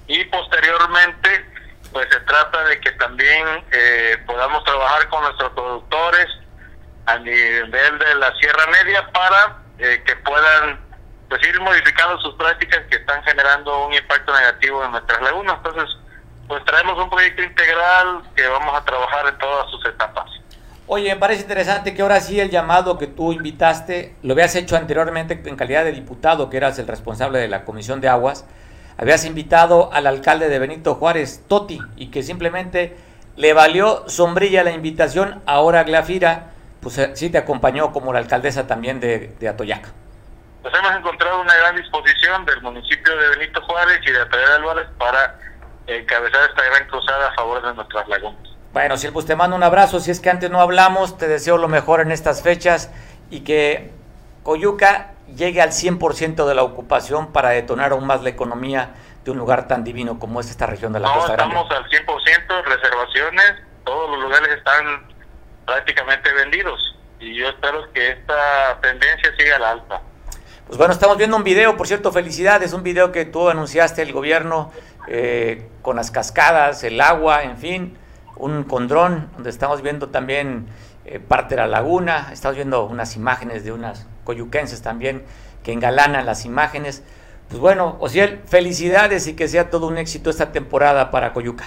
y 0.08 0.24
posteriormente 0.26 1.46
pues 1.94 2.08
se 2.12 2.20
trata 2.22 2.64
de 2.66 2.80
que 2.82 2.92
también 2.94 3.64
eh, 3.72 4.18
podamos 4.26 4.64
trabajar 4.66 5.08
con 5.08 5.22
nuestros 5.24 5.52
productores 5.54 6.28
a 7.06 7.18
nivel 7.20 8.00
de 8.00 8.16
la 8.16 8.34
Sierra 8.40 8.68
Media 8.68 9.08
para 9.12 9.58
que 9.78 10.16
puedan 10.18 10.80
pues 11.30 11.42
ir 11.48 11.60
modificando 11.62 12.20
sus 12.22 12.36
prácticas 12.36 12.82
que 12.90 12.98
están 12.98 13.24
generando 13.24 13.88
un 13.88 13.94
impacto 13.94 14.34
negativo 14.34 14.84
en 14.84 14.92
nuestras 14.92 15.22
lagunas. 15.22 15.58
Entonces, 15.58 15.98
pues 16.48 16.64
traemos 16.66 16.98
un 17.00 17.10
proyecto 17.10 17.42
integral 17.42 18.22
que 18.36 18.48
vamos 18.48 18.76
a 18.76 18.86
trabajar 18.86 19.28
en 19.28 19.38
todas 19.38 19.70
sus 19.72 19.86
etapas. 19.86 20.30
Oye, 20.86 21.14
me 21.14 21.20
parece 21.20 21.44
interesante 21.44 21.94
que 21.94 22.02
ahora 22.02 22.20
sí 22.20 22.40
el 22.40 22.50
llamado 22.50 22.98
que 22.98 23.08
tú 23.08 23.32
invitaste, 23.32 24.16
lo 24.22 24.34
habías 24.34 24.54
hecho 24.56 24.76
anteriormente 24.76 25.42
en 25.46 25.56
calidad 25.56 25.86
de 25.86 25.94
diputado, 25.94 26.50
que 26.50 26.58
eras 26.58 26.78
el 26.78 26.88
responsable 26.88 27.40
de 27.40 27.48
la 27.48 27.64
Comisión 27.64 28.02
de 28.02 28.10
Aguas, 28.10 28.46
habías 28.98 29.26
invitado 29.26 29.92
al 29.94 30.08
alcalde 30.08 30.50
de 30.50 30.60
Benito 30.60 30.96
Juárez, 30.96 31.46
Toti, 31.48 31.80
y 31.96 32.08
que 32.08 32.22
simplemente 32.22 32.98
le 33.38 33.54
valió 33.54 34.08
sombrilla 34.10 34.64
la 34.64 34.72
invitación, 34.72 35.42
ahora 35.46 35.84
Glafira, 35.84 36.52
pues 36.82 36.98
eh, 36.98 37.12
sí 37.16 37.30
te 37.30 37.38
acompañó 37.38 37.94
como 37.94 38.12
la 38.12 38.20
alcaldesa 38.20 38.68
también 38.68 39.00
de, 39.00 39.34
de 39.40 39.48
Atoyac. 39.48 39.90
Pues 40.62 40.74
hemos 40.76 40.96
encontrado 40.96 41.42
una 41.42 41.56
gran 41.56 41.78
disposición 41.78 42.46
del 42.46 42.62
municipio 42.62 43.18
de 43.18 43.30
Benito 43.38 43.62
Juárez 43.62 44.00
y 44.06 44.12
de 44.12 44.26
Pedro 44.26 44.54
Álvarez 44.56 44.88
para 44.98 45.40
encabezar 45.88 46.50
esta 46.50 46.64
gran 46.64 46.88
cruzada 46.88 47.30
a 47.30 47.34
favor 47.36 47.66
de 47.66 47.74
nuestras 47.74 48.08
lagunas. 48.10 48.53
Bueno, 48.74 48.98
si 48.98 49.08
pues 49.12 49.28
te 49.28 49.36
mando 49.36 49.56
un 49.56 49.62
abrazo, 49.62 50.00
si 50.00 50.10
es 50.10 50.20
que 50.20 50.32
antes 50.32 50.50
no 50.50 50.60
hablamos, 50.60 51.20
te 51.20 51.28
deseo 51.28 51.58
lo 51.58 51.68
mejor 51.68 52.02
en 52.02 52.12
estas 52.12 52.42
fechas 52.42 52.90
y 53.30 53.42
que 53.42 53.92
Coyuca 54.42 55.12
llegue 55.36 55.62
al 55.62 55.70
100% 55.70 56.48
de 56.48 56.56
la 56.56 56.64
ocupación 56.64 57.32
para 57.32 57.50
detonar 57.50 57.92
aún 57.92 58.08
más 58.08 58.24
la 58.24 58.30
economía 58.30 58.96
de 59.24 59.30
un 59.30 59.38
lugar 59.38 59.68
tan 59.68 59.84
divino 59.84 60.18
como 60.18 60.40
es 60.40 60.50
esta 60.50 60.66
región 60.66 60.92
de 60.92 61.00
la 61.00 61.14
Costa 61.14 61.34
Grande. 61.34 61.56
estamos 61.56 61.72
al 61.72 61.88
100%, 61.88 62.64
reservaciones, 62.66 63.54
todos 63.86 64.10
los 64.10 64.20
lugares 64.22 64.50
están 64.58 65.08
prácticamente 65.68 66.34
vendidos 66.34 66.96
y 67.20 67.36
yo 67.36 67.50
espero 67.50 67.94
que 67.94 68.10
esta 68.10 68.80
tendencia 68.82 69.32
siga 69.38 69.56
a 69.58 69.60
la 69.60 69.72
alta. 69.72 70.02
Pues 70.66 70.80
bueno, 70.80 70.94
estamos 70.94 71.18
viendo 71.18 71.38
un 71.38 71.44
video, 71.44 71.78
por 71.78 71.88
cierto, 71.88 72.12
felicidades, 72.12 72.74
un 72.74 72.82
video 72.82 73.12
que 73.12 73.26
tú 73.26 73.50
anunciaste 73.50 74.02
el 74.02 74.14
gobierno 74.14 74.72
eh, 75.08 75.70
con 75.84 75.96
las 75.96 76.10
cascadas, 76.10 76.84
el 76.84 77.00
agua, 77.00 77.44
en 77.44 77.58
fin, 77.58 77.98
un 78.36 78.64
condrón, 78.64 79.30
donde 79.36 79.50
estamos 79.50 79.82
viendo 79.82 80.10
también 80.10 80.68
eh, 81.06 81.20
parte 81.20 81.56
de 81.56 81.62
la 81.62 81.68
laguna, 81.68 82.30
estamos 82.32 82.56
viendo 82.56 82.86
unas 82.86 83.16
imágenes 83.16 83.64
de 83.64 83.72
unas 83.72 84.08
coyuquenses 84.24 84.82
también 84.82 85.24
que 85.64 85.72
engalanan 85.72 86.26
las 86.26 86.46
imágenes. 86.46 87.04
Pues 87.50 87.60
bueno, 87.60 87.98
Osiel, 88.00 88.42
felicidades 88.46 89.28
y 89.28 89.36
que 89.36 89.48
sea 89.48 89.70
todo 89.70 89.88
un 89.88 89.98
éxito 89.98 90.30
esta 90.30 90.52
temporada 90.52 91.12
para 91.12 91.34
Coyuca. 91.34 91.66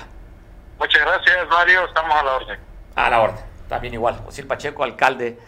Muchas 0.79 1.03
gracias, 1.03 1.49
Mario, 1.49 1.85
estamos 1.87 2.15
a 2.15 2.23
la 2.23 2.37
orden. 2.37 2.61
A 2.95 3.11
la 3.11 3.21
orden, 3.21 3.45
también 3.69 3.95
igual. 3.95 4.21
Osiel 4.27 4.47
Pacheco, 4.47 4.85
alcalde 4.85 5.39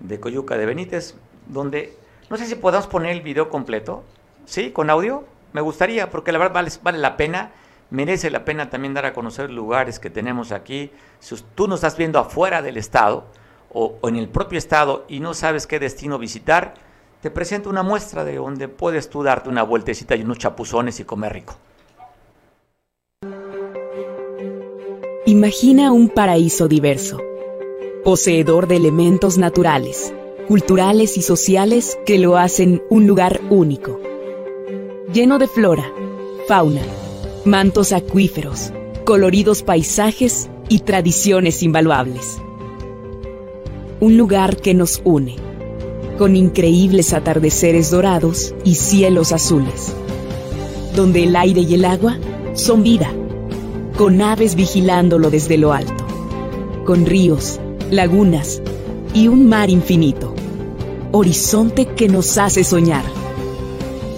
de 0.00 0.20
Coyuca 0.20 0.56
de 0.56 0.66
Benítez, 0.66 1.14
donde 1.46 1.96
no 2.28 2.36
sé 2.36 2.46
si 2.46 2.54
podamos 2.54 2.86
poner 2.86 3.10
el 3.12 3.22
video 3.22 3.50
completo, 3.50 4.04
¿sí? 4.44 4.70
Con 4.70 4.90
audio. 4.90 5.24
Me 5.52 5.60
gustaría, 5.60 6.10
porque 6.10 6.30
la 6.30 6.38
verdad 6.38 6.54
vale, 6.54 6.70
vale 6.82 6.98
la 6.98 7.16
pena, 7.16 7.50
merece 7.90 8.30
la 8.30 8.44
pena 8.44 8.70
también 8.70 8.94
dar 8.94 9.06
a 9.06 9.12
conocer 9.12 9.50
lugares 9.50 9.98
que 9.98 10.10
tenemos 10.10 10.52
aquí. 10.52 10.90
Si 11.18 11.36
tú 11.54 11.68
nos 11.68 11.78
estás 11.78 11.96
viendo 11.96 12.18
afuera 12.18 12.62
del 12.62 12.76
estado 12.76 13.26
o, 13.72 13.98
en 14.04 14.16
el 14.16 14.28
propio 14.28 14.58
estado 14.58 15.04
y 15.08 15.20
no 15.20 15.34
sabes 15.34 15.66
qué 15.66 15.78
destino 15.78 16.18
visitar, 16.18 16.74
te 17.20 17.30
presento 17.30 17.68
una 17.68 17.82
muestra 17.82 18.24
de 18.24 18.36
donde 18.36 18.68
puedes 18.68 19.10
tú 19.10 19.22
darte 19.22 19.48
una 19.48 19.62
vueltecita 19.62 20.16
y 20.16 20.22
unos 20.22 20.38
chapuzones 20.38 21.00
y 21.00 21.04
comer 21.04 21.32
rico. 21.34 21.56
Imagina 25.26 25.92
un 25.92 26.08
paraíso 26.08 26.66
diverso, 26.66 27.20
poseedor 28.02 28.66
de 28.66 28.76
elementos 28.76 29.38
naturales 29.38 30.12
culturales 30.50 31.16
y 31.16 31.22
sociales 31.22 31.96
que 32.04 32.18
lo 32.18 32.36
hacen 32.36 32.82
un 32.90 33.06
lugar 33.06 33.40
único, 33.50 34.00
lleno 35.12 35.38
de 35.38 35.46
flora, 35.46 35.92
fauna, 36.48 36.82
mantos 37.44 37.92
acuíferos, 37.92 38.72
coloridos 39.04 39.62
paisajes 39.62 40.48
y 40.68 40.80
tradiciones 40.80 41.62
invaluables. 41.62 42.38
Un 44.00 44.16
lugar 44.16 44.56
que 44.56 44.74
nos 44.74 45.00
une, 45.04 45.36
con 46.18 46.36
increíbles 46.36 47.12
atardeceres 47.12 47.90
dorados 47.90 48.54
y 48.64 48.74
cielos 48.74 49.32
azules, 49.32 49.92
donde 50.94 51.24
el 51.24 51.36
aire 51.36 51.62
y 51.62 51.74
el 51.74 51.84
agua 51.84 52.18
son 52.54 52.82
vida, 52.82 53.10
con 53.96 54.20
aves 54.22 54.54
vigilándolo 54.54 55.30
desde 55.30 55.58
lo 55.58 55.72
alto, 55.72 56.04
con 56.84 57.06
ríos, 57.06 57.60
lagunas 57.90 58.62
y 59.14 59.28
un 59.28 59.48
mar 59.48 59.70
infinito 59.70 60.34
horizonte 61.12 61.86
que 61.86 62.08
nos 62.08 62.38
hace 62.38 62.64
soñar. 62.64 63.04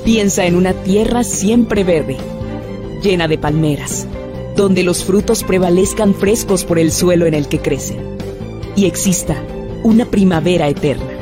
Piensa 0.05 0.45
en 0.47 0.57
una 0.57 0.73
tierra 0.73 1.25
siempre 1.25 1.85
verde, 1.85 2.17
llena 3.03 3.29
de 3.29 3.37
palmeras, 3.37 4.07
donde 4.57 4.83
los 4.83 5.05
frutos 5.05 5.45
prevalezcan 5.45 6.15
frescos 6.15 6.65
por 6.65 6.79
el 6.79 6.93
suelo 6.93 7.27
en 7.27 7.35
el 7.35 7.49
que 7.49 7.59
crecen, 7.59 8.17
y 8.77 8.87
exista 8.87 9.43
una 9.83 10.07
primavera 10.07 10.69
eterna. 10.69 11.13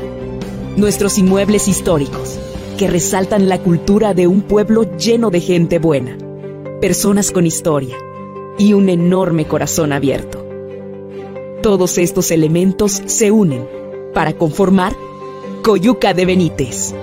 Nuestros 0.77 1.17
inmuebles 1.17 1.67
históricos, 1.67 2.37
que 2.77 2.87
resaltan 2.87 3.49
la 3.49 3.59
cultura 3.59 4.13
de 4.13 4.27
un 4.27 4.41
pueblo 4.41 4.97
lleno 4.97 5.29
de 5.29 5.41
gente 5.41 5.79
buena, 5.79 6.17
personas 6.79 7.31
con 7.31 7.45
historia 7.45 7.97
y 8.57 8.73
un 8.73 8.89
enorme 8.89 9.45
corazón 9.45 9.93
abierto. 9.93 10.45
Todos 11.61 11.97
estos 11.97 12.31
elementos 12.31 13.01
se 13.05 13.31
unen 13.31 13.67
para 14.13 14.33
conformar 14.33 14.95
Coyuca 15.63 16.13
de 16.13 16.25
Benítez. 16.25 16.93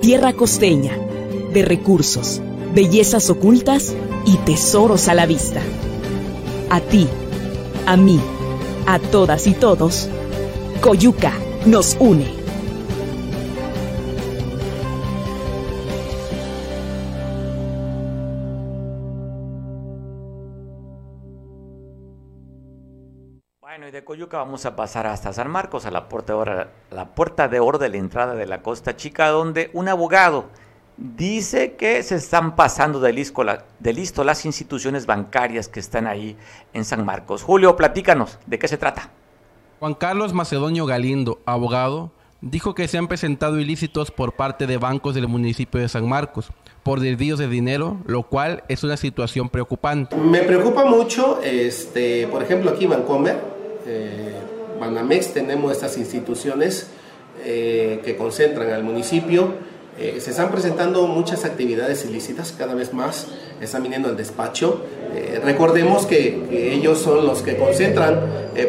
Tierra 0.00 0.32
costeña, 0.32 0.96
de 1.52 1.62
recursos, 1.62 2.40
bellezas 2.74 3.28
ocultas 3.28 3.94
y 4.28 4.36
tesoros 4.36 5.08
a 5.08 5.14
la 5.14 5.24
vista. 5.24 5.62
A 6.68 6.80
ti, 6.80 7.08
a 7.86 7.96
mí, 7.96 8.20
a 8.86 8.98
todas 8.98 9.46
y 9.46 9.54
todos, 9.54 10.10
Coyuca 10.82 11.32
nos 11.64 11.96
une. 11.98 12.36
de 23.92 24.04
Coyuca 24.04 24.36
vamos 24.36 24.66
a 24.66 24.76
pasar 24.76 25.06
hasta 25.06 25.32
San 25.32 25.48
Marcos, 25.48 25.86
a 25.86 25.90
la 25.90 26.10
puerta 26.10 26.34
de 26.34 26.38
oro, 26.38 26.66
la 26.90 27.14
puerta 27.14 27.48
de 27.48 27.58
oro 27.60 27.78
de 27.78 27.88
la 27.88 27.96
entrada 27.96 28.34
de 28.34 28.44
la 28.44 28.60
Costa 28.60 28.96
Chica, 28.96 29.28
donde 29.28 29.70
un 29.72 29.88
abogado 29.88 30.50
dice 30.98 31.74
que 31.74 32.02
se 32.02 32.16
están 32.16 32.56
pasando 32.56 33.00
de 33.00 33.12
listo, 33.12 33.44
de 33.78 33.92
listo 33.92 34.24
las 34.24 34.44
instituciones 34.44 35.06
bancarias 35.06 35.68
que 35.68 35.80
están 35.80 36.06
ahí 36.06 36.36
en 36.72 36.84
San 36.84 37.04
Marcos. 37.04 37.42
Julio, 37.42 37.76
platícanos, 37.76 38.38
¿de 38.46 38.58
qué 38.58 38.68
se 38.68 38.76
trata? 38.76 39.10
Juan 39.78 39.94
Carlos 39.94 40.32
Macedonio 40.32 40.86
Galindo, 40.86 41.38
abogado, 41.46 42.10
dijo 42.40 42.74
que 42.74 42.88
se 42.88 42.98
han 42.98 43.06
presentado 43.06 43.60
ilícitos 43.60 44.10
por 44.10 44.32
parte 44.32 44.66
de 44.66 44.76
bancos 44.76 45.14
del 45.14 45.28
municipio 45.28 45.80
de 45.80 45.88
San 45.88 46.08
Marcos 46.08 46.50
por 46.82 47.00
desvíos 47.00 47.38
de 47.38 47.48
dinero, 47.48 47.98
lo 48.06 48.24
cual 48.24 48.64
es 48.68 48.82
una 48.82 48.96
situación 48.96 49.48
preocupante. 49.50 50.16
Me 50.16 50.42
preocupa 50.42 50.84
mucho, 50.84 51.40
este, 51.42 52.26
por 52.26 52.42
ejemplo, 52.42 52.70
aquí 52.70 52.86
Bancomer, 52.86 53.38
eh, 53.86 54.32
Banamex 54.80 55.32
tenemos 55.32 55.72
estas 55.72 55.96
instituciones 55.98 56.90
eh, 57.44 58.00
que 58.04 58.16
concentran 58.16 58.70
al 58.70 58.82
municipio. 58.82 59.67
Eh, 59.98 60.20
se 60.20 60.30
están 60.30 60.50
presentando 60.50 61.06
muchas 61.06 61.44
actividades 61.44 62.04
ilícitas 62.04 62.54
cada 62.56 62.74
vez 62.74 62.92
más 62.92 63.26
están 63.60 63.82
viniendo 63.82 64.08
al 64.08 64.16
despacho. 64.16 64.82
Eh, 65.14 65.40
recordemos 65.44 66.06
que, 66.06 66.72
ellos 66.74 66.98
son 66.98 67.26
los 67.26 67.42
que 67.42 67.56
concentran 67.56 68.20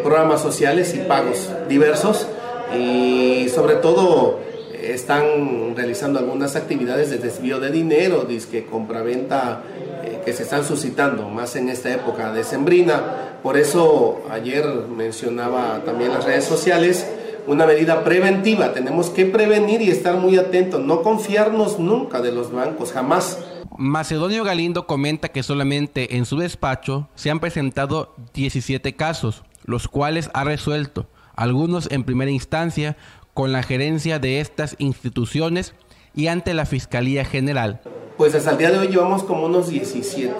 programas 0.03 0.41
sociales 0.41 0.93
y 0.95 0.99
pagos 0.99 1.49
diversos 1.67 2.27
y 2.75 3.47
sobre 3.49 3.75
todo 3.75 4.39
están 4.81 5.75
realizando 5.75 6.19
algunas 6.19 6.55
actividades 6.55 7.09
de 7.09 7.17
desvío 7.17 7.59
de 7.59 7.71
dinero, 7.71 8.23
disque 8.23 8.65
compra-venta 8.65 9.61
eh, 10.03 10.21
que 10.25 10.33
se 10.33 10.43
están 10.43 10.63
suscitando 10.63 11.29
más 11.29 11.55
en 11.55 11.69
esta 11.69 11.91
época 11.91 12.31
de 12.33 12.43
sembrina. 12.43 13.37
Por 13.43 13.57
eso 13.57 14.21
ayer 14.29 14.65
mencionaba 14.65 15.81
también 15.85 16.11
las 16.13 16.25
redes 16.25 16.45
sociales 16.45 17.05
una 17.47 17.65
medida 17.65 18.03
preventiva. 18.03 18.73
Tenemos 18.73 19.09
que 19.09 19.25
prevenir 19.25 19.81
y 19.81 19.89
estar 19.89 20.17
muy 20.17 20.37
atentos, 20.37 20.81
no 20.81 21.01
confiarnos 21.01 21.79
nunca 21.79 22.21
de 22.21 22.31
los 22.31 22.51
bancos, 22.51 22.91
jamás. 22.91 23.39
Macedonio 23.77 24.43
Galindo 24.43 24.87
comenta 24.87 25.29
que 25.29 25.43
solamente 25.43 26.17
en 26.17 26.25
su 26.25 26.37
despacho 26.37 27.07
se 27.15 27.29
han 27.31 27.39
presentado 27.39 28.13
17 28.33 28.95
casos, 28.95 29.43
los 29.63 29.87
cuales 29.87 30.29
ha 30.33 30.43
resuelto, 30.43 31.07
algunos 31.35 31.89
en 31.91 32.03
primera 32.03 32.31
instancia, 32.31 32.97
con 33.33 33.51
la 33.53 33.63
gerencia 33.63 34.19
de 34.19 34.41
estas 34.41 34.75
instituciones 34.79 35.73
y 36.13 36.27
ante 36.27 36.53
la 36.53 36.65
Fiscalía 36.65 37.23
General? 37.23 37.79
Pues 38.17 38.35
hasta 38.35 38.51
el 38.51 38.57
día 38.57 38.71
de 38.71 38.79
hoy 38.79 38.87
llevamos 38.89 39.23
como 39.23 39.45
unos 39.45 39.69
17 39.69 40.33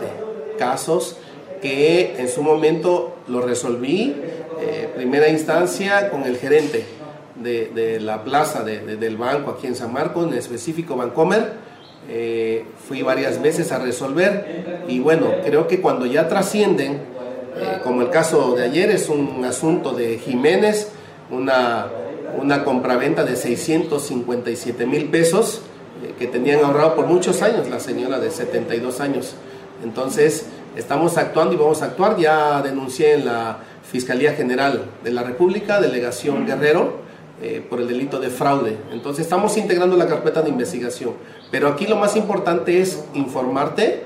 casos 0.58 1.16
que 1.62 2.16
en 2.20 2.28
su 2.28 2.44
momento 2.44 3.16
lo 3.28 3.42
resolví, 3.42 4.16
eh, 4.62 4.90
primera 4.96 5.28
instancia 5.30 6.10
con 6.10 6.24
el 6.24 6.38
gerente 6.38 6.86
de, 7.36 8.00
la 8.02 8.24
plaza 8.24 8.64
del 8.64 9.18
banco 9.18 9.52
aquí 9.52 9.68
en 9.68 9.76
San 9.76 9.94
Marcos, 9.94 10.28
en 10.28 10.38
específico 10.38 10.96
Bancomer. 10.96 11.70
Eh, 12.12 12.66
fui 12.88 13.02
varias 13.02 13.42
veces 13.42 13.72
a 13.72 13.78
resolver 13.78 14.84
y 14.88 15.00
bueno, 15.00 15.28
creo 15.46 15.68
que 15.68 15.80
cuando 15.80 16.06
ya 16.06 16.28
trascienden, 16.28 16.94
eh, 17.56 17.80
como 17.84 18.02
el 18.02 18.10
caso 18.10 18.56
de 18.56 18.64
ayer, 18.64 18.90
es 18.90 19.10
un 19.10 19.46
asunto 19.46 19.94
de 19.94 20.18
Jiménez, 20.18 20.90
una 21.30 21.88
una 22.38 22.64
compraventa 22.64 23.24
de 23.24 23.36
657 23.36 24.86
mil 24.86 25.06
pesos 25.06 25.62
que 26.18 26.28
tenían 26.28 26.64
ahorrado 26.64 26.96
por 26.96 27.08
muchos 27.08 27.42
años 27.42 27.70
la 27.70 27.80
señora 27.80 28.20
de 28.20 28.32
72 28.32 29.00
años. 29.02 29.34
Entonces, 29.84 30.46
estamos 30.76 31.18
actuando 31.18 31.54
y 31.54 31.58
vamos 31.58 31.82
a 31.82 31.86
actuar. 31.86 32.18
Ya 32.18 32.62
denuncié 32.62 33.14
en 33.14 33.26
la 33.26 33.60
Fiscalía 33.92 34.34
General 34.34 34.86
de 35.04 35.12
la 35.12 35.24
República, 35.24 35.82
Delegación 35.82 36.46
Guerrero, 36.46 37.02
eh, 37.42 37.66
por 37.68 37.80
el 37.80 37.88
delito 37.88 38.20
de 38.20 38.30
fraude. 38.30 38.78
Entonces, 38.92 39.26
estamos 39.26 39.58
integrando 39.58 39.96
la 39.96 40.08
carpeta 40.08 40.42
de 40.42 40.50
investigación. 40.50 41.14
Pero 41.52 41.70
aquí 41.70 41.88
lo 41.88 41.96
más 41.96 42.16
importante 42.16 42.82
es 42.82 43.04
informarte, 43.14 44.04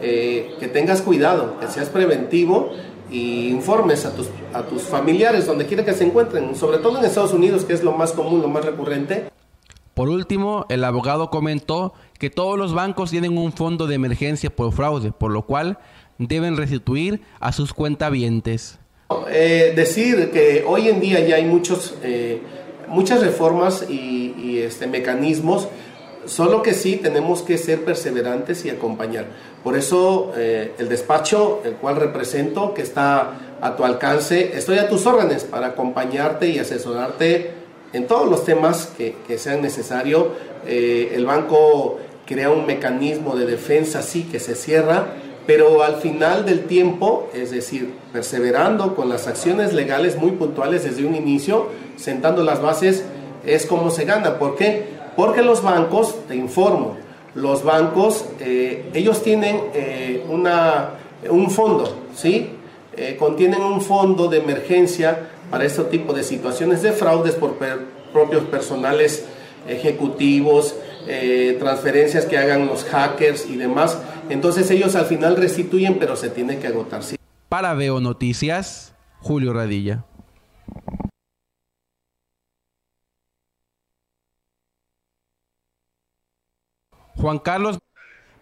eh, 0.00 0.54
que 0.60 0.68
tengas 0.68 1.02
cuidado, 1.02 1.58
que 1.58 1.66
seas 1.66 1.88
preventivo 1.88 2.70
y 3.10 3.48
informes 3.48 4.04
a 4.04 4.14
tus, 4.14 4.28
a 4.52 4.62
tus 4.62 4.82
familiares 4.82 5.46
donde 5.46 5.66
quiera 5.66 5.84
que 5.84 5.94
se 5.94 6.04
encuentren, 6.04 6.54
sobre 6.54 6.78
todo 6.78 6.98
en 6.98 7.04
Estados 7.04 7.32
Unidos, 7.32 7.64
que 7.64 7.72
es 7.72 7.82
lo 7.82 7.92
más 7.92 8.12
común, 8.12 8.42
lo 8.42 8.48
más 8.48 8.64
recurrente. 8.64 9.30
Por 9.94 10.08
último, 10.08 10.66
el 10.68 10.84
abogado 10.84 11.30
comentó 11.30 11.94
que 12.18 12.28
todos 12.28 12.58
los 12.58 12.74
bancos 12.74 13.10
tienen 13.10 13.38
un 13.38 13.52
fondo 13.52 13.86
de 13.86 13.94
emergencia 13.94 14.54
por 14.54 14.72
fraude, 14.72 15.12
por 15.12 15.30
lo 15.30 15.42
cual 15.42 15.78
deben 16.18 16.56
restituir 16.56 17.22
a 17.40 17.52
sus 17.52 17.72
cuentavientes. 17.72 18.78
Eh, 19.30 19.74
decir 19.76 20.30
que 20.30 20.64
hoy 20.66 20.88
en 20.88 20.98
día 20.98 21.20
ya 21.20 21.36
hay 21.36 21.44
muchos, 21.44 21.94
eh, 22.02 22.40
muchas 22.88 23.20
reformas 23.20 23.84
y, 23.88 24.60
este, 24.60 24.86
mecanismos 24.86 25.68
Solo 26.26 26.62
que 26.62 26.72
sí 26.72 26.96
tenemos 26.96 27.42
que 27.42 27.58
ser 27.58 27.84
perseverantes 27.84 28.64
y 28.64 28.70
acompañar. 28.70 29.26
Por 29.62 29.76
eso 29.76 30.32
eh, 30.34 30.72
el 30.78 30.88
despacho, 30.88 31.60
el 31.66 31.74
cual 31.74 31.96
represento, 31.96 32.72
que 32.72 32.80
está 32.80 33.56
a 33.60 33.76
tu 33.76 33.84
alcance, 33.84 34.56
estoy 34.56 34.78
a 34.78 34.88
tus 34.88 35.04
órdenes 35.04 35.44
para 35.44 35.66
acompañarte 35.66 36.48
y 36.48 36.58
asesorarte 36.58 37.50
en 37.92 38.06
todos 38.06 38.26
los 38.30 38.42
temas 38.42 38.90
que, 38.96 39.14
sean 39.36 39.60
necesarios. 39.60 40.28
El 40.66 41.26
banco 41.26 41.98
crea 42.24 42.48
un 42.48 42.64
mecanismo 42.64 43.36
de 43.36 43.44
defensa, 43.44 44.00
sí, 44.00 44.22
que 44.22 44.40
se 44.40 44.54
cierra, 44.54 45.08
pero 45.46 45.82
al 45.82 45.96
final 45.96 46.44
del 46.44 46.64
tiempo, 46.64 47.28
es 47.34 47.50
decir, 47.50 47.94
perseverando 48.12 48.94
con 48.94 49.08
las 49.08 49.26
acciones 49.26 49.72
legales 49.72 50.16
muy 50.16 50.32
puntuales 50.32 50.84
desde 50.84 51.04
un 51.04 51.14
inicio, 51.14 51.68
sentando 51.96 52.42
las 52.42 52.62
bases, 52.62 53.04
es 53.44 53.66
como 53.66 53.90
se 53.90 54.04
gana. 54.04 54.38
¿Por 54.38 54.56
qué? 54.56 54.86
Porque 55.16 55.42
los 55.42 55.62
bancos, 55.62 56.14
te 56.26 56.34
informo, 56.34 56.96
los 57.34 57.64
bancos, 57.64 58.24
eh, 58.40 58.90
ellos 58.94 59.22
tienen 59.22 59.60
eh, 59.74 60.24
una, 60.28 60.90
un 61.28 61.50
fondo, 61.50 61.96
¿sí? 62.14 62.50
Eh, 62.96 63.16
contienen 63.18 63.60
un 63.60 63.80
fondo 63.80 64.28
de 64.28 64.38
emergencia 64.38 65.30
para 65.50 65.64
este 65.64 65.82
tipo 65.84 66.12
de 66.12 66.22
situaciones 66.22 66.82
de 66.82 66.92
fraudes 66.92 67.34
por 67.34 67.56
propios 68.12 68.44
personales 68.44 69.26
ejecutivos, 69.68 70.76
transferencias 71.58 72.24
que 72.24 72.38
hagan 72.38 72.66
los 72.66 72.84
hackers 72.84 73.46
y 73.48 73.56
demás. 73.56 73.98
Entonces 74.28 74.70
ellos 74.70 74.94
al 74.96 75.06
final 75.06 75.36
restituyen, 75.36 75.98
pero 75.98 76.16
se 76.16 76.30
tiene 76.30 76.58
que 76.58 76.66
agotar. 76.66 77.02
¿sí? 77.02 77.16
Para 77.48 77.74
Veo 77.74 78.00
Noticias, 78.00 78.94
Julio 79.20 79.52
Radilla. 79.52 80.04
Juan 87.16 87.38
Carlos. 87.38 87.78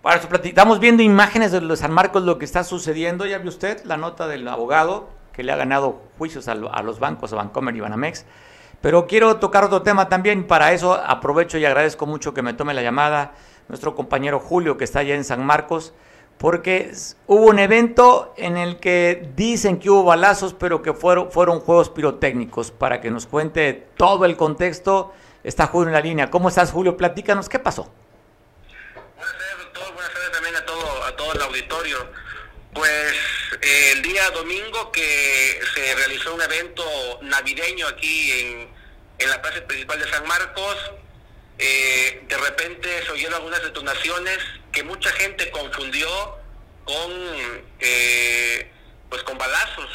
Para 0.03 0.17
eso 0.17 0.29
estamos 0.43 0.81
viendo 0.81 1.03
imágenes 1.05 1.53
de 1.53 1.61
los 1.61 1.79
San 1.79 1.93
Marcos, 1.93 2.25
lo 2.25 2.39
que 2.39 2.45
está 2.45 2.65
sucediendo. 2.65 3.27
Ya 3.27 3.39
vio 3.39 3.51
usted 3.51 3.85
la 3.85 3.97
nota 3.97 4.27
del 4.27 4.49
abogado 4.49 5.11
que 5.33 5.43
le 5.43 5.53
ha 5.53 5.57
ganado 5.57 6.03
juicios 6.19 6.49
a, 6.49 6.55
los 6.55 6.99
bancos, 6.99 7.33
a 7.33 7.37
Bancomer 7.37 7.77
y 7.77 7.81
Banamex. 7.81 8.27
Pero 8.81 9.07
quiero 9.07 9.37
tocar 9.37 9.65
otro 9.65 9.83
tema 9.83 10.09
también. 10.09 10.47
Para 10.47 10.73
eso 10.73 10.95
aprovecho 10.95 11.59
y 11.59 11.65
agradezco 11.65 12.07
mucho 12.07 12.35
que 12.35 12.43
me 12.43 12.55
tome 12.55 12.75
la 12.75 12.83
llamada 12.83 13.33
nuestro 13.69 13.95
compañero 13.95 14.41
Julio, 14.41 14.77
que 14.77 14.85
está 14.85 15.01
allá 15.01 15.15
en 15.15 15.25
San 15.25 15.45
Marcos, 15.45 15.93
porque 16.39 16.93
hubo 17.27 17.47
un 17.47 17.59
evento 17.59 18.35
en 18.37 18.57
el 18.57 18.81
que 18.81 19.29
dicen 19.37 19.79
que 19.79 19.91
hubo 19.91 20.05
balazos, 20.05 20.55
pero 20.55 20.83
que 20.83 20.93
fueron, 20.93 21.31
fueron 21.31 21.61
juegos 21.61 21.91
pirotécnicos. 21.91 22.71
Para 22.71 23.01
que 23.01 23.11
nos 23.11 23.27
cuente 23.27 23.87
todo 23.97 24.25
el 24.25 24.37
contexto, 24.37 25.13
está 25.45 25.67
Julio 25.69 25.89
en 25.89 25.95
la 25.95 26.01
línea. 26.01 26.31
¿Cómo 26.31 26.49
estás, 26.49 26.73
Julio? 26.73 26.97
Platícanos, 26.97 27.49
¿qué 27.49 27.59
pasó? 27.59 27.91
el 31.35 31.43
auditorio. 31.43 32.11
Pues 32.75 33.15
el 33.61 34.03
día 34.03 34.31
domingo 34.31 34.91
que 34.93 35.61
se 35.75 35.95
realizó 35.95 36.35
un 36.35 36.43
evento 36.43 36.85
navideño 37.23 37.87
aquí 37.87 38.33
en, 38.33 38.69
en 39.19 39.31
la 39.31 39.41
plaza 39.41 39.65
principal 39.67 39.99
de 39.99 40.09
San 40.09 40.27
Marcos, 40.27 40.77
eh, 41.59 42.23
de 42.27 42.37
repente 42.39 42.89
se 43.05 43.13
oyeron 43.13 43.35
algunas 43.35 43.63
detonaciones 43.63 44.39
que 44.73 44.83
mucha 44.83 45.11
gente 45.13 45.51
confundió 45.51 46.09
con 46.85 47.11
eh, 47.79 48.71
pues 49.09 49.23
con 49.23 49.39
balazos 49.39 49.91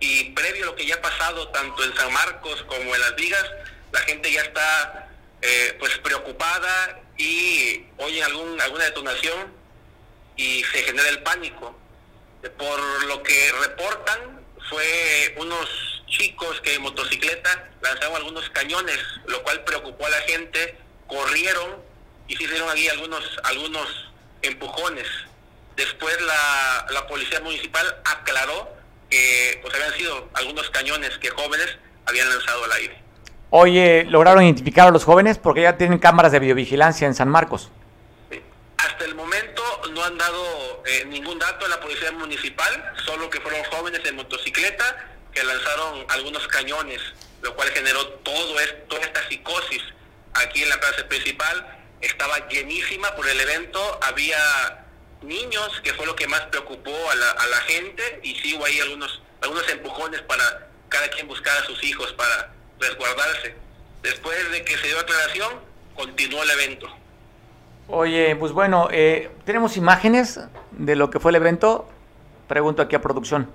y 0.00 0.30
previo 0.30 0.64
a 0.64 0.66
lo 0.66 0.76
que 0.76 0.86
ya 0.86 0.96
ha 0.96 1.00
pasado 1.02 1.48
tanto 1.48 1.84
en 1.84 1.94
San 1.96 2.12
Marcos 2.12 2.62
como 2.64 2.94
en 2.94 3.00
Las 3.00 3.14
Vigas 3.16 3.44
la 3.92 4.00
gente 4.00 4.30
ya 4.32 4.42
está 4.42 5.08
eh, 5.42 5.76
pues 5.78 5.96
preocupada 5.98 7.00
y 7.16 7.86
oyen 7.98 8.24
algún 8.24 8.60
alguna 8.60 8.84
detonación 8.84 9.52
y 10.36 10.64
se 10.64 10.82
genera 10.82 11.08
el 11.08 11.22
pánico. 11.22 11.76
Por 12.56 13.04
lo 13.04 13.22
que 13.22 13.52
reportan, 13.60 14.40
fue 14.70 15.34
unos 15.36 15.68
chicos 16.10 16.60
que 16.60 16.74
en 16.74 16.82
motocicleta 16.82 17.70
lanzaron 17.80 18.16
algunos 18.16 18.48
cañones, 18.50 18.98
lo 19.26 19.42
cual 19.42 19.64
preocupó 19.64 20.06
a 20.06 20.10
la 20.10 20.20
gente, 20.22 20.76
corrieron 21.06 21.76
y 22.28 22.36
se 22.36 22.44
hicieron 22.44 22.68
ahí 22.68 22.88
algunos, 22.88 23.24
algunos 23.44 24.12
empujones. 24.42 25.06
Después 25.76 26.20
la, 26.20 26.86
la 26.90 27.06
policía 27.06 27.40
municipal 27.40 27.86
aclaró 28.04 28.68
que 29.08 29.58
pues 29.62 29.74
habían 29.74 29.92
sido 29.94 30.28
algunos 30.34 30.68
cañones 30.70 31.16
que 31.18 31.30
jóvenes 31.30 31.78
habían 32.06 32.28
lanzado 32.28 32.64
al 32.64 32.72
aire. 32.72 33.00
Oye, 33.50 34.04
¿lograron 34.08 34.44
identificar 34.44 34.88
a 34.88 34.90
los 34.90 35.04
jóvenes? 35.04 35.38
Porque 35.38 35.62
ya 35.62 35.76
tienen 35.76 35.98
cámaras 35.98 36.32
de 36.32 36.38
videovigilancia 36.38 37.06
en 37.06 37.14
San 37.14 37.28
Marcos. 37.28 37.70
Hasta 38.76 39.04
el 39.04 39.14
momento 39.14 39.62
no 39.92 40.04
han 40.04 40.16
dado 40.16 40.82
eh, 40.86 41.04
ningún 41.06 41.38
dato 41.38 41.66
a 41.66 41.68
la 41.68 41.80
policía 41.80 42.12
municipal, 42.12 42.92
solo 43.04 43.28
que 43.28 43.40
fueron 43.40 43.62
jóvenes 43.64 44.00
en 44.04 44.16
motocicleta 44.16 45.10
lanzaron 45.44 46.04
algunos 46.08 46.46
cañones, 46.48 47.00
lo 47.42 47.54
cual 47.54 47.68
generó 47.70 48.06
todo 48.08 48.60
esto, 48.60 48.76
toda 48.88 49.02
esta 49.02 49.28
psicosis 49.28 49.82
aquí 50.34 50.62
en 50.62 50.68
la 50.68 50.80
plaza 50.80 51.06
principal. 51.08 51.78
Estaba 52.00 52.48
llenísima 52.48 53.14
por 53.14 53.28
el 53.28 53.40
evento, 53.40 54.00
había 54.02 54.86
niños, 55.22 55.80
que 55.82 55.92
fue 55.94 56.06
lo 56.06 56.16
que 56.16 56.26
más 56.26 56.40
preocupó 56.42 57.10
a 57.10 57.14
la, 57.14 57.30
a 57.30 57.46
la 57.46 57.56
gente, 57.62 58.20
y 58.22 58.34
sí 58.36 58.56
hubo 58.56 58.64
ahí 58.64 58.80
algunos, 58.80 59.20
algunos 59.42 59.68
empujones 59.68 60.22
para 60.22 60.68
cada 60.88 61.08
quien 61.08 61.28
buscar 61.28 61.56
a 61.58 61.64
sus 61.66 61.82
hijos 61.84 62.12
para 62.14 62.52
resguardarse. 62.78 63.54
Después 64.02 64.50
de 64.50 64.64
que 64.64 64.76
se 64.78 64.86
dio 64.86 64.98
aclaración, 64.98 65.60
continuó 65.94 66.42
el 66.42 66.50
evento. 66.50 66.88
Oye, 67.88 68.36
pues 68.36 68.52
bueno, 68.52 68.88
eh, 68.90 69.30
¿tenemos 69.44 69.76
imágenes 69.76 70.40
de 70.70 70.96
lo 70.96 71.10
que 71.10 71.20
fue 71.20 71.32
el 71.32 71.36
evento? 71.36 71.88
Pregunto 72.48 72.82
aquí 72.82 72.96
a 72.96 73.02
producción. 73.02 73.50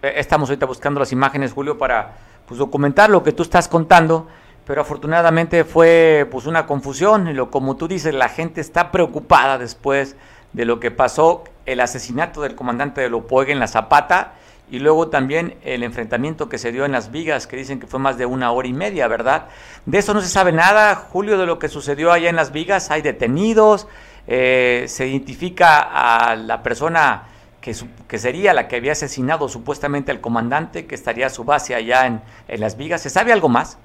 Eh, 0.00 0.14
estamos 0.16 0.48
ahorita 0.48 0.66
buscando 0.66 1.00
las 1.00 1.10
imágenes, 1.10 1.52
Julio, 1.52 1.76
para 1.76 2.16
pues, 2.46 2.58
documentar 2.58 3.10
lo 3.10 3.24
que 3.24 3.32
tú 3.32 3.42
estás 3.42 3.66
contando, 3.66 4.28
pero 4.64 4.82
afortunadamente 4.82 5.64
fue 5.64 6.28
pues 6.30 6.46
una 6.46 6.66
confusión, 6.66 7.26
y 7.26 7.32
lo 7.32 7.50
como 7.50 7.76
tú 7.76 7.88
dices, 7.88 8.14
la 8.14 8.28
gente 8.28 8.60
está 8.60 8.92
preocupada 8.92 9.58
después 9.58 10.14
de 10.52 10.64
lo 10.64 10.78
que 10.78 10.92
pasó, 10.92 11.42
el 11.66 11.80
asesinato 11.80 12.42
del 12.42 12.54
comandante 12.54 13.00
de 13.00 13.10
Lopogue 13.10 13.50
en 13.50 13.58
la 13.58 13.66
Zapata, 13.66 14.34
y 14.70 14.78
luego 14.78 15.08
también 15.08 15.56
el 15.64 15.82
enfrentamiento 15.82 16.48
que 16.48 16.58
se 16.58 16.70
dio 16.70 16.84
en 16.84 16.92
las 16.92 17.10
vigas, 17.10 17.48
que 17.48 17.56
dicen 17.56 17.80
que 17.80 17.88
fue 17.88 17.98
más 17.98 18.18
de 18.18 18.26
una 18.26 18.52
hora 18.52 18.68
y 18.68 18.72
media, 18.72 19.08
¿verdad? 19.08 19.46
De 19.84 19.98
eso 19.98 20.14
no 20.14 20.20
se 20.20 20.28
sabe 20.28 20.52
nada, 20.52 20.94
Julio, 20.94 21.38
de 21.38 21.46
lo 21.46 21.58
que 21.58 21.68
sucedió 21.68 22.12
allá 22.12 22.30
en 22.30 22.36
las 22.36 22.52
vigas, 22.52 22.92
hay 22.92 23.02
detenidos, 23.02 23.88
eh, 24.28 24.84
se 24.86 25.08
identifica 25.08 25.80
a 25.80 26.36
la 26.36 26.62
persona 26.62 27.24
que, 27.60 27.74
que, 28.08 28.18
sería 28.18 28.52
la 28.52 28.68
que 28.68 28.76
había 28.76 28.92
asesinado 28.92 29.48
supuestamente 29.48 30.10
al 30.10 30.20
comandante, 30.20 30.86
que 30.86 30.94
estaría 30.94 31.26
a 31.26 31.30
su 31.30 31.44
base 31.44 31.74
allá 31.74 32.06
en, 32.06 32.22
en 32.48 32.60
las 32.60 32.76
vigas, 32.76 33.02
¿se 33.02 33.10
sabe 33.10 33.32
algo 33.32 33.48
más? 33.48 33.78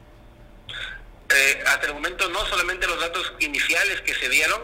Eh, 1.29 1.63
hasta 1.67 1.87
el 1.87 1.93
momento 1.93 2.29
no, 2.29 2.45
solamente 2.45 2.85
los 2.87 2.99
datos 2.99 3.33
iniciales 3.39 4.01
que 4.01 4.13
se 4.13 4.29
dieron 4.29 4.61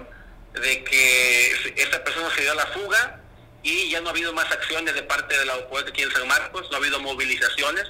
de 0.53 0.84
que 0.84 1.51
esta 1.76 2.03
persona 2.03 2.30
se 2.36 2.41
dio 2.41 2.51
a 2.51 2.55
la 2.55 2.66
fuga, 2.68 3.20
y 3.64 3.89
ya 3.89 4.01
no 4.01 4.07
ha 4.07 4.12
habido 4.12 4.34
más 4.34 4.49
acciones 4.51 4.93
de 4.93 5.03
parte 5.03 5.38
de 5.38 5.45
la 5.45 5.55
OPOE 5.57 5.82
aquí 5.88 6.01
en 6.01 6.12
San 6.12 6.28
Marcos, 6.28 6.68
no 6.70 6.78
ha 6.78 6.80
habido 6.80 6.99
movilizaciones. 6.99 7.86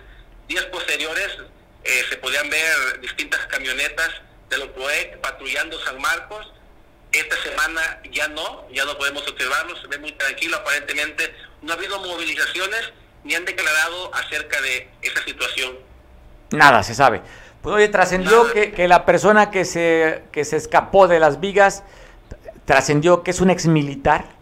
Días 0.48 0.66
posteriores 0.66 1.38
eh, 1.84 2.04
se 2.10 2.18
podían 2.18 2.50
ver 2.50 3.00
distintas 3.02 3.46
camionetas 3.48 4.10
de 4.50 4.58
la 4.58 4.66
OPOE 4.66 5.20
patrullando 5.22 5.80
San 5.84 6.02
Marcos. 6.02 6.52
Esta 7.12 7.36
semana 7.42 8.02
ya 8.12 8.28
no, 8.28 8.68
ya 8.72 8.86
no 8.86 8.98
podemos 8.98 9.28
observarlo, 9.28 9.76
se 9.82 9.88
ve 9.88 9.98
muy 9.98 10.12
tranquilo, 10.12 10.58
aparentemente 10.58 11.34
no 11.62 11.74
ha 11.74 11.76
habido 11.76 12.00
movilizaciones 12.00 12.94
ni 13.24 13.36
han 13.36 13.46
declarado 13.46 14.14
acerca 14.14 14.62
de 14.62 14.90
esa 15.02 15.24
situación. 15.24 15.78
Nada 16.52 16.84
se 16.84 16.94
sabe. 16.96 17.22
Pues 17.62 17.76
oye, 17.76 17.90
trascendió 17.90 18.52
que, 18.54 18.72
que, 18.72 18.88
la 18.88 19.06
persona 19.06 19.52
que 19.52 19.66
se, 19.66 20.24
que 20.32 20.46
se 20.46 20.56
escapó 20.56 21.08
de 21.08 21.20
las 21.20 21.40
vigas, 21.40 21.84
trascendió 22.66 23.24
que 23.24 23.32
es 23.32 23.42
un 23.42 23.50
ex 23.50 23.66
militar 23.66 24.40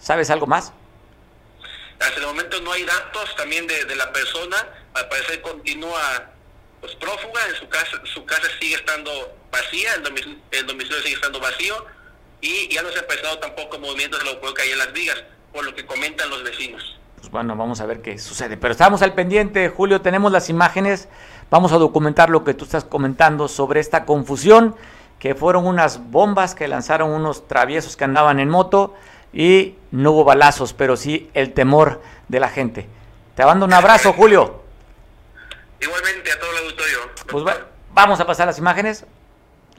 ¿Sabes 0.00 0.30
algo 0.30 0.46
más? 0.46 0.72
Hasta 2.00 2.18
el 2.20 2.26
momento 2.26 2.58
no 2.62 2.72
hay 2.72 2.84
datos 2.84 3.36
también 3.36 3.66
de, 3.66 3.94
la 3.94 4.10
persona. 4.12 4.56
Al 4.94 5.08
parecer 5.08 5.42
continúa 5.42 6.30
pues, 6.80 6.94
prófuga. 6.96 7.46
En 7.48 7.56
su 7.56 7.68
casa, 7.68 8.00
su 8.04 8.24
casa 8.24 8.48
sigue 8.58 8.76
estando 8.76 9.36
vacía, 9.52 9.94
el 9.94 10.02
domicilio, 10.02 11.02
sigue 11.02 11.14
estando 11.14 11.38
vacío. 11.38 11.86
Y 12.40 12.68
ya 12.72 12.82
no 12.82 12.90
se 12.90 12.98
ha 12.98 13.06
presentado 13.06 13.38
tampoco 13.38 13.78
movimientos 13.78 14.18
de 14.22 14.32
lo 14.32 14.54
que 14.54 14.62
hay 14.62 14.70
en 14.70 14.78
las 14.78 14.92
vigas, 14.92 15.22
por 15.52 15.64
lo 15.64 15.74
que 15.74 15.84
comentan 15.84 16.30
los 16.30 16.42
vecinos. 16.42 16.98
Pues 17.16 17.30
bueno, 17.30 17.54
vamos 17.54 17.80
a 17.80 17.86
ver 17.86 18.00
qué 18.00 18.18
sucede. 18.18 18.56
Pero 18.56 18.72
estamos 18.72 19.02
al 19.02 19.12
pendiente, 19.12 19.68
Julio, 19.68 20.00
tenemos 20.00 20.32
las 20.32 20.48
imágenes. 20.48 21.08
Vamos 21.50 21.72
a 21.72 21.78
documentar 21.78 22.30
lo 22.30 22.44
que 22.44 22.54
tú 22.54 22.64
estás 22.64 22.84
comentando 22.84 23.46
sobre 23.48 23.80
esta 23.80 24.06
confusión, 24.06 24.74
que 25.18 25.34
fueron 25.34 25.66
unas 25.66 26.10
bombas 26.10 26.54
que 26.54 26.66
lanzaron 26.66 27.10
unos 27.10 27.46
traviesos 27.46 27.96
que 27.96 28.04
andaban 28.04 28.40
en 28.40 28.48
moto 28.48 28.94
y 29.32 29.74
no 29.90 30.12
hubo 30.12 30.24
balazos, 30.24 30.72
pero 30.72 30.96
sí 30.96 31.30
el 31.34 31.52
temor 31.52 32.00
de 32.28 32.40
la 32.40 32.48
gente. 32.48 32.88
Te 33.34 33.44
mando 33.44 33.66
un 33.66 33.72
abrazo, 33.72 34.12
Julio. 34.14 34.62
Igualmente 35.80 36.32
a 36.32 36.38
todo 36.38 36.50
el 36.52 36.58
auditorio. 36.64 36.98
Pues 37.30 37.44
vamos 37.92 38.20
a 38.20 38.26
pasar 38.26 38.46
las 38.46 38.58
imágenes. 38.58 39.04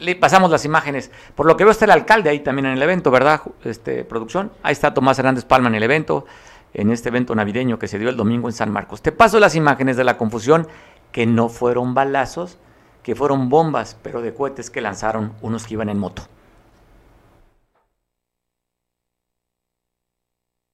Le 0.01 0.15
pasamos 0.15 0.49
las 0.49 0.65
imágenes. 0.65 1.11
Por 1.35 1.45
lo 1.45 1.55
que 1.55 1.63
veo 1.63 1.71
está 1.71 1.85
el 1.85 1.91
alcalde 1.91 2.31
ahí 2.31 2.39
también 2.39 2.65
en 2.65 2.73
el 2.73 2.81
evento, 2.81 3.11
¿verdad? 3.11 3.41
Este, 3.63 4.03
producción. 4.03 4.51
Ahí 4.63 4.73
está 4.73 4.95
Tomás 4.95 5.19
Hernández 5.19 5.45
Palma 5.45 5.69
en 5.69 5.75
el 5.75 5.83
evento, 5.83 6.25
en 6.73 6.89
este 6.89 7.09
evento 7.09 7.35
navideño 7.35 7.77
que 7.77 7.87
se 7.87 7.99
dio 7.99 8.09
el 8.09 8.17
domingo 8.17 8.49
en 8.49 8.53
San 8.53 8.71
Marcos. 8.71 9.03
Te 9.03 9.11
paso 9.11 9.39
las 9.39 9.53
imágenes 9.53 9.97
de 9.97 10.03
la 10.03 10.17
confusión, 10.17 10.67
que 11.11 11.27
no 11.27 11.49
fueron 11.49 11.93
balazos, 11.93 12.57
que 13.03 13.15
fueron 13.15 13.49
bombas, 13.49 13.95
pero 14.01 14.23
de 14.23 14.33
cohetes 14.33 14.71
que 14.71 14.81
lanzaron 14.81 15.33
unos 15.41 15.67
que 15.67 15.75
iban 15.75 15.89
en 15.89 15.99
moto. 15.99 16.23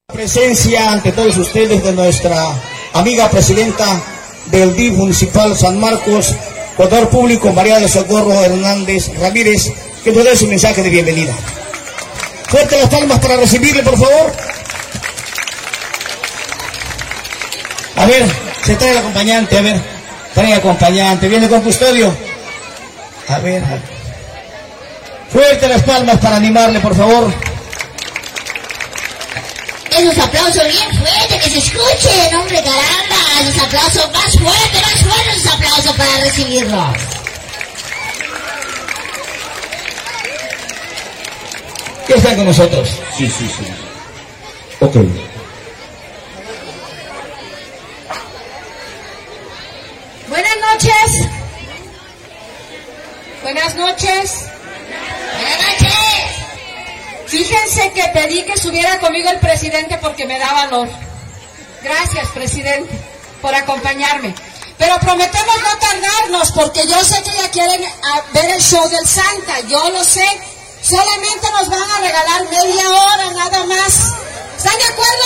Presencia 0.08 0.94
ante 0.94 1.12
todos 1.12 1.38
ustedes 1.38 1.84
de 1.84 1.92
nuestra 1.92 2.34
amiga 2.94 3.30
presidenta 3.30 3.86
del 4.50 4.74
DIF 4.74 4.98
Municipal 4.98 5.54
San 5.56 5.80
Marcos, 5.80 6.34
contador 6.78 7.10
público 7.10 7.52
María 7.52 7.80
de 7.80 7.90
Socorro 7.90 8.32
Hernández 8.44 9.12
Ramírez, 9.20 9.72
que 10.04 10.12
nos 10.12 10.24
dé 10.24 10.38
su 10.38 10.48
mensaje 10.48 10.84
de 10.84 10.90
bienvenida. 10.90 11.34
Fuerte 12.48 12.78
las 12.78 12.90
palmas 12.90 13.20
para 13.20 13.36
recibirle, 13.36 13.82
por 13.82 13.98
favor. 13.98 14.32
A 17.96 18.06
ver, 18.06 18.24
se 18.64 18.76
trae 18.76 18.92
el 18.92 18.98
acompañante, 19.00 19.58
a 19.58 19.62
ver, 19.62 19.82
trae 20.36 20.54
acompañante, 20.54 21.28
viene 21.28 21.50
con 21.50 21.62
custodio. 21.62 22.16
A 23.28 23.40
ver, 23.40 23.64
a 23.64 23.70
ver. 23.70 23.82
fuerte 25.34 25.68
las 25.68 25.82
palmas 25.82 26.18
para 26.20 26.38
animarle, 26.38 26.80
por 26.80 26.96
favor 26.96 27.57
esos 29.98 30.18
aplausos 30.18 30.64
bien 30.68 30.98
fuertes, 30.98 31.44
que 31.44 31.50
se 31.50 31.58
escuchen, 31.58 32.36
hombre, 32.36 32.64
caramba, 32.64 33.16
esos 33.42 33.64
aplausos 33.64 34.12
más 34.12 34.38
fuertes, 34.38 34.82
más 34.82 35.04
fuertes 35.04 35.38
esos 35.38 35.54
aplausos 35.54 35.96
para 35.96 36.18
recibirlos. 36.20 36.98
¿Qué 42.08 42.14
están 42.14 42.36
con 42.38 42.46
nosotros? 42.46 42.90
Sí, 43.18 43.30
sí, 43.30 43.50
sí. 43.50 43.66
Ok. 44.80 44.96
Buenas 50.30 50.58
noches. 50.72 51.28
Buenas 53.42 53.76
noches. 53.76 54.50
Buenas 55.42 55.58
noches. 55.62 55.77
Fíjense 57.28 57.92
que 57.92 58.04
pedí 58.14 58.44
que 58.44 58.58
subiera 58.58 59.00
conmigo 59.00 59.30
el 59.30 59.40
presidente 59.40 59.98
porque 59.98 60.26
me 60.26 60.40
da 60.40 60.54
valor. 60.54 60.88
Gracias, 61.84 62.30
presidente, 62.30 62.98
por 63.42 63.54
acompañarme. 63.54 64.34
Pero 64.78 64.98
prometemos 65.00 65.56
no 65.62 65.78
tardarnos 65.78 66.52
porque 66.52 66.88
yo 66.88 67.04
sé 67.04 67.22
que 67.24 67.34
ya 67.34 67.50
quieren 67.50 67.84
ah, 68.04 68.22
ver 68.32 68.50
el 68.52 68.62
show 68.62 68.88
del 68.90 69.06
Santa, 69.06 69.60
yo 69.68 69.90
lo 69.90 70.04
sé. 70.04 70.26
Solamente 70.82 71.52
nos 71.52 71.70
van 71.70 71.92
a 71.92 72.00
regalar 72.00 72.50
media 72.50 72.90
hora 72.90 73.32
nada 73.32 73.66
más. 73.66 74.14
¿Están 74.58 74.78
de 74.78 74.86
acuerdo? 74.86 75.26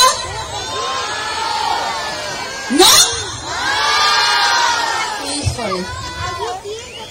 ¿No? 2.71 2.85
Híjole. 5.29 5.85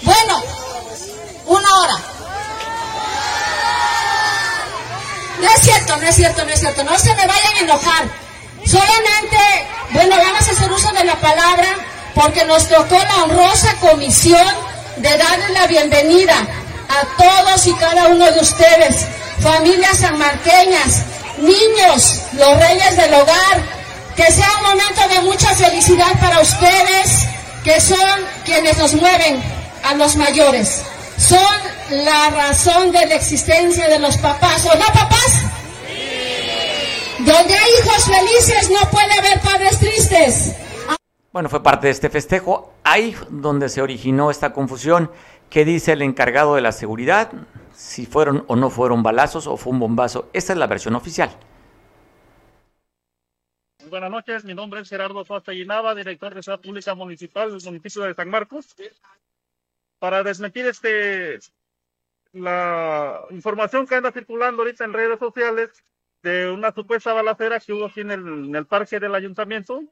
Bueno, 0.03 0.43
una 1.47 1.81
hora. 1.81 2.20
No 5.41 5.49
es 5.51 5.63
cierto, 5.63 5.97
no 5.97 6.07
es 6.07 6.15
cierto, 6.15 6.45
no 6.45 6.51
es 6.53 6.61
cierto. 6.61 6.85
No 6.85 6.99
se 6.99 7.15
me 7.15 7.27
vayan 7.27 7.57
a 7.57 7.61
enojar. 7.61 8.05
Solamente, 8.65 9.39
bueno, 9.91 10.17
vamos 10.17 10.49
a 10.49 10.53
hacer 10.53 10.71
uso 10.71 10.93
de 10.93 11.05
la 11.05 11.17
palabra 11.17 11.69
porque 12.15 12.45
nos 12.45 12.69
tocó 12.69 12.99
la 12.99 13.25
honrosa 13.25 13.75
comisión 13.81 14.47
de 14.97 15.17
darle 15.17 15.49
la 15.55 15.67
bienvenida 15.67 16.35
a 16.89 17.17
todos 17.17 17.67
y 17.67 17.73
cada 17.75 18.09
uno 18.09 18.31
de 18.31 18.41
ustedes, 18.41 19.07
familias 19.41 19.99
sanmarqueñas, 19.99 21.05
niños, 21.39 22.23
los 22.35 22.59
reyes 22.59 22.97
del 22.97 23.15
hogar, 23.15 23.63
que 24.17 24.31
sea 24.31 24.49
un 24.59 24.65
momento 24.65 25.09
de 25.09 25.21
mucha 25.21 25.55
felicidad 25.55 26.13
para 26.21 26.41
ustedes, 26.41 27.27
que 27.65 27.81
son 27.81 28.21
quienes 28.45 28.77
nos 28.77 28.95
mueven 28.95 29.43
a 29.85 29.95
los 29.95 30.17
mayores. 30.17 30.83
Son 31.17 31.70
la 31.91 32.31
razón 32.31 32.93
de 32.93 33.07
la 33.07 33.15
existencia 33.17 33.89
de 33.89 33.99
los 33.99 34.17
papás, 34.19 34.65
¿o 34.67 34.79
no 34.79 34.87
papás? 34.87 35.45
Donde 37.19 37.55
hay 37.55 37.71
hijos 37.83 38.05
felices 38.05 38.71
no 38.71 38.89
puede 38.91 39.13
haber 39.13 39.41
padres 39.41 39.79
tristes. 39.79 40.57
Bueno, 41.33 41.49
fue 41.49 41.63
parte 41.63 41.87
de 41.87 41.93
este 41.93 42.11
festejo, 42.11 42.75
ahí 42.83 43.15
donde 43.29 43.69
se 43.69 43.83
originó 43.83 44.31
esta 44.31 44.53
confusión. 44.53 45.11
¿Qué 45.49 45.65
dice 45.65 45.93
el 45.93 46.03
encargado 46.03 46.55
de 46.55 46.61
la 46.61 46.73
seguridad? 46.73 47.33
Si 47.75 48.07
fueron 48.07 48.45
o 48.47 48.57
no 48.57 48.71
fueron 48.71 49.03
balazos 49.03 49.47
o 49.47 49.57
fue 49.57 49.73
un 49.73 49.81
bombazo. 49.81 50.29
Esta 50.33 50.53
es 50.53 50.59
la 50.59 50.67
versión 50.67 50.95
oficial. 50.95 51.31
Buenas 53.89 54.11
noches, 54.11 54.45
mi 54.45 54.55
nombre 54.55 54.81
es 54.81 54.89
Gerardo 54.89 55.25
Sosta 55.25 55.53
Llenava, 55.53 55.95
director 55.95 56.33
de 56.35 56.43
Seguridad 56.43 56.63
Pública 56.63 56.95
Municipal 56.95 57.51
del 57.51 57.65
municipio 57.65 58.03
de 58.05 58.15
San 58.15 58.29
Marcos. 58.29 58.77
Para 59.99 60.23
desmentir 60.23 60.67
este 60.67 61.41
la 62.33 63.25
información 63.31 63.87
que 63.87 63.95
anda 63.95 64.13
circulando 64.13 64.63
ahorita 64.63 64.85
en 64.85 64.93
redes 64.93 65.19
sociales 65.19 65.71
de 66.23 66.51
una 66.51 66.73
supuesta 66.73 67.13
balacera 67.13 67.61
que 67.61 67.73
hubo 67.73 67.87
aquí 67.87 68.01
en 68.01 68.11
el, 68.11 68.67
parque 68.67 69.01
del 69.01 69.15
ayuntamiento. 69.15 69.83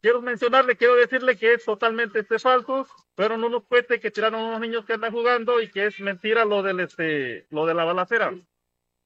quiero 0.00 0.22
mencionarle, 0.22 0.76
quiero 0.76 0.94
decirle 0.94 1.36
que 1.36 1.54
es 1.54 1.64
totalmente 1.64 2.20
este 2.20 2.38
falso, 2.38 2.86
fueron 3.14 3.44
unos 3.44 3.64
cohetes 3.64 4.00
que 4.00 4.10
tiraron 4.10 4.42
unos 4.42 4.60
niños 4.60 4.84
que 4.84 4.94
andan 4.94 5.12
jugando 5.12 5.60
y 5.60 5.70
que 5.70 5.86
es 5.86 6.00
mentira 6.00 6.44
lo 6.44 6.62
del 6.62 6.80
este, 6.80 7.46
lo 7.50 7.66
de 7.66 7.74
la 7.74 7.84
balacera. 7.84 8.34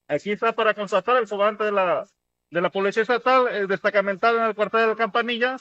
Aquí 0.08 0.30
está 0.30 0.52
para 0.52 0.72
constatar 0.72 1.16
el 1.16 1.28
comandante 1.28 1.64
de 1.64 1.72
la, 1.72 2.06
de 2.50 2.60
la 2.60 2.70
Policía 2.70 3.02
Estatal, 3.02 3.48
eh, 3.48 3.66
destacamentado 3.66 4.38
en 4.38 4.44
el 4.44 4.54
cuartel 4.54 4.82
de 4.82 4.86
la 4.86 4.96
Campanilla, 4.96 5.56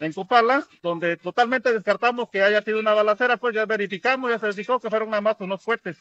en 0.00 0.12
Copala, 0.12 0.66
donde 0.82 1.16
totalmente 1.16 1.72
descartamos 1.72 2.30
que 2.30 2.42
haya 2.42 2.62
sido 2.62 2.80
una 2.80 2.94
balacera, 2.94 3.36
pues 3.36 3.54
ya 3.54 3.66
verificamos, 3.66 4.30
ya 4.30 4.38
se 4.38 4.46
verificó 4.46 4.80
que 4.80 4.90
fueron 4.90 5.10
nada 5.10 5.36
unos 5.40 5.62
fuertes. 5.62 5.96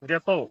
Sería 0.00 0.20
todo. 0.20 0.50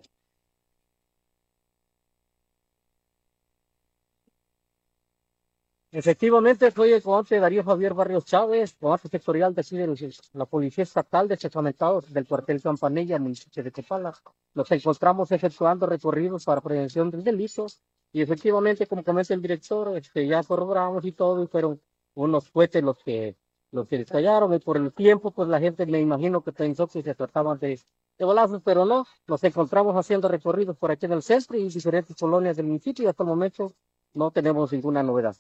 Efectivamente, 5.92 6.70
soy 6.72 6.92
el 6.94 7.02
comandante 7.02 7.40
Darío 7.40 7.64
Javier 7.64 7.94
Barrios 7.96 8.24
Chávez, 8.26 8.76
comandante 8.80 9.10
sectorial 9.10 9.56
de, 9.56 10.14
la 10.34 10.46
Policía 10.46 10.84
Estatal 10.84 11.28
de 11.28 11.38
Chachamentados 11.38 12.14
del 12.14 12.28
cuartel 12.28 12.62
Campanilla, 12.62 13.18
municipio 13.18 13.64
de 13.64 13.72
Copala. 13.72 14.14
Nos 14.54 14.72
encontramos 14.72 15.32
efectuando 15.32 15.88
recorridos 15.88 16.46
para 16.46 16.62
prevención 16.62 17.10
del 17.10 17.24
delito 17.24 17.66
y 18.12 18.22
efectivamente, 18.22 18.88
como 18.88 19.04
comenta 19.04 19.34
el 19.34 19.42
director, 19.42 19.96
este, 19.98 20.28
ya 20.28 20.44
corroboramos 20.44 21.04
y 21.06 21.12
todo, 21.12 21.44
y 21.44 21.48
fueron 21.48 21.82
unos 22.16 22.50
cohetes 22.50 22.84
los 22.84 22.98
que 23.00 23.36
los 23.72 23.88
que 23.88 23.98
estallaron 23.98 24.54
y 24.54 24.60
por 24.60 24.78
el 24.78 24.92
tiempo, 24.94 25.32
pues 25.32 25.48
la 25.48 25.60
gente 25.60 25.86
me 25.86 26.00
imagino 26.00 26.44
que 26.44 26.52
pensó 26.52 26.88
que 26.88 27.04
se 27.04 27.16
trataban 27.16 27.60
de, 27.60 27.80
de 28.18 28.26
balazos, 28.26 28.62
pero 28.64 28.86
no. 28.86 29.06
Nos 29.28 29.44
encontramos 29.44 29.96
haciendo 29.96 30.28
recorridos 30.28 30.78
por 30.78 30.92
aquí 30.92 31.06
en 31.06 31.14
el 31.14 31.22
centro 31.22 31.58
y 31.58 31.70
diferentes 31.70 32.16
colonias 32.16 32.58
del 32.58 32.66
municipio 32.66 33.06
y 33.06 33.08
hasta 33.08 33.24
el 33.24 33.30
momento 33.30 33.74
no 34.14 34.32
tenemos 34.32 34.72
ninguna 34.72 35.04
novedad. 35.04 35.36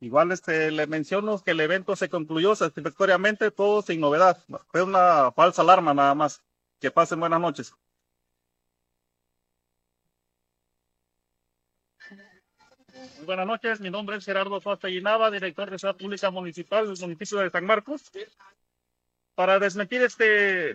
Igual 0.00 0.32
este, 0.32 0.70
le 0.70 0.86
menciono 0.86 1.42
que 1.42 1.52
el 1.52 1.60
evento 1.60 1.96
se 1.96 2.08
concluyó 2.08 2.54
satisfactoriamente, 2.54 3.50
todo 3.50 3.80
sin 3.82 4.00
novedad. 4.00 4.38
Fue 4.68 4.82
una 4.82 5.32
falsa 5.32 5.62
alarma 5.62 5.94
nada 5.94 6.14
más. 6.14 6.42
Que 6.78 6.90
pasen 6.90 7.20
buenas 7.20 7.40
noches. 7.40 7.74
Muy 13.16 13.26
buenas 13.26 13.46
noches, 13.46 13.80
mi 13.80 13.88
nombre 13.88 14.16
es 14.16 14.24
Gerardo 14.24 14.60
Costa 14.60 14.88
Nava, 15.02 15.30
director 15.30 15.70
de 15.70 15.78
Seguridad 15.78 15.98
Pública 15.98 16.30
Municipal 16.30 16.86
del 16.86 17.00
municipio 17.00 17.38
de 17.38 17.50
San 17.50 17.64
Marcos. 17.64 18.10
Para 19.34 19.58
desmentir 19.58 20.02
este 20.02 20.74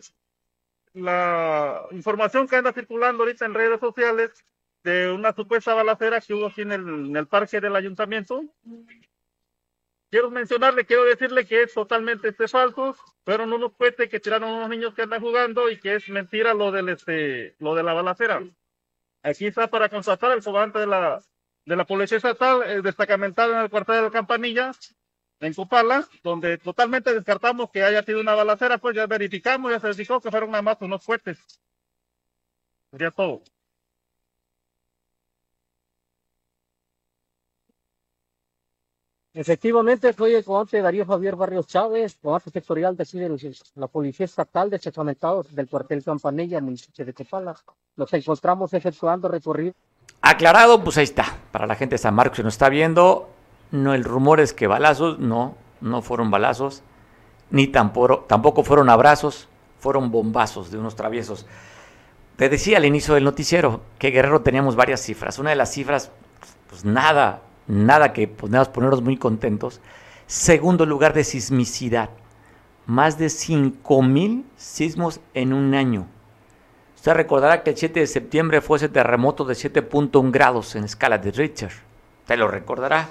la 0.94 1.86
información 1.92 2.48
que 2.48 2.56
anda 2.56 2.74
circulando 2.74 3.24
ahorita 3.24 3.46
en 3.46 3.54
redes 3.54 3.80
sociales 3.80 4.32
de 4.84 5.12
una 5.12 5.34
supuesta 5.34 5.74
balacera 5.74 6.20
que 6.20 6.34
hubo 6.34 6.48
aquí 6.48 6.62
en 6.62 6.72
el, 6.72 6.82
en 6.82 7.16
el 7.16 7.28
parque 7.28 7.62
del 7.62 7.76
ayuntamiento, 7.76 8.44
quiero 10.10 10.32
mencionarle, 10.32 10.86
quiero 10.86 11.04
decirle 11.04 11.46
que 11.46 11.64
es 11.64 11.74
totalmente 11.74 12.30
este 12.30 12.48
falso. 12.48 12.96
Fueron 13.24 13.54
unos 13.54 13.74
cohetes 13.74 14.10
que 14.10 14.20
tiraron 14.20 14.50
unos 14.50 14.70
niños 14.70 14.96
que 14.96 15.04
andan 15.04 15.22
jugando 15.22 15.70
y 15.70 15.80
que 15.80 15.96
es 15.96 16.10
mentira 16.10 16.56
lo 16.56 16.72
del 16.72 16.90
este, 16.90 17.56
lo 17.60 17.76
de 17.76 17.84
la 17.84 17.94
balacera. 17.94 18.44
Aquí 19.22 19.46
está 19.46 19.68
para 19.68 19.90
constatar 19.90 20.32
el 20.32 20.44
comandante 20.44 20.80
de 20.80 20.88
la, 20.88 21.22
de 21.66 21.76
la 21.76 21.86
Policía 21.86 22.18
Estatal, 22.18 22.64
eh, 22.64 22.82
destacamentado 22.82 23.54
en 23.54 23.60
el 23.60 23.70
cuartel 23.70 23.96
de 23.96 24.02
la 24.04 24.12
Campanilla, 24.12 24.72
en 25.40 25.54
Copala, 25.54 26.08
donde 26.24 26.58
totalmente 26.58 27.14
descartamos 27.14 27.72
que 27.72 27.84
haya 27.84 28.04
sido 28.04 28.22
una 28.22 28.36
balacera, 28.36 28.78
pues 28.78 28.96
ya 28.96 29.08
verificamos, 29.08 29.72
ya 29.72 29.80
se 29.80 29.88
verificó 29.88 30.22
que 30.22 30.32
fueron 30.32 30.52
nada 30.52 30.62
más 30.62 30.78
unos 30.82 31.04
fuertes. 31.04 31.38
Sería 32.92 33.12
todo. 33.12 33.42
Efectivamente, 39.34 40.12
soy 40.12 40.34
el 40.36 40.44
comandante 40.44 40.82
Darío 40.82 41.06
Javier 41.06 41.38
Barrios 41.38 41.66
Chávez, 41.68 42.18
comandante 42.22 42.52
sectorial 42.52 42.98
de, 42.98 43.56
la 43.76 43.88
Policía 43.88 44.26
Estatal 44.26 44.70
de 44.70 44.78
Chachamentados 44.80 45.56
del 45.56 45.70
cuartel 45.70 46.04
Campanilla, 46.04 46.60
municipio 46.60 47.06
de 47.06 47.14
Copala. 47.14 47.56
Nos 47.96 48.12
encontramos 48.14 48.74
efectuando 48.74 49.30
recorridos. 49.30 49.76
Aclarado, 50.22 50.84
pues 50.84 50.98
ahí 50.98 51.04
está. 51.04 51.38
Para 51.52 51.68
la 51.68 51.76
gente 51.76 51.96
de 51.96 52.00
San 52.00 52.16
Marcos 52.16 52.38
que 52.38 52.44
nos 52.44 52.54
está 52.54 52.70
viendo, 52.70 53.30
no 53.72 53.94
el 53.94 54.04
rumor 54.04 54.40
es 54.40 54.54
que 54.54 54.68
balazos, 54.68 55.20
no, 55.20 55.56
no 55.82 56.02
fueron 56.02 56.32
balazos, 56.32 56.84
ni 57.50 57.68
tampoco, 57.68 58.64
fueron 58.64 58.90
abrazos, 58.90 59.48
fueron 59.80 60.12
bombazos 60.12 60.72
de 60.72 60.78
unos 60.78 60.96
traviesos. 60.96 61.46
Te 62.36 62.50
decía 62.50 62.78
al 62.78 62.86
inicio 62.86 63.16
del 63.16 63.24
noticiero 63.24 63.82
que 64.00 64.12
Guerrero 64.12 64.42
teníamos 64.42 64.76
varias 64.76 65.02
cifras. 65.02 65.40
Una 65.40 65.50
de 65.50 65.56
las 65.56 65.72
cifras, 65.72 66.12
pues 66.70 66.86
nada 66.86 67.42
nada 67.72 68.14
que 68.14 68.28
podamos 68.28 68.70
ponernos 68.70 69.02
muy 69.02 69.18
contentos. 69.18 69.82
Segundo 70.28 70.86
lugar 70.86 71.14
de 71.14 71.24
sismicidad, 71.24 72.10
más 72.86 73.18
de 73.18 73.28
5.000 73.28 74.44
sismos 74.56 75.20
en 75.34 75.54
un 75.54 75.74
año. 75.74 76.08
Usted 77.02 77.14
recordará 77.14 77.64
que 77.64 77.72
el 77.72 77.78
7 77.78 78.02
de 78.02 78.06
septiembre 78.06 78.62
fue 78.62 78.78
ese 78.78 78.88
terremoto 78.88 79.44
de 79.44 79.56
7.1 79.56 80.30
grados 80.30 80.76
en 80.76 80.84
escala 80.84 81.18
de 81.18 81.32
Richter. 81.32 81.72
Te 82.28 82.38
lo 82.38 82.48
recordará. 82.48 83.10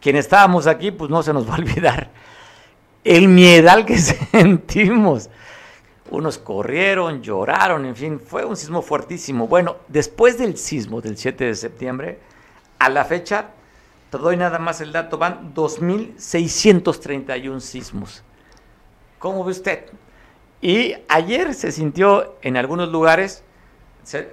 Quien 0.00 0.16
estábamos 0.16 0.66
aquí, 0.66 0.90
pues 0.90 1.08
no 1.08 1.22
se 1.22 1.32
nos 1.32 1.48
va 1.48 1.54
a 1.54 1.58
olvidar. 1.58 2.10
El 3.04 3.28
miedal 3.28 3.86
que 3.86 3.96
sentimos. 3.98 5.30
Unos 6.10 6.36
corrieron, 6.36 7.22
lloraron, 7.22 7.86
en 7.86 7.94
fin, 7.94 8.18
fue 8.18 8.44
un 8.44 8.56
sismo 8.56 8.82
fuertísimo. 8.82 9.46
Bueno, 9.46 9.76
después 9.86 10.36
del 10.36 10.58
sismo 10.58 11.00
del 11.00 11.16
7 11.16 11.44
de 11.44 11.54
septiembre, 11.54 12.18
a 12.80 12.88
la 12.88 13.04
fecha 13.04 13.50
te 14.10 14.18
doy 14.18 14.36
nada 14.36 14.58
más 14.58 14.80
el 14.80 14.90
dato, 14.90 15.16
van 15.16 15.54
2.631 15.54 17.60
sismos. 17.60 18.24
¿Cómo 19.20 19.44
ve 19.44 19.52
usted? 19.52 19.84
Y 20.60 20.94
ayer 21.08 21.54
se 21.54 21.70
sintió 21.72 22.36
en 22.42 22.56
algunos 22.56 22.90
lugares, 22.90 23.44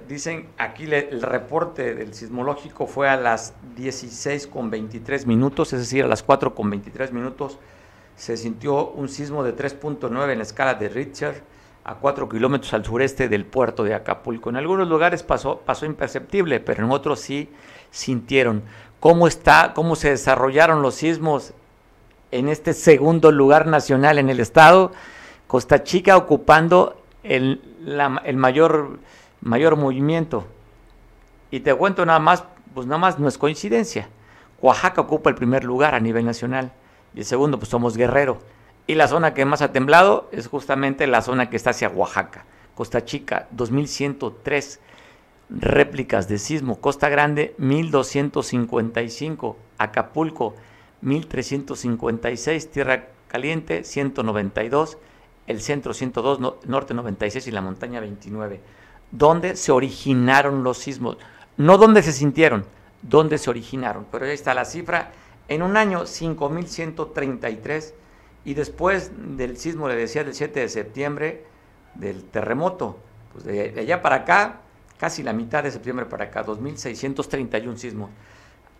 dicen 0.08 0.48
aquí 0.58 0.84
el 0.84 1.22
reporte 1.22 1.94
del 1.94 2.14
sismológico 2.14 2.86
fue 2.86 3.08
a 3.08 3.16
las 3.16 3.54
16 3.76 4.46
con 4.46 4.70
23 4.70 5.26
minutos, 5.26 5.72
es 5.72 5.80
decir, 5.80 6.04
a 6.04 6.08
las 6.08 6.22
4 6.22 6.54
con 6.54 6.70
23 6.70 7.12
minutos 7.12 7.58
se 8.16 8.36
sintió 8.36 8.88
un 8.88 9.08
sismo 9.08 9.44
de 9.44 9.54
3.9 9.54 10.32
en 10.32 10.38
la 10.38 10.42
escala 10.42 10.74
de 10.74 10.88
Richter 10.88 11.42
a 11.84 11.96
4 11.96 12.28
kilómetros 12.28 12.72
al 12.72 12.84
sureste 12.84 13.28
del 13.28 13.44
puerto 13.44 13.84
de 13.84 13.94
Acapulco. 13.94 14.50
En 14.50 14.56
algunos 14.56 14.88
lugares 14.88 15.22
pasó, 15.22 15.58
pasó 15.58 15.86
imperceptible, 15.86 16.58
pero 16.58 16.84
en 16.84 16.90
otros 16.90 17.20
sí 17.20 17.50
sintieron 17.90 18.64
cómo 18.98 19.28
está, 19.28 19.72
cómo 19.74 19.94
se 19.94 20.10
desarrollaron 20.10 20.82
los 20.82 20.96
sismos 20.96 21.52
en 22.32 22.48
este 22.48 22.72
segundo 22.72 23.30
lugar 23.30 23.66
nacional 23.66 24.18
en 24.18 24.30
el 24.30 24.40
estado, 24.40 24.90
Costa 25.46 25.84
Chica 25.84 26.16
ocupando 26.16 27.02
el, 27.22 27.60
mayor, 28.34 28.98
mayor 29.40 29.76
movimiento. 29.76 30.46
Y 31.50 31.60
te 31.60 31.74
cuento 31.74 32.04
nada 32.04 32.18
más, 32.18 32.44
pues 32.74 32.86
nada 32.86 32.98
más 32.98 33.18
no 33.18 33.28
es 33.28 33.38
coincidencia. 33.38 34.08
Oaxaca 34.60 35.00
ocupa 35.02 35.30
el 35.30 35.36
primer 35.36 35.64
lugar 35.64 35.94
a 35.94 36.00
nivel 36.00 36.24
nacional 36.24 36.72
y 37.14 37.20
el 37.20 37.24
segundo 37.24 37.58
pues 37.58 37.68
somos 37.68 37.96
Guerrero. 37.96 38.38
Y 38.86 38.94
la 38.94 39.08
zona 39.08 39.34
que 39.34 39.44
más 39.44 39.62
ha 39.62 39.72
temblado 39.72 40.28
es 40.32 40.46
justamente 40.46 41.06
la 41.06 41.22
zona 41.22 41.50
que 41.50 41.56
está 41.56 41.70
hacia 41.70 41.88
Oaxaca. 41.88 42.44
Costa 42.74 43.04
Chica, 43.04 43.48
2103 43.52 44.80
réplicas 45.50 46.28
de 46.28 46.38
sismo. 46.38 46.80
Costa 46.80 47.08
Grande, 47.08 47.54
1255. 47.58 49.56
Acapulco, 49.78 50.54
1356. 51.00 52.70
Tierra 52.70 53.08
Caliente, 53.28 53.82
192. 53.82 54.98
El 55.46 55.60
centro, 55.60 55.94
102. 55.94 56.66
norte, 56.66 56.94
96. 56.94 57.46
Y 57.46 57.50
la 57.50 57.60
montaña, 57.60 58.00
29. 58.00 58.60
¿Dónde 59.10 59.56
se 59.56 59.72
originaron 59.72 60.64
los 60.64 60.78
sismos? 60.78 61.18
No 61.56 61.78
dónde 61.78 62.02
se 62.02 62.12
sintieron, 62.12 62.64
dónde 63.02 63.38
se 63.38 63.50
originaron. 63.50 64.06
Pero 64.10 64.26
ahí 64.26 64.32
está 64.32 64.54
la 64.54 64.64
cifra. 64.64 65.12
En 65.48 65.62
un 65.62 65.76
año, 65.76 66.06
5133. 66.06 67.94
Y 68.44 68.54
después 68.54 69.10
del 69.36 69.56
sismo, 69.56 69.88
le 69.88 69.96
decía, 69.96 70.24
del 70.24 70.34
7 70.34 70.60
de 70.60 70.68
septiembre, 70.68 71.44
del 71.94 72.24
terremoto, 72.24 72.98
pues 73.32 73.44
de 73.44 73.74
allá 73.80 74.02
para 74.02 74.16
acá, 74.16 74.60
casi 74.98 75.22
la 75.22 75.32
mitad 75.32 75.62
de 75.62 75.70
septiembre 75.70 76.06
para 76.06 76.26
acá, 76.26 76.44
2.631 76.44 77.76
sismos. 77.76 78.10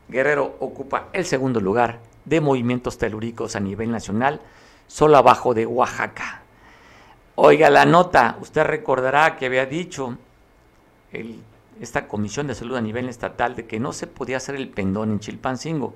Guerrero 0.09 0.57
ocupa 0.61 1.09
el 1.13 1.25
segundo 1.25 1.61
lugar 1.61 2.01
de 2.25 2.41
movimientos 2.41 2.99
telúricos 2.99 3.57
a 3.57 3.61
nivel 3.61 3.91
nacional, 3.91 4.41
solo 4.87 5.17
abajo 5.17 5.53
de 5.53 5.67
Oaxaca. 5.67 6.43
Oiga 7.39 7.69
la 7.69 7.85
nota, 7.85 8.39
usted 8.41 8.65
recordará 8.65 9.37
que 9.37 9.45
había 9.45 9.67
dicho 9.67 10.17
esta 11.79 12.09
Comisión 12.09 12.47
de 12.47 12.55
Salud 12.55 12.77
a 12.77 12.81
nivel 12.81 13.11
estatal 13.11 13.55
de 13.55 13.67
que 13.67 13.79
no 13.79 13.93
se 13.93 14.07
podía 14.07 14.39
hacer 14.39 14.55
el 14.55 14.71
pendón 14.71 15.11
en 15.11 15.21
Chilpancingo. 15.21 15.95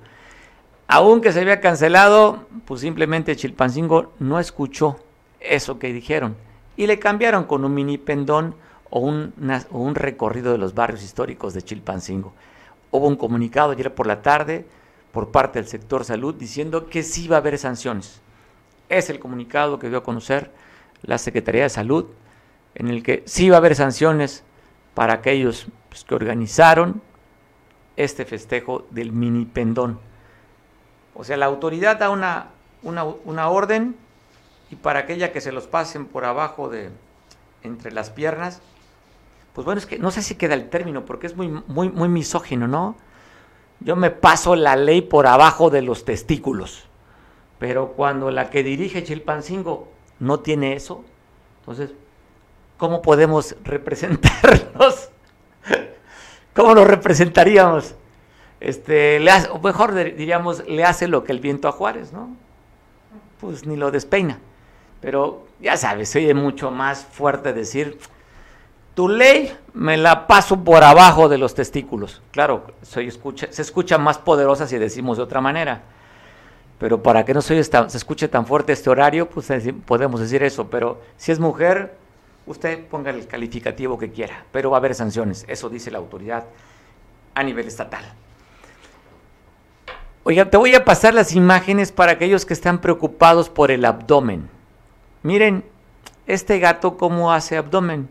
Aunque 0.87 1.31
se 1.31 1.41
había 1.41 1.59
cancelado, 1.59 2.45
pues 2.65 2.81
simplemente 2.81 3.35
Chilpancingo 3.35 4.13
no 4.19 4.39
escuchó 4.39 4.99
eso 5.39 5.79
que 5.79 5.91
dijeron 5.91 6.35
y 6.77 6.85
le 6.85 6.99
cambiaron 6.99 7.45
con 7.45 7.65
un 7.65 7.73
mini 7.73 7.97
pendón 7.97 8.53
o 8.91 8.99
un, 8.99 9.95
recorrido 9.95 10.51
de 10.51 10.59
los 10.59 10.75
barrios 10.75 11.01
históricos 11.01 11.55
de 11.55 11.63
Chilpancingo. 11.63 12.33
Hubo 12.91 13.07
un 13.07 13.15
comunicado 13.15 13.71
ayer 13.71 13.95
por 13.95 14.05
la 14.05 14.21
tarde 14.21 14.67
por 15.11 15.31
parte 15.31 15.57
del 15.57 15.67
sector 15.67 16.05
salud 16.05 16.35
diciendo 16.35 16.85
que 16.85 17.01
sí 17.01 17.27
va 17.27 17.37
a 17.37 17.39
haber 17.39 17.57
sanciones. 17.57 18.21
Es 18.89 19.09
el 19.09 19.17
comunicado 19.19 19.79
que 19.79 19.89
dio 19.89 19.97
a 19.97 20.03
conocer 20.03 20.51
la 21.03 21.17
Secretaría 21.17 21.63
de 21.63 21.69
Salud, 21.69 22.05
en 22.75 22.87
el 22.87 23.03
que 23.03 23.23
sí 23.25 23.49
va 23.49 23.57
a 23.57 23.59
haber 23.59 23.75
sanciones 23.75 24.43
para 24.93 25.13
aquellos 25.13 25.67
pues, 25.89 26.03
que 26.03 26.15
organizaron 26.15 27.01
este 27.97 28.25
festejo 28.25 28.87
del 28.91 29.11
mini 29.11 29.45
pendón. 29.45 29.99
O 31.13 31.23
sea, 31.23 31.37
la 31.37 31.45
autoridad 31.45 31.97
da 31.97 32.09
una, 32.09 32.47
una, 32.83 33.03
una 33.03 33.49
orden 33.49 33.95
y 34.69 34.75
para 34.75 34.99
aquella 34.99 35.31
que 35.31 35.41
se 35.41 35.51
los 35.51 35.67
pasen 35.67 36.05
por 36.05 36.25
abajo 36.25 36.69
de 36.69 36.89
entre 37.63 37.91
las 37.91 38.09
piernas, 38.09 38.61
pues 39.53 39.65
bueno, 39.65 39.79
es 39.79 39.85
que 39.85 39.99
no 39.99 40.11
sé 40.11 40.21
si 40.21 40.35
queda 40.35 40.53
el 40.53 40.69
término 40.69 41.05
porque 41.05 41.27
es 41.27 41.35
muy, 41.35 41.49
muy, 41.67 41.89
muy 41.89 42.07
misógino, 42.07 42.67
¿no? 42.67 42.95
Yo 43.81 43.95
me 43.95 44.11
paso 44.11 44.55
la 44.55 44.75
ley 44.75 45.01
por 45.01 45.27
abajo 45.27 45.69
de 45.69 45.81
los 45.81 46.05
testículos. 46.05 46.85
Pero 47.59 47.89
cuando 47.89 48.31
la 48.31 48.49
que 48.49 48.63
dirige 48.63 49.03
Chilpancingo 49.03 49.90
no 50.21 50.39
tiene 50.39 50.75
eso, 50.75 51.03
entonces, 51.59 51.91
¿cómo 52.77 53.01
podemos 53.01 53.55
representarlos? 53.63 55.09
¿Cómo 56.55 56.75
lo 56.75 56.85
representaríamos? 56.85 57.95
Este, 58.59 59.19
le 59.19 59.31
hace, 59.31 59.49
mejor 59.63 59.93
diríamos, 59.93 60.63
le 60.67 60.85
hace 60.85 61.07
lo 61.07 61.23
que 61.23 61.31
el 61.31 61.39
viento 61.39 61.67
a 61.67 61.71
Juárez, 61.71 62.13
¿no? 62.13 62.29
Pues 63.39 63.65
ni 63.65 63.75
lo 63.75 63.89
despeina. 63.89 64.39
Pero 65.01 65.47
ya 65.59 65.75
sabes, 65.75 66.09
se 66.09 66.19
oye 66.19 66.35
mucho 66.35 66.69
más 66.69 67.03
fuerte 67.03 67.51
decir, 67.51 67.97
tu 68.93 69.09
ley 69.09 69.51
me 69.73 69.97
la 69.97 70.27
paso 70.27 70.63
por 70.63 70.83
abajo 70.83 71.29
de 71.29 71.39
los 71.39 71.55
testículos. 71.55 72.21
Claro, 72.29 72.67
se 72.83 73.03
escucha, 73.07 73.47
se 73.51 73.63
escucha 73.63 73.97
más 73.97 74.19
poderosa 74.19 74.67
si 74.67 74.77
decimos 74.77 75.17
de 75.17 75.23
otra 75.23 75.41
manera. 75.41 75.81
Pero 76.81 77.03
para 77.03 77.23
que 77.23 77.35
no 77.35 77.43
se, 77.43 77.63
se 77.63 77.97
escuche 77.97 78.27
tan 78.27 78.47
fuerte 78.47 78.73
este 78.73 78.89
horario, 78.89 79.29
pues 79.29 79.49
podemos 79.85 80.19
decir 80.19 80.41
eso. 80.41 80.67
Pero 80.71 80.99
si 81.15 81.31
es 81.31 81.39
mujer, 81.39 81.95
usted 82.47 82.87
ponga 82.87 83.11
el 83.11 83.27
calificativo 83.27 83.99
que 83.99 84.11
quiera. 84.11 84.45
Pero 84.51 84.71
va 84.71 84.77
a 84.77 84.79
haber 84.79 84.95
sanciones. 84.95 85.45
Eso 85.47 85.69
dice 85.69 85.91
la 85.91 85.99
autoridad 85.99 86.45
a 87.35 87.43
nivel 87.43 87.67
estatal. 87.67 88.03
Oiga, 90.23 90.49
te 90.49 90.57
voy 90.57 90.73
a 90.73 90.83
pasar 90.83 91.13
las 91.13 91.35
imágenes 91.35 91.91
para 91.91 92.13
aquellos 92.13 92.47
que 92.47 92.53
están 92.53 92.81
preocupados 92.81 93.47
por 93.47 93.69
el 93.69 93.85
abdomen. 93.85 94.49
Miren, 95.21 95.63
este 96.25 96.57
gato 96.57 96.97
cómo 96.97 97.31
hace 97.31 97.57
abdomen. 97.57 98.09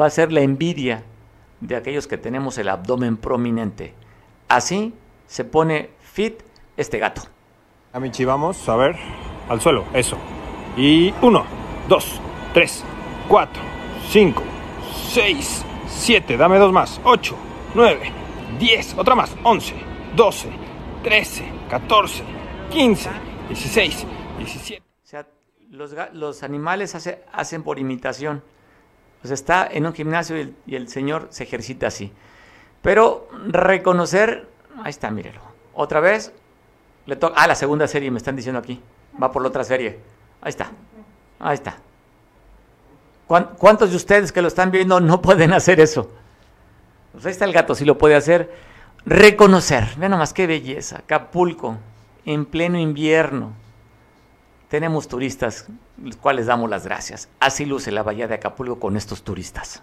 Va 0.00 0.06
a 0.06 0.10
ser 0.10 0.32
la 0.32 0.40
envidia 0.40 1.04
de 1.60 1.76
aquellos 1.76 2.08
que 2.08 2.18
tenemos 2.18 2.58
el 2.58 2.68
abdomen 2.68 3.16
prominente. 3.16 3.94
Así 4.48 4.92
se 5.28 5.44
pone 5.44 5.90
fit 6.00 6.40
este 6.76 6.98
gato. 6.98 7.22
Amichi, 7.92 8.24
vamos 8.24 8.68
a 8.68 8.76
ver. 8.76 8.96
Al 9.48 9.60
suelo, 9.60 9.84
eso. 9.94 10.16
Y 10.76 11.12
uno, 11.22 11.44
dos, 11.88 12.20
tres, 12.52 12.84
cuatro, 13.26 13.62
cinco, 14.08 14.42
seis, 15.10 15.64
siete. 15.86 16.36
Dame 16.36 16.58
dos 16.58 16.72
más. 16.72 17.00
Ocho, 17.04 17.36
nueve, 17.74 18.12
diez. 18.58 18.94
Otra 18.96 19.14
más. 19.14 19.34
Once, 19.42 19.74
doce, 20.14 20.50
trece, 21.02 21.50
catorce, 21.70 22.22
quince, 22.70 23.10
dieciséis, 23.48 24.06
diecisiete 24.36 24.88
los, 25.70 26.42
animales 26.42 26.94
hacen 27.32 27.62
por 27.62 27.78
imitación. 27.78 28.42
Pues 29.20 29.32
está 29.32 29.66
en 29.70 29.86
un 29.86 29.94
gimnasio 29.94 30.36
y 30.66 30.76
el, 30.76 30.88
señor 30.88 31.28
se 31.30 31.44
ejercita 31.44 31.88
así. 31.88 32.12
Pero 32.82 33.28
reconocer, 33.48 34.48
ahí 34.82 34.90
está, 34.90 35.10
mírelo. 35.10 35.40
Otra 35.74 36.00
vez, 36.00 36.32
le 37.08 37.16
toca, 37.16 37.40
ah, 37.40 37.46
la 37.46 37.54
segunda 37.54 37.88
serie 37.88 38.10
me 38.10 38.18
están 38.18 38.36
diciendo 38.36 38.58
aquí. 38.58 38.82
Va 39.20 39.32
por 39.32 39.40
la 39.40 39.48
otra 39.48 39.64
serie. 39.64 39.98
Ahí 40.42 40.50
está, 40.50 40.70
ahí 41.40 41.54
está. 41.54 41.78
¿Cuántos 43.26 43.90
de 43.90 43.96
ustedes 43.96 44.30
que 44.30 44.42
lo 44.42 44.48
están 44.48 44.70
viendo 44.70 45.00
no 45.00 45.22
pueden 45.22 45.54
hacer 45.54 45.80
eso? 45.80 46.10
Pues 47.12 47.24
ahí 47.24 47.32
está 47.32 47.46
el 47.46 47.54
gato, 47.54 47.74
sí 47.74 47.86
lo 47.86 47.96
puede 47.96 48.14
hacer. 48.14 48.54
Reconocer, 49.06 49.88
vean 49.96 50.10
nomás 50.10 50.34
qué 50.34 50.46
belleza. 50.46 50.98
Acapulco, 50.98 51.78
en 52.26 52.44
pleno 52.44 52.78
invierno 52.78 53.52
tenemos 54.68 55.08
turistas, 55.08 55.66
los 56.02 56.16
cuales 56.16 56.44
damos 56.44 56.68
las 56.68 56.84
gracias. 56.84 57.30
Así 57.40 57.64
luce 57.64 57.90
la 57.90 58.02
bahía 58.02 58.28
de 58.28 58.34
Acapulco 58.34 58.78
con 58.78 58.98
estos 58.98 59.22
turistas. 59.22 59.82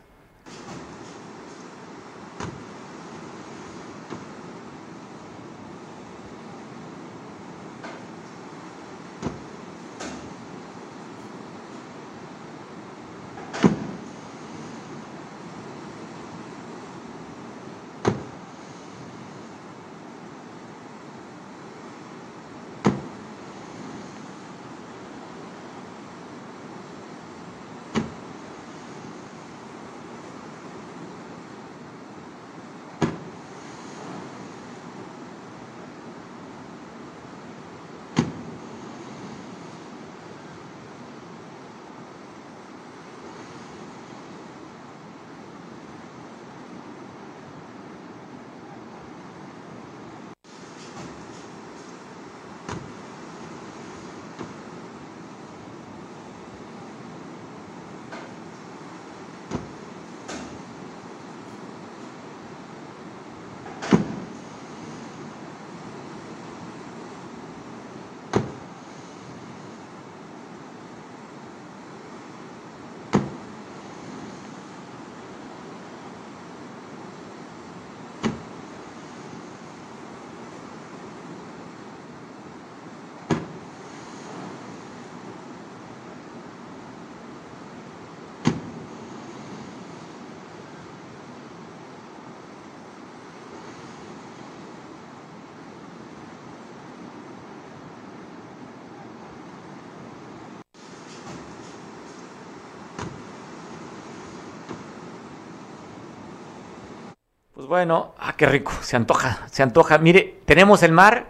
Pues 107.56 107.68
bueno, 107.68 108.14
ah, 108.20 108.34
qué 108.36 108.48
rico, 108.48 108.74
se 108.82 108.98
antoja, 108.98 109.48
se 109.50 109.64
antoja. 109.64 109.98
Mire, 109.98 110.40
tenemos 110.44 110.84
el 110.84 110.92
mar 110.92 111.28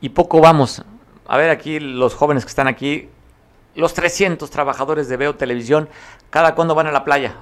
y 0.00 0.08
poco 0.08 0.40
vamos. 0.40 0.82
A 1.26 1.36
ver 1.36 1.50
aquí 1.50 1.78
los 1.80 2.14
jóvenes 2.14 2.46
que 2.46 2.48
están 2.48 2.66
aquí, 2.66 3.10
los 3.74 3.92
300 3.92 4.48
trabajadores 4.48 5.06
de 5.06 5.18
Veo 5.18 5.34
Televisión, 5.34 5.90
cada 6.30 6.54
cuando 6.54 6.74
van 6.74 6.86
a 6.86 6.92
la 6.92 7.04
playa. 7.04 7.34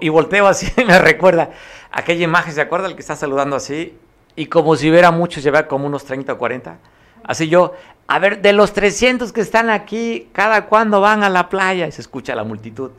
Y, 0.00 0.08
volteo 0.10 0.46
así, 0.46 0.72
me 0.86 0.96
recuerda 1.00 1.50
aquella 1.90 2.22
imagen, 2.22 2.52
¿se 2.52 2.60
acuerda? 2.60 2.86
El 2.86 2.94
que 2.94 3.00
está 3.00 3.16
saludando 3.16 3.56
así, 3.56 3.98
y 4.36 4.46
como 4.46 4.76
si 4.76 4.88
hubiera 4.88 5.10
muchos, 5.10 5.42
lleva 5.42 5.66
como 5.66 5.88
unos 5.88 6.04
30 6.04 6.34
o 6.34 6.38
40. 6.38 6.78
Así 7.24 7.48
yo, 7.48 7.72
a 8.06 8.20
ver, 8.20 8.42
de 8.42 8.52
los 8.52 8.72
300 8.72 9.32
que 9.32 9.40
están 9.40 9.70
aquí, 9.70 10.28
cada 10.32 10.66
cuando 10.66 11.00
van 11.00 11.24
a 11.24 11.28
la 11.28 11.48
playa, 11.48 11.88
y 11.88 11.90
se 11.90 12.00
escucha 12.00 12.36
la 12.36 12.44
multitud. 12.44 12.92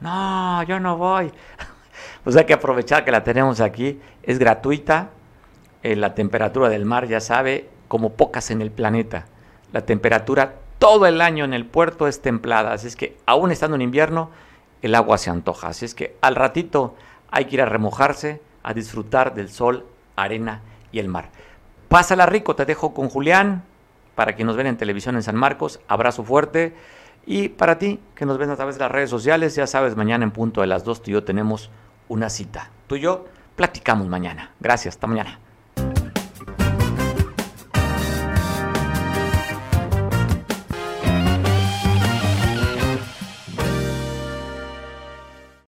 No, 0.00 0.62
yo 0.62 0.80
no 0.80 0.96
voy. 0.96 1.30
Pues 2.24 2.36
hay 2.36 2.44
que 2.44 2.54
aprovechar 2.54 3.04
que 3.04 3.12
la 3.12 3.24
tenemos 3.24 3.60
aquí. 3.60 4.00
Es 4.22 4.38
gratuita. 4.38 5.10
Eh, 5.82 5.96
la 5.96 6.14
temperatura 6.14 6.68
del 6.68 6.84
mar, 6.84 7.06
ya 7.06 7.20
sabe, 7.20 7.68
como 7.86 8.14
pocas 8.14 8.50
en 8.50 8.62
el 8.62 8.70
planeta. 8.70 9.26
La 9.72 9.82
temperatura 9.82 10.54
todo 10.78 11.06
el 11.06 11.20
año 11.20 11.44
en 11.44 11.54
el 11.54 11.66
puerto 11.66 12.06
es 12.06 12.22
templada. 12.22 12.72
Así 12.72 12.86
es 12.86 12.96
que 12.96 13.16
aún 13.26 13.50
estando 13.50 13.76
en 13.76 13.82
invierno, 13.82 14.30
el 14.82 14.94
agua 14.94 15.18
se 15.18 15.30
antoja. 15.30 15.68
Así 15.68 15.84
es 15.84 15.94
que 15.94 16.16
al 16.20 16.36
ratito 16.36 16.94
hay 17.30 17.46
que 17.46 17.56
ir 17.56 17.62
a 17.62 17.66
remojarse, 17.66 18.40
a 18.62 18.74
disfrutar 18.74 19.34
del 19.34 19.50
sol, 19.50 19.86
arena 20.16 20.62
y 20.92 20.98
el 20.98 21.08
mar. 21.08 21.30
Pásala 21.88 22.26
rico, 22.26 22.54
te 22.54 22.64
dejo 22.64 22.94
con 22.94 23.08
Julián. 23.08 23.64
Para 24.14 24.34
quien 24.34 24.46
nos 24.46 24.56
ven 24.56 24.66
en 24.66 24.76
televisión 24.76 25.14
en 25.14 25.22
San 25.22 25.36
Marcos, 25.36 25.80
abrazo 25.86 26.24
fuerte. 26.24 26.74
Y 27.24 27.50
para 27.50 27.78
ti, 27.78 28.00
que 28.14 28.26
nos 28.26 28.38
ven 28.38 28.50
a 28.50 28.56
través 28.56 28.76
de 28.76 28.80
las 28.80 28.90
redes 28.90 29.10
sociales, 29.10 29.54
ya 29.54 29.66
sabes, 29.66 29.96
mañana 29.96 30.24
en 30.24 30.30
punto 30.30 30.60
de 30.60 30.66
las 30.66 30.82
dos 30.82 31.02
tú 31.02 31.10
y 31.10 31.14
yo 31.14 31.24
tenemos 31.24 31.70
una 32.08 32.30
cita. 32.30 32.70
Tú 32.86 32.96
y 32.96 33.00
yo 33.00 33.26
platicamos 33.56 34.08
mañana. 34.08 34.52
Gracias, 34.60 34.94
hasta 34.94 35.06
mañana. 35.06 35.38